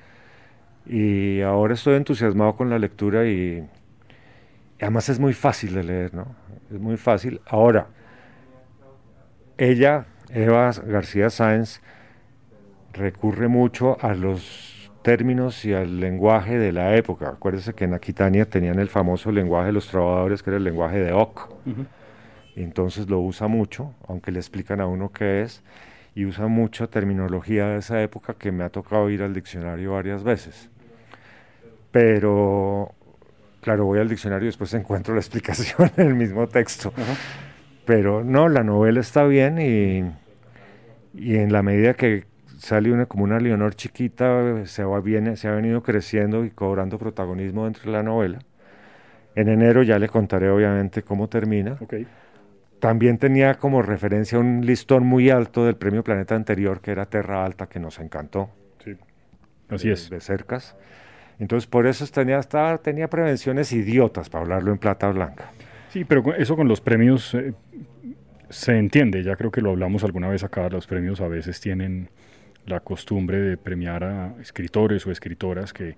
y 0.86 1.40
ahora 1.42 1.74
estoy 1.74 1.94
entusiasmado 1.94 2.57
con 2.57 2.70
la 2.70 2.78
lectura 2.78 3.26
y, 3.26 3.66
además 4.80 5.09
es 5.09 5.18
muy 5.18 5.34
fácil 5.34 5.74
de 5.74 5.84
leer, 5.84 6.14
¿no? 6.14 6.34
Es 6.72 6.80
muy 6.80 6.96
fácil. 6.96 7.40
Ahora, 7.46 7.88
ella, 9.59 10.07
Eva 10.30 10.70
García 10.86 11.28
Sáenz, 11.30 11.82
recurre 12.92 13.48
mucho 13.48 13.98
a 14.01 14.14
los 14.14 14.80
términos 15.03 15.64
y 15.64 15.72
al 15.72 16.01
lenguaje 16.01 16.59
de 16.59 16.72
la 16.72 16.96
época. 16.96 17.28
Acuérdese 17.30 17.74
que 17.74 17.84
en 17.84 17.94
Aquitania 17.94 18.44
tenían 18.44 18.78
el 18.78 18.88
famoso 18.88 19.32
lenguaje 19.32 19.66
de 19.66 19.72
los 19.72 19.88
trabajadores, 19.88 20.42
que 20.42 20.51
era 20.51 20.57
el 20.59 20.64
lenguaje 20.64 20.98
de 20.98 21.12
Oc. 21.12 21.53
y 22.57 22.62
entonces 22.62 23.09
lo 23.09 23.20
usa 23.20 23.48
mucho, 23.48 23.94
aunque 24.07 24.32
le 24.32 24.38
explican 24.38 24.80
a 24.80 24.86
uno 24.86 25.11
qué 25.12 25.42
es, 25.42 25.62
y 26.14 26.24
usa 26.26 26.46
mucha 26.48 26.86
terminología 26.88 27.66
de 27.68 27.78
esa 27.78 28.03
época 28.03 28.34
que 28.34 28.53
me 28.53 28.64
ha 28.64 28.68
tocado 28.68 29.09
ir 29.11 29.22
al 29.22 29.32
diccionario 29.34 29.92
varias 29.92 30.24
veces. 30.24 30.68
Pero 31.90 32.94
Claro, 33.61 33.84
voy 33.84 33.98
al 33.98 34.09
diccionario 34.09 34.46
y 34.46 34.48
después 34.48 34.72
encuentro 34.74 35.14
la 35.14 35.20
explicación 35.20 35.90
en 35.96 36.09
el 36.09 36.14
mismo 36.14 36.46
texto. 36.48 36.92
Pero 37.84 38.24
no, 38.24 38.48
la 38.48 38.62
novela 38.62 39.01
está 39.01 39.24
bien 39.24 39.59
y, 39.61 40.05
y 41.14 41.36
en 41.36 41.53
la 41.53 41.62
medida 41.62 41.94
que 41.94 42.24
sale 42.61 42.92
una 42.92 43.06
como 43.06 43.24
una 43.24 43.40
Leonor 43.40 43.74
chiquita, 43.74 44.66
se, 44.66 44.84
va, 44.84 45.00
viene, 45.00 45.36
se 45.36 45.48
ha 45.48 45.52
venido 45.52 45.82
creciendo 45.82 46.44
y 46.44 46.50
cobrando 46.50 46.98
protagonismo 46.98 47.64
dentro 47.64 47.90
de 47.90 47.92
la 47.92 48.02
novela. 48.02 48.38
En 49.34 49.48
enero 49.48 49.82
ya 49.82 49.98
le 49.98 50.08
contaré 50.08 50.50
obviamente 50.50 51.02
cómo 51.02 51.28
termina. 51.28 51.78
También 52.78 53.18
tenía 53.18 53.54
como 53.54 53.82
referencia 53.82 54.38
un 54.38 54.64
listón 54.64 55.06
muy 55.06 55.30
alto 55.30 55.64
del 55.64 55.76
premio 55.76 56.04
Planeta 56.04 56.34
anterior, 56.34 56.80
que 56.80 56.90
era 56.90 57.06
Terra 57.06 57.44
Alta, 57.44 57.66
que 57.66 57.80
nos 57.80 57.98
encantó. 57.98 58.50
Sí. 58.84 58.96
Así 59.68 59.90
es. 59.90 60.11
De 60.11 60.20
cercas. 60.20 60.76
Entonces, 61.38 61.66
por 61.66 61.86
eso 61.86 62.06
tenía, 62.06 62.38
estaba, 62.38 62.76
tenía 62.78 63.08
prevenciones 63.08 63.72
idiotas, 63.72 64.28
para 64.28 64.42
hablarlo 64.42 64.72
en 64.72 64.78
plata 64.78 65.08
blanca. 65.08 65.52
Sí, 65.88 66.04
pero 66.04 66.34
eso 66.34 66.56
con 66.56 66.68
los 66.68 66.80
premios 66.80 67.34
eh, 67.34 67.54
se 68.50 68.76
entiende, 68.76 69.22
ya 69.22 69.36
creo 69.36 69.50
que 69.50 69.61
lo 69.61 69.70
hablamos 69.70 70.04
alguna 70.04 70.28
vez 70.28 70.44
acá, 70.44 70.68
los 70.68 70.86
premios 70.86 71.20
a 71.20 71.28
veces 71.28 71.61
tienen 71.61 72.11
la 72.66 72.80
costumbre 72.80 73.40
de 73.40 73.56
premiar 73.56 74.04
a 74.04 74.34
escritores 74.40 75.06
o 75.06 75.11
escritoras 75.11 75.72
que, 75.72 75.96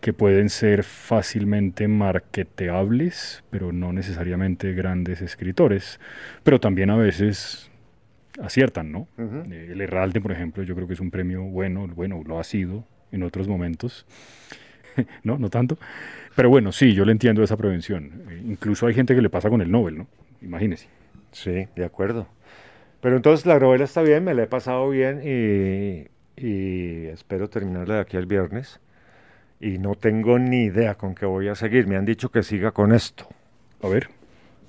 que 0.00 0.12
pueden 0.12 0.48
ser 0.48 0.84
fácilmente 0.84 1.88
marketeables, 1.88 3.44
pero 3.50 3.72
no 3.72 3.92
necesariamente 3.92 4.72
grandes 4.72 5.22
escritores, 5.22 6.00
pero 6.44 6.60
también 6.60 6.90
a 6.90 6.96
veces 6.96 7.70
aciertan, 8.40 8.92
¿no? 8.92 9.08
Eh, 9.18 9.70
el 9.72 9.80
Herralde, 9.80 10.20
por 10.20 10.32
ejemplo, 10.32 10.62
yo 10.62 10.74
creo 10.74 10.86
que 10.86 10.94
es 10.94 11.00
un 11.00 11.10
premio 11.10 11.42
bueno, 11.42 11.86
bueno, 11.88 12.22
lo 12.24 12.38
ha 12.38 12.44
sido 12.44 12.84
en 13.10 13.22
otros 13.22 13.48
momentos, 13.48 14.06
¿no? 15.24 15.38
No 15.38 15.50
tanto. 15.50 15.78
Pero 16.36 16.50
bueno, 16.50 16.70
sí, 16.70 16.94
yo 16.94 17.04
le 17.04 17.12
entiendo 17.12 17.42
esa 17.42 17.56
prevención. 17.56 18.22
Eh, 18.30 18.42
incluso 18.46 18.86
hay 18.86 18.94
gente 18.94 19.14
que 19.14 19.22
le 19.22 19.30
pasa 19.30 19.50
con 19.50 19.60
el 19.60 19.70
Nobel, 19.70 19.98
¿no? 19.98 20.06
Imagínese. 20.40 20.88
Sí, 21.32 21.66
de 21.74 21.84
acuerdo. 21.84 22.28
Pero 23.00 23.16
entonces 23.16 23.46
la 23.46 23.58
novela 23.58 23.84
está 23.84 24.02
bien, 24.02 24.24
me 24.24 24.34
la 24.34 24.44
he 24.44 24.46
pasado 24.46 24.88
bien 24.90 25.20
y, 25.24 26.08
y 26.36 27.06
espero 27.06 27.48
terminarla 27.48 27.94
de 27.94 28.00
aquí 28.00 28.16
al 28.16 28.26
viernes. 28.26 28.80
Y 29.60 29.78
no 29.78 29.94
tengo 29.94 30.38
ni 30.38 30.64
idea 30.64 30.94
con 30.94 31.14
qué 31.14 31.26
voy 31.26 31.48
a 31.48 31.54
seguir. 31.54 31.86
Me 31.86 31.96
han 31.96 32.04
dicho 32.04 32.30
que 32.30 32.42
siga 32.42 32.70
con 32.70 32.92
esto. 32.92 33.26
A 33.82 33.88
ver. 33.88 34.08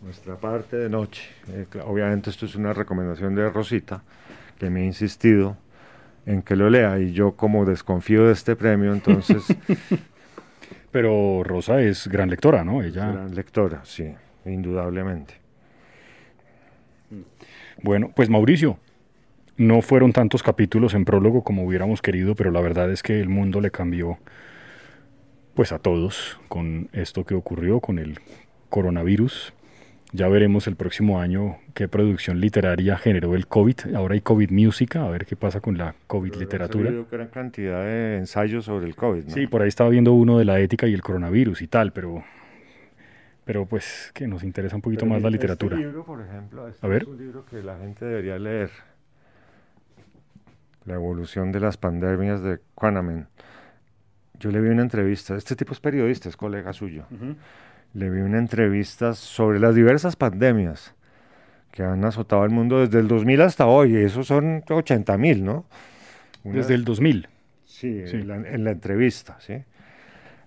Nuestra 0.02 0.36
parte 0.36 0.78
de 0.78 0.90
noche. 0.90 1.30
Eh, 1.50 1.66
obviamente 1.86 2.30
esto 2.30 2.46
es 2.46 2.56
una 2.56 2.74
recomendación 2.74 3.36
de 3.36 3.50
Rosita, 3.50 4.02
que 4.58 4.70
me 4.70 4.82
ha 4.82 4.86
insistido 4.86 5.58
en 6.26 6.42
que 6.42 6.56
lo 6.56 6.70
lea. 6.70 6.98
Y 7.00 7.12
yo 7.12 7.34
como 7.34 7.66
desconfío 7.66 8.26
de 8.26 8.34
este 8.34 8.56
premio, 8.56 8.94
entonces 8.94 9.44
Pero 10.92 11.44
Rosa 11.44 11.82
es 11.82 12.08
gran 12.08 12.30
lectora, 12.30 12.64
¿no? 12.64 12.82
Ella... 12.82 13.12
Gran 13.12 13.36
lectora, 13.36 13.82
sí, 13.84 14.12
indudablemente. 14.46 15.36
Bueno, 17.84 18.12
pues 18.16 18.30
Mauricio, 18.30 18.78
no 19.58 19.82
fueron 19.82 20.14
tantos 20.14 20.42
capítulos 20.42 20.94
en 20.94 21.06
prólogo 21.06 21.44
como 21.44 21.66
hubiéramos 21.66 22.02
querido, 22.02 22.36
pero 22.36 22.52
la 22.52 22.62
verdad 22.62 22.92
es 22.92 23.04
que 23.04 23.20
el 23.20 23.30
mundo 23.30 23.62
le 23.62 23.72
cambió 23.72 24.18
pues 25.54 25.74
a 25.74 25.80
todos 25.80 26.40
con 26.48 26.88
esto 26.94 27.26
que 27.26 27.36
ocurrió 27.36 27.82
con 27.82 28.00
el 28.00 28.20
coronavirus. 28.70 29.54
Ya 30.12 30.28
veremos 30.28 30.66
el 30.68 30.76
próximo 30.76 31.20
año 31.20 31.58
qué 31.74 31.88
producción 31.88 32.40
literaria 32.40 32.98
generó 32.98 33.36
el 33.36 33.46
COVID. 33.46 33.94
Ahora 33.96 34.16
hay 34.16 34.22
COVID 34.22 34.50
Música, 34.50 35.06
a 35.06 35.10
ver 35.10 35.26
qué 35.26 35.36
pasa 35.36 35.60
con 35.60 35.78
la 35.78 35.94
COVID 36.08 36.36
literatura. 36.36 36.90
Ha 36.90 37.12
gran 37.12 37.28
cantidad 37.28 37.84
de 37.84 38.18
ensayos 38.18 38.66
sobre 38.66 38.88
el 38.88 38.96
COVID. 38.96 39.26
Sí, 39.28 39.46
por 39.46 39.62
ahí 39.62 39.68
estaba 39.68 39.90
viendo 39.90 40.14
uno 40.14 40.40
de 40.40 40.46
la 40.46 40.60
ética 40.60 40.88
y 40.88 40.94
el 40.94 41.02
coronavirus 41.02 41.62
y 41.62 41.68
tal, 41.68 41.92
pero, 41.92 42.24
pero 43.50 43.66
pues 43.66 44.12
que 44.14 44.28
nos 44.28 44.44
interesa 44.44 44.76
un 44.76 44.84
poquito 44.84 45.08
más 45.08 45.24
la 45.24 45.32
literatura. 45.32 45.76
Este 45.76 45.88
libro, 45.88 46.06
por 46.06 46.22
ejemplo, 46.22 46.68
este 46.68 46.86
a 46.86 46.90
ver. 46.90 47.02
es 47.02 47.08
un 47.08 47.18
libro 47.18 47.46
que 47.46 47.64
la 47.64 47.80
gente 47.80 48.06
debería 48.06 48.38
leer. 48.38 48.70
La 50.86 50.94
evolución 50.94 51.52
de 51.52 51.60
las 51.60 51.76
pandemias 51.76 52.44
de 52.44 52.60
Quanamen. 52.76 53.26
Yo 54.36 54.52
le 54.52 54.62
vi 54.62 54.70
una 54.70 54.84
entrevista, 54.84 55.36
este 55.36 55.56
tipo 55.56 55.74
es 55.74 55.80
periodista, 55.80 56.30
es 56.30 56.38
colega 56.38 56.74
suyo 56.74 57.06
le 57.94 58.10
vi 58.12 58.20
una 58.20 58.38
entrevista 58.38 59.16
sobre 59.16 59.60
las 59.60 59.74
diversas 59.74 60.16
pandemias 60.16 60.94
que 61.72 61.82
han 61.82 62.06
azotado 62.06 62.44
al 62.44 62.52
mundo 62.52 62.82
desde 62.82 63.00
el 63.00 63.08
2000 63.08 63.42
hasta 63.42 63.66
hoy, 63.66 63.94
y 63.94 64.04
esos 64.04 64.28
son 64.28 64.64
80 64.70 65.18
mil, 65.18 65.44
¿no? 65.44 65.66
desde 66.44 66.76
el 66.76 66.84
2000. 66.84 67.28
Sí, 67.66 68.04
En, 68.06 68.28
la, 68.64 68.72
entrevista, 68.72 69.38
¿sí? 69.40 69.64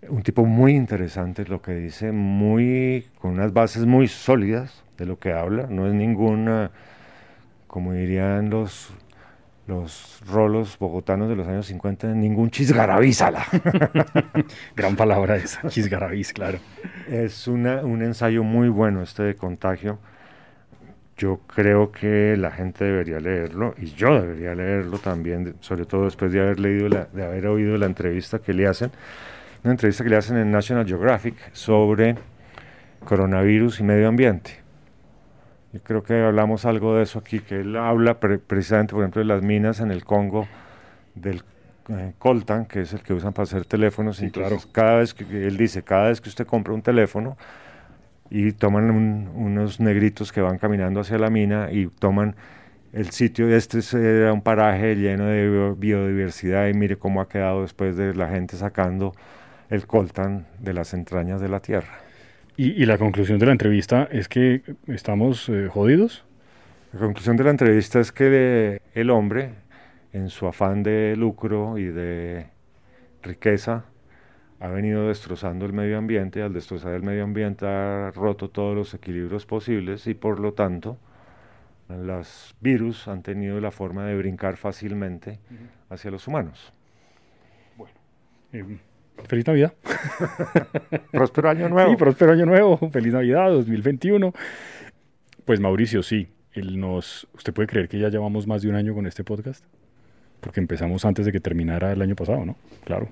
Un 0.09 0.23
tipo 0.23 0.45
muy 0.45 0.75
interesante 0.75 1.45
lo 1.45 1.63
que 1.63 1.75
dice, 1.75 2.13
muy 2.13 3.07
con 3.21 3.33
unas 3.33 3.53
bases 3.53 3.87
muy 3.87 4.09
sólidas 4.09 4.83
de 4.99 5.07
lo 5.07 5.19
que 5.19 5.33
habla, 5.33 5.69
no 5.69 5.87
es 5.87 5.95
ninguna, 5.95 6.71
como 7.69 7.93
dirían 7.93 8.51
los 8.51 8.93
los 9.67 10.21
rolos 10.27 10.77
bogotanos 10.79 11.29
de 11.29 11.37
los 11.37 11.47
años 11.47 11.67
50, 11.67 12.09
ningún 12.09 12.51
chisgarabízala. 12.51 13.47
Gran 14.77 14.97
palabra 14.97 15.37
esa, 15.37 15.69
chisgarabís, 15.69 16.33
claro. 16.33 16.59
Es 17.09 17.47
una, 17.47 17.83
un 17.83 18.03
ensayo 18.03 18.43
muy 18.43 18.69
bueno 18.69 19.03
este 19.03 19.23
de 19.23 19.37
contagio. 19.37 19.99
Yo 21.17 21.41
creo 21.47 21.93
que 21.93 22.37
la 22.37 22.51
gente 22.51 22.85
debería 22.85 23.21
leerlo 23.21 23.75
y 23.79 23.87
yo 23.95 24.21
debería 24.21 24.55
leerlo 24.55 24.99
también, 24.99 25.55
sobre 25.61 25.85
todo 25.85 26.07
después 26.07 26.33
de 26.33 26.41
haber 26.41 26.59
leído 26.59 26.89
la, 26.89 27.05
de 27.05 27.25
haber 27.25 27.47
oído 27.47 27.77
la 27.77 27.87
entrevista 27.87 28.41
que 28.41 28.53
le 28.53 28.67
hacen, 28.67 28.91
una 29.65 29.73
entrevista 29.73 30.03
que 30.05 30.11
le 30.11 30.17
hacen 30.17 30.37
en 30.37 30.51
National 30.51 30.87
Geographic 30.87 31.37
sobre 31.53 32.17
coronavirus 33.05 33.81
y 33.81 33.83
medio 33.85 34.09
ambiente. 34.09 34.61
Yo 35.73 35.81
creo 35.83 36.03
que 36.03 36.21
hablamos 36.23 36.65
algo 36.67 36.97
de 36.97 37.05
eso 37.05 37.19
aquí, 37.19 37.41
que 37.41 37.61
él 37.61 37.77
habla 37.77 38.19
precisamente, 38.21 38.93
por 38.93 39.03
ejemplo, 39.03 39.21
de 39.21 39.27
las 39.27 39.43
minas 39.43 39.81
en 39.81 39.91
el 39.91 40.05
Congo 40.05 40.47
del 41.15 41.43
eh, 41.89 42.13
coltan, 42.19 42.67
que 42.67 42.83
es 42.83 42.93
el 42.93 43.01
que 43.01 43.13
usan 43.13 43.33
para 43.33 43.45
hacer 43.45 43.65
teléfonos. 43.65 44.19
Sí, 44.19 44.27
entonces, 44.27 44.67
claro. 44.67 44.73
cada 44.73 44.99
vez 44.99 45.15
que 45.15 45.25
él 45.25 45.57
dice, 45.57 45.83
cada 45.83 46.09
vez 46.09 46.21
que 46.21 46.29
usted 46.29 46.47
compra 46.47 46.75
un 46.75 46.83
teléfono 46.83 47.37
y 48.31 48.53
toman 48.53 48.91
un- 48.91 49.29
unos 49.35 49.81
negritos 49.81 50.31
que 50.33 50.41
van 50.41 50.59
caminando 50.59 51.01
hacia 51.01 51.19
la 51.19 51.31
mina 51.31 51.69
y 51.73 51.87
toman 51.87 52.37
el 52.93 53.11
sitio, 53.11 53.49
este 53.49 53.79
es, 53.79 53.95
era 53.95 54.33
un 54.33 54.43
paraje 54.43 54.95
lleno 54.97 55.25
de 55.25 55.49
bio- 55.49 55.75
biodiversidad 55.75 56.69
y 56.69 56.75
mire 56.75 56.97
cómo 56.97 57.21
ha 57.21 57.29
quedado 57.29 57.63
después 57.63 57.97
de 57.97 58.15
la 58.15 58.29
gente 58.29 58.57
sacando 58.57 59.13
el 59.73 59.87
coltan 59.87 60.47
de 60.59 60.75
las 60.75 60.93
entrañas 60.93 61.41
de 61.41 61.49
la 61.49 61.61
tierra. 61.61 61.99
Y, 62.59 62.83
y 62.83 62.85
la 62.85 62.99
conclusión 62.99 63.39
de 63.39 63.47
la 63.47 63.53
entrevista 63.53 64.07
es 64.13 64.29
que 64.29 64.63
estamos 64.87 65.49
eh, 65.49 65.69
jodidos. 65.69 66.25
La 66.93 67.01
conclusión 67.01 67.39
de 67.39 67.45
la 67.45 67.51
entrevista 67.51 67.99
es 67.99 68.13
que 68.13 68.83
el 68.95 69.09
hombre, 69.09 69.55
en 70.13 70.29
su 70.29 70.47
afán 70.47 70.83
de 70.83 71.17
lucro 71.17 71.79
y 71.79 71.85
de 71.85 72.49
riqueza, 73.23 73.87
ha 74.61 74.69
venido 74.69 75.09
destrozando 75.09 75.65
el 75.65 75.73
medio 75.73 75.97
ambiente 75.97 76.41
y 76.41 76.43
al 76.43 76.53
destrozar 76.53 76.93
el 76.93 77.03
medio 77.03 77.25
ambiente 77.25 77.67
ha 77.67 78.11
roto 78.15 78.51
todos 78.51 78.77
los 78.77 78.93
equilibrios 78.93 79.47
posibles 79.47 80.07
y 80.07 80.13
por 80.13 80.39
lo 80.39 80.53
tanto 80.53 80.99
los 81.89 82.55
virus 82.61 83.09
han 83.09 83.23
tenido 83.23 83.59
la 83.59 83.71
forma 83.71 84.05
de 84.05 84.17
brincar 84.19 84.59
fácilmente 84.59 85.39
hacia 85.89 86.11
los 86.11 86.29
humanos. 86.29 86.75
Eh, 88.53 88.79
feliz 89.27 89.47
Navidad. 89.47 89.73
Próspero 91.13 91.51
año 91.51 91.69
nuevo. 91.69 91.91
Sí, 91.91 91.97
próspero 91.97 92.33
año 92.33 92.47
nuevo. 92.47 92.79
Feliz 92.91 93.13
Navidad 93.13 93.51
2021. 93.51 94.33
Pues 95.45 95.61
Mauricio, 95.61 96.03
sí. 96.03 96.29
Él 96.53 96.79
nos, 96.79 97.27
¿Usted 97.35 97.53
puede 97.53 97.67
creer 97.69 97.89
que 97.89 97.99
ya 97.99 98.09
llevamos 98.11 98.47
más 98.47 98.63
de 98.63 98.69
un 98.69 98.77
año 98.77 98.95
con 98.95 99.07
este 99.07 99.25
podcast? 99.25 99.65
Porque 100.41 100.61
empezamos 100.61 101.05
antes 101.05 101.25
de 101.25 101.33
que 101.33 101.41
terminara 101.41 101.93
el 101.93 102.03
año 102.03 102.15
pasado, 102.15 102.45
¿no? 102.45 102.57
Claro. 102.85 103.09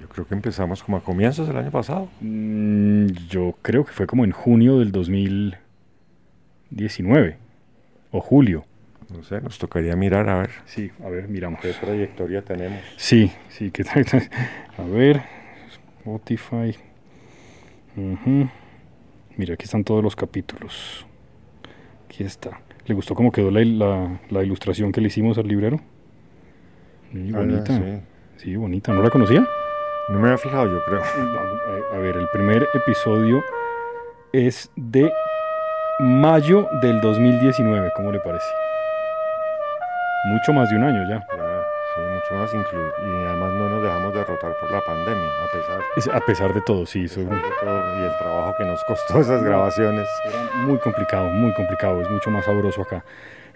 Yo 0.00 0.08
creo 0.08 0.26
que 0.26 0.34
empezamos 0.34 0.82
como 0.82 0.96
a 0.96 1.00
comienzos 1.02 1.46
del 1.46 1.56
año 1.56 1.70
pasado. 1.70 2.08
Mm, 2.20 3.06
yo 3.28 3.54
creo 3.62 3.84
que 3.84 3.92
fue 3.92 4.06
como 4.06 4.24
en 4.24 4.32
junio 4.32 4.78
del 4.78 4.90
2019 4.92 7.36
o 8.10 8.20
julio. 8.20 8.64
No 9.14 9.22
sé, 9.22 9.40
nos 9.42 9.58
tocaría 9.58 9.94
mirar 9.94 10.28
a 10.30 10.38
ver 10.40 10.50
Sí, 10.64 10.90
a 11.04 11.08
ver, 11.10 11.28
miramos. 11.28 11.60
qué 11.60 11.74
trayectoria 11.74 12.40
tenemos. 12.42 12.80
Sí, 12.96 13.30
sí, 13.50 13.70
que 13.70 13.82
a 13.82 14.82
ver, 14.84 15.22
Spotify. 16.06 16.76
Ujú. 17.96 18.48
Mira, 19.36 19.54
aquí 19.54 19.64
están 19.64 19.84
todos 19.84 20.02
los 20.02 20.16
capítulos. 20.16 21.06
Aquí 22.06 22.24
está. 22.24 22.60
¿Le 22.86 22.94
gustó 22.94 23.14
cómo 23.14 23.30
quedó 23.30 23.50
la, 23.52 23.64
la- 23.64 24.20
la 24.28 24.42
ilustración 24.42 24.90
que 24.90 25.00
le 25.00 25.06
hicimos 25.06 25.38
al 25.38 25.46
librero? 25.46 25.78
Sí, 27.12 27.30
Ah, 27.32 27.38
bonita. 27.38 27.72
sí. 27.76 27.82
Sí, 28.38 28.56
bonita. 28.56 28.92
¿No 28.92 29.02
la 29.02 29.10
conocía? 29.10 29.46
No 30.08 30.18
me 30.18 30.26
había 30.28 30.38
fijado, 30.38 30.66
yo 30.68 30.84
creo. 30.84 31.00
A, 31.00 31.94
a 31.96 31.98
ver, 31.98 32.16
el 32.16 32.26
primer 32.32 32.68
episodio 32.74 33.40
es 34.32 34.70
de 34.74 35.12
mayo 36.00 36.68
del 36.82 37.00
2019. 37.00 37.92
¿Cómo 37.94 38.10
le 38.10 38.18
parece? 38.18 38.46
Mucho 40.26 40.52
más 40.52 40.68
de 40.70 40.76
un 40.76 40.82
año 40.84 41.08
ya. 41.08 41.24
Sí, 41.94 42.00
mucho 42.00 42.34
más. 42.34 42.54
Y 42.54 42.56
además 43.26 43.52
no 43.52 43.68
nos 43.68 43.82
dejamos 43.82 44.14
derrotar 44.14 44.56
por 44.58 44.70
la 44.70 44.80
pandemia, 44.80 45.28
a 45.44 45.52
pesar, 45.52 45.80
Es- 45.96 46.08
a 46.08 46.20
pesar 46.20 46.54
de 46.54 46.60
todo, 46.62 46.86
sí. 46.86 47.02
pesar 47.02 47.24
de 47.24 47.40
todo 47.60 47.98
y 48.00 48.04
el 48.04 48.18
trabajo 48.18 48.54
que 48.56 48.64
nos 48.64 48.82
costó 48.84 49.20
esas 49.20 49.42
grabaciones. 49.42 50.08
Muy 50.64 50.78
complicado, 50.78 51.26
muy 51.26 51.52
complicado. 51.54 52.00
Es 52.00 52.08
mucho 52.10 52.30
más 52.30 52.44
sabroso 52.46 52.82
acá, 52.82 53.04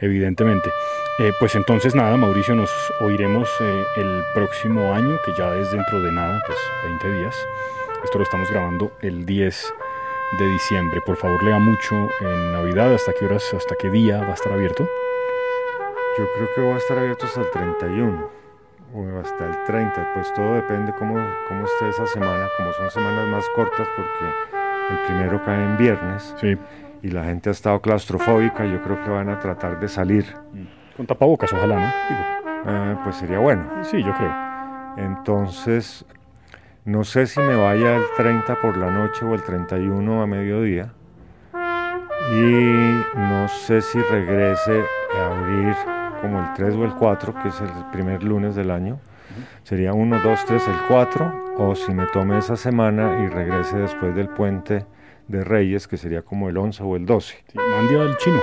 evidentemente. 0.01 0.71
Eh, 1.19 1.33
pues 1.41 1.55
entonces 1.55 1.95
nada, 1.95 2.17
Mauricio, 2.19 2.55
nos 2.55 2.71
oiremos 3.01 3.49
eh, 3.61 3.85
el 3.97 4.23
próximo 4.35 4.93
año, 4.93 5.19
que 5.25 5.33
ya 5.33 5.55
es 5.57 5.71
dentro 5.71 6.03
de 6.03 6.13
nada, 6.13 6.39
pues 6.47 6.59
20 6.85 7.11
días. 7.21 7.35
Esto 8.05 8.19
lo 8.19 8.25
estamos 8.25 8.51
grabando 8.51 8.93
el 9.01 9.25
10 9.25 9.73
de 10.39 10.47
diciembre. 10.47 11.01
Por 11.01 11.17
favor, 11.17 11.43
lea 11.43 11.59
mucho 11.59 11.95
en 12.21 12.53
Navidad. 12.53 12.93
¿Hasta 12.93 13.13
qué 13.19 13.25
horas, 13.25 13.55
hasta 13.55 13.75
qué 13.81 13.89
día 13.89 14.19
va 14.21 14.33
a 14.33 14.35
estar 14.35 14.53
abierto? 14.53 14.87
Yo 16.19 16.25
creo 16.35 16.49
que 16.55 16.63
va 16.63 16.75
a 16.75 16.79
estar 16.79 16.99
abierto 16.99 17.27
hasta 17.27 17.41
el 17.41 17.51
31 17.51 18.29
o 18.95 19.19
hasta 19.21 19.45
el 19.47 19.65
30, 19.65 20.11
pues 20.15 20.33
todo 20.35 20.55
depende 20.55 20.93
cómo, 20.99 21.15
cómo 21.49 21.65
esté 21.65 21.89
esa 21.89 22.07
semana, 22.07 22.47
como 22.57 22.73
son 22.73 22.91
semanas 22.91 23.29
más 23.29 23.45
cortas 23.55 23.87
porque 23.97 24.33
el 24.91 24.99
primero 25.07 25.43
cae 25.45 25.63
en 25.65 25.77
viernes 25.77 26.35
Sí. 26.41 26.57
y 27.03 27.09
la 27.11 27.25
gente 27.25 27.51
ha 27.51 27.53
estado 27.53 27.81
claustrofóbica, 27.81 28.65
yo 28.65 28.81
creo 28.83 29.03
que 29.05 29.11
van 29.11 29.29
a 29.29 29.39
tratar 29.39 29.79
de 29.81 29.89
salir, 29.89 30.25
Con 30.97 31.07
tapabocas, 31.07 31.53
ojalá, 31.53 31.75
¿no? 31.77 31.93
Digo, 32.09 32.25
Eh, 32.69 32.97
pues 33.05 33.17
sería 33.17 33.39
bueno. 33.39 33.63
sí, 33.83 34.03
yo 34.03 34.15
creo. 34.15 34.35
Entonces, 34.97 36.07
no 36.87 37.05
sé 37.05 37.27
si 37.27 37.39
me 37.41 37.55
vaya 37.55 37.97
el 37.97 38.03
30 38.17 38.55
por 38.63 38.77
la 38.79 38.91
noche 38.91 39.25
o 39.27 39.35
el 39.35 39.43
31 39.43 40.23
a 40.23 40.27
mediodía. 40.27 40.93
Y 42.33 43.03
no 43.15 43.47
sé 43.49 43.83
si 43.83 44.01
regrese 44.01 44.83
a 45.17 45.27
abrir 45.27 45.77
como 46.21 46.41
el 46.41 46.53
3 46.55 46.75
o 46.77 46.85
el 46.85 46.95
4, 46.95 47.35
que 47.43 47.49
es 47.49 47.61
el 47.61 47.71
primer 47.93 48.23
lunes 48.23 48.55
del 48.55 48.71
año. 48.71 48.99
Sería 49.65 49.93
1, 49.93 50.21
2, 50.23 50.45
3, 50.47 50.69
el 50.69 50.77
4. 50.89 51.45
O 51.59 51.75
si 51.75 51.93
me 51.95 52.07
tome 52.07 52.39
esa 52.39 52.57
semana 52.57 53.23
y 53.25 53.29
regrese 53.29 53.77
después 53.79 54.15
del 54.15 54.29
puente 54.29 54.87
de 55.29 55.43
Reyes, 55.45 55.89
que 55.89 55.97
sería 55.97 56.23
como 56.23 56.49
el 56.49 56.57
11 56.57 56.83
o 56.83 56.97
el 56.97 57.07
12. 57.07 57.45
Sí, 57.49 57.59
mande 57.59 58.01
al 58.01 58.17
chino. 58.19 58.41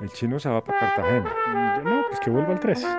El 0.00 0.10
chino 0.10 0.38
se 0.38 0.48
va 0.50 0.62
para 0.62 0.78
Cartagena. 0.78 1.30
Mm, 1.46 1.84
No, 1.88 2.02
pues 2.08 2.20
que 2.20 2.30
vuelva 2.30 2.52
el 2.52 2.60
3. 2.60 2.86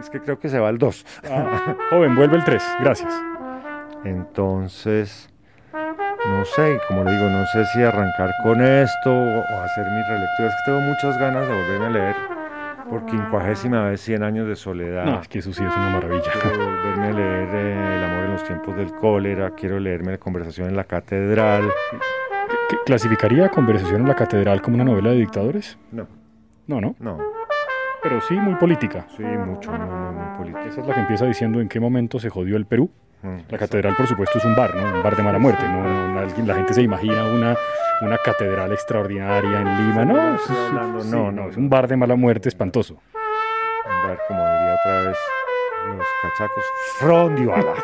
Es 0.00 0.10
que 0.10 0.20
creo 0.20 0.38
que 0.38 0.48
se 0.48 0.58
va 0.58 0.68
el 0.68 0.78
2. 0.78 1.06
Ah, 1.30 1.74
joven, 1.90 2.14
vuelve 2.16 2.36
el 2.36 2.44
3. 2.44 2.62
Gracias. 2.80 3.14
Entonces, 4.04 5.30
no 6.30 6.44
sé, 6.44 6.78
como 6.88 7.04
le 7.04 7.12
digo, 7.12 7.28
no 7.30 7.46
sé 7.46 7.64
si 7.66 7.82
arrancar 7.82 8.30
con 8.42 8.60
esto 8.62 9.10
o, 9.12 9.40
hacer 9.64 9.84
mis 9.90 10.06
relecturas. 10.08 10.52
Es 10.52 10.56
que 10.64 10.70
tengo 10.70 10.80
muchas 10.80 11.18
ganas 11.18 11.46
de 11.46 11.54
volverme 11.54 11.86
a 11.86 11.90
leer 11.90 12.16
por 12.88 13.04
quincuagésima 13.06 13.88
vez 13.88 14.00
100 14.00 14.22
años 14.22 14.46
de 14.48 14.54
soledad. 14.56 15.04
No, 15.04 15.20
es 15.20 15.28
que 15.28 15.38
eso 15.40 15.52
sí 15.52 15.64
es 15.64 15.76
una 15.76 15.88
maravilla. 15.90 16.30
Quiero 16.40 16.58
volverme 16.58 17.06
a 17.08 17.12
leer 17.12 17.48
eh, 17.52 17.96
El 17.96 18.04
amor 18.04 18.24
en 18.24 18.32
los 18.32 18.44
tiempos 18.44 18.76
del 18.76 18.92
cólera, 18.92 19.50
quiero 19.50 19.78
leerme 19.80 20.12
La 20.12 20.18
conversación 20.18 20.68
en 20.68 20.76
la 20.76 20.84
catedral. 20.84 21.64
¿Qué- 22.70 22.76
¿Clasificaría 22.84 23.48
Conversación 23.48 24.02
en 24.02 24.08
la 24.08 24.14
Catedral 24.14 24.60
como 24.62 24.74
una 24.76 24.84
novela 24.84 25.10
de 25.10 25.16
dictadores? 25.16 25.78
No, 25.92 26.06
No, 26.66 26.80
no. 26.80 26.94
no, 26.98 27.18
Pero 28.08 28.20
sí 28.20 28.34
muy 28.34 28.54
política. 28.54 29.04
sí, 29.16 29.22
mucho, 29.22 29.70
muy, 29.72 29.80
muy, 29.80 30.12
muy 30.14 30.36
político. 30.38 30.68
Esa 30.68 30.80
es 30.80 30.86
la 30.86 30.94
que 30.94 31.00
empieza 31.00 31.26
diciendo 31.26 31.60
en 31.60 31.68
qué 31.68 31.80
momento 31.80 32.18
se 32.20 32.28
jodió 32.30 32.56
el 32.56 32.66
Perú. 32.66 32.88
Mm, 33.22 33.38
La 33.48 33.58
catedral, 33.58 33.96
por 33.96 34.06
supuesto, 34.06 34.38
es 34.38 34.44
un 34.44 34.54
bar, 34.54 34.74
¿no? 34.74 34.82
Un 34.98 35.02
bar 35.02 35.16
de 35.16 35.22
mala 35.22 35.38
muerte. 35.38 35.66
No, 35.68 36.18
alguien- 36.20 36.46
la 36.46 36.54
gente 36.54 36.72
se 36.74 36.82
imagina 36.82 37.24
una, 37.24 37.56
una 38.02 38.18
catedral 38.18 38.70
extraordinaria 38.72 39.60
en 39.60 39.64
Lima. 39.88 40.04
No, 40.04 40.14
No, 40.14 40.34
es, 40.36 40.50
no, 40.50 41.04
no, 41.04 41.32
no, 41.32 41.48
es 41.48 41.56
un 41.56 41.68
bar 41.68 41.88
de 41.88 41.96
mala 41.96 42.14
muerte 42.14 42.48
espantoso. 42.48 42.98
A 43.14 44.06
ver, 44.06 44.18
como 44.28 44.38
diría 44.40 44.76
otra 44.80 45.02
vez 45.08 45.18
los 45.96 46.06
cachacos, 46.22 46.64
frondibala. 46.98 47.74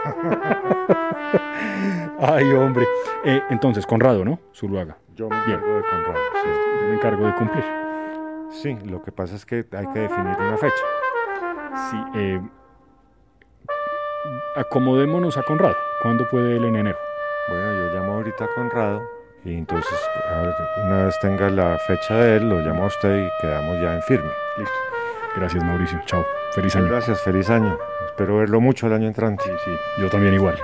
Ay, 2.20 2.52
hombre. 2.52 2.84
Eh, 3.24 3.42
entonces, 3.50 3.86
Conrado, 3.86 4.24
¿no? 4.24 4.38
Zuluaga. 4.54 4.96
Yo 5.16 5.28
me 5.28 5.36
Bien. 5.46 5.58
encargo 5.58 5.76
de 5.76 5.82
Conrado, 5.82 6.18
sí. 6.42 6.48
Yo 6.82 6.88
me 6.88 6.94
encargo 6.94 7.26
de 7.26 7.34
cumplir. 7.34 7.64
Sí, 8.53 8.76
lo 8.84 9.03
que 9.03 9.12
pasa 9.12 9.34
es 9.34 9.46
que 9.46 9.64
hay 9.72 9.86
que 9.92 10.00
definir 10.00 10.36
una 10.38 10.57
fecha. 10.59 10.84
Sí. 11.90 11.96
eh, 12.14 12.40
acomodémonos 14.57 15.36
a 15.38 15.42
Conrado. 15.42 15.76
¿Cuándo 16.03 16.28
puede 16.28 16.57
él 16.57 16.64
en 16.64 16.76
enero? 16.76 16.98
Bueno, 17.48 17.72
yo 17.72 17.94
llamo 17.94 18.14
ahorita 18.14 18.44
a 18.44 18.48
Conrado 18.55 19.03
y 19.44 19.55
entonces 19.55 19.98
una 20.84 21.07
vez 21.07 21.18
tenga 21.20 21.50
la 21.50 21.78
fecha 21.86 22.14
de 22.14 22.36
él, 22.36 22.48
lo 22.48 22.61
llamo 22.61 22.84
a 22.84 22.86
usted 22.86 23.26
y 23.26 23.30
quedamos 23.40 23.80
ya 23.80 23.94
en 23.94 24.03
firme. 24.03 24.30
Listo. 24.59 24.74
Gracias, 25.34 25.64
Mauricio. 25.64 26.00
Chao. 26.05 26.24
Feliz 26.53 26.76
año. 26.76 26.88
Gracias, 26.88 27.22
feliz 27.22 27.48
año. 27.48 27.78
Espero 28.07 28.36
verlo 28.36 28.61
mucho 28.61 28.86
el 28.86 28.92
año 28.92 29.07
entrante. 29.09 29.44
Sí, 29.44 29.53
sí. 29.64 29.70
Yo 29.98 30.11
también 30.11 30.34
igual. 30.34 30.59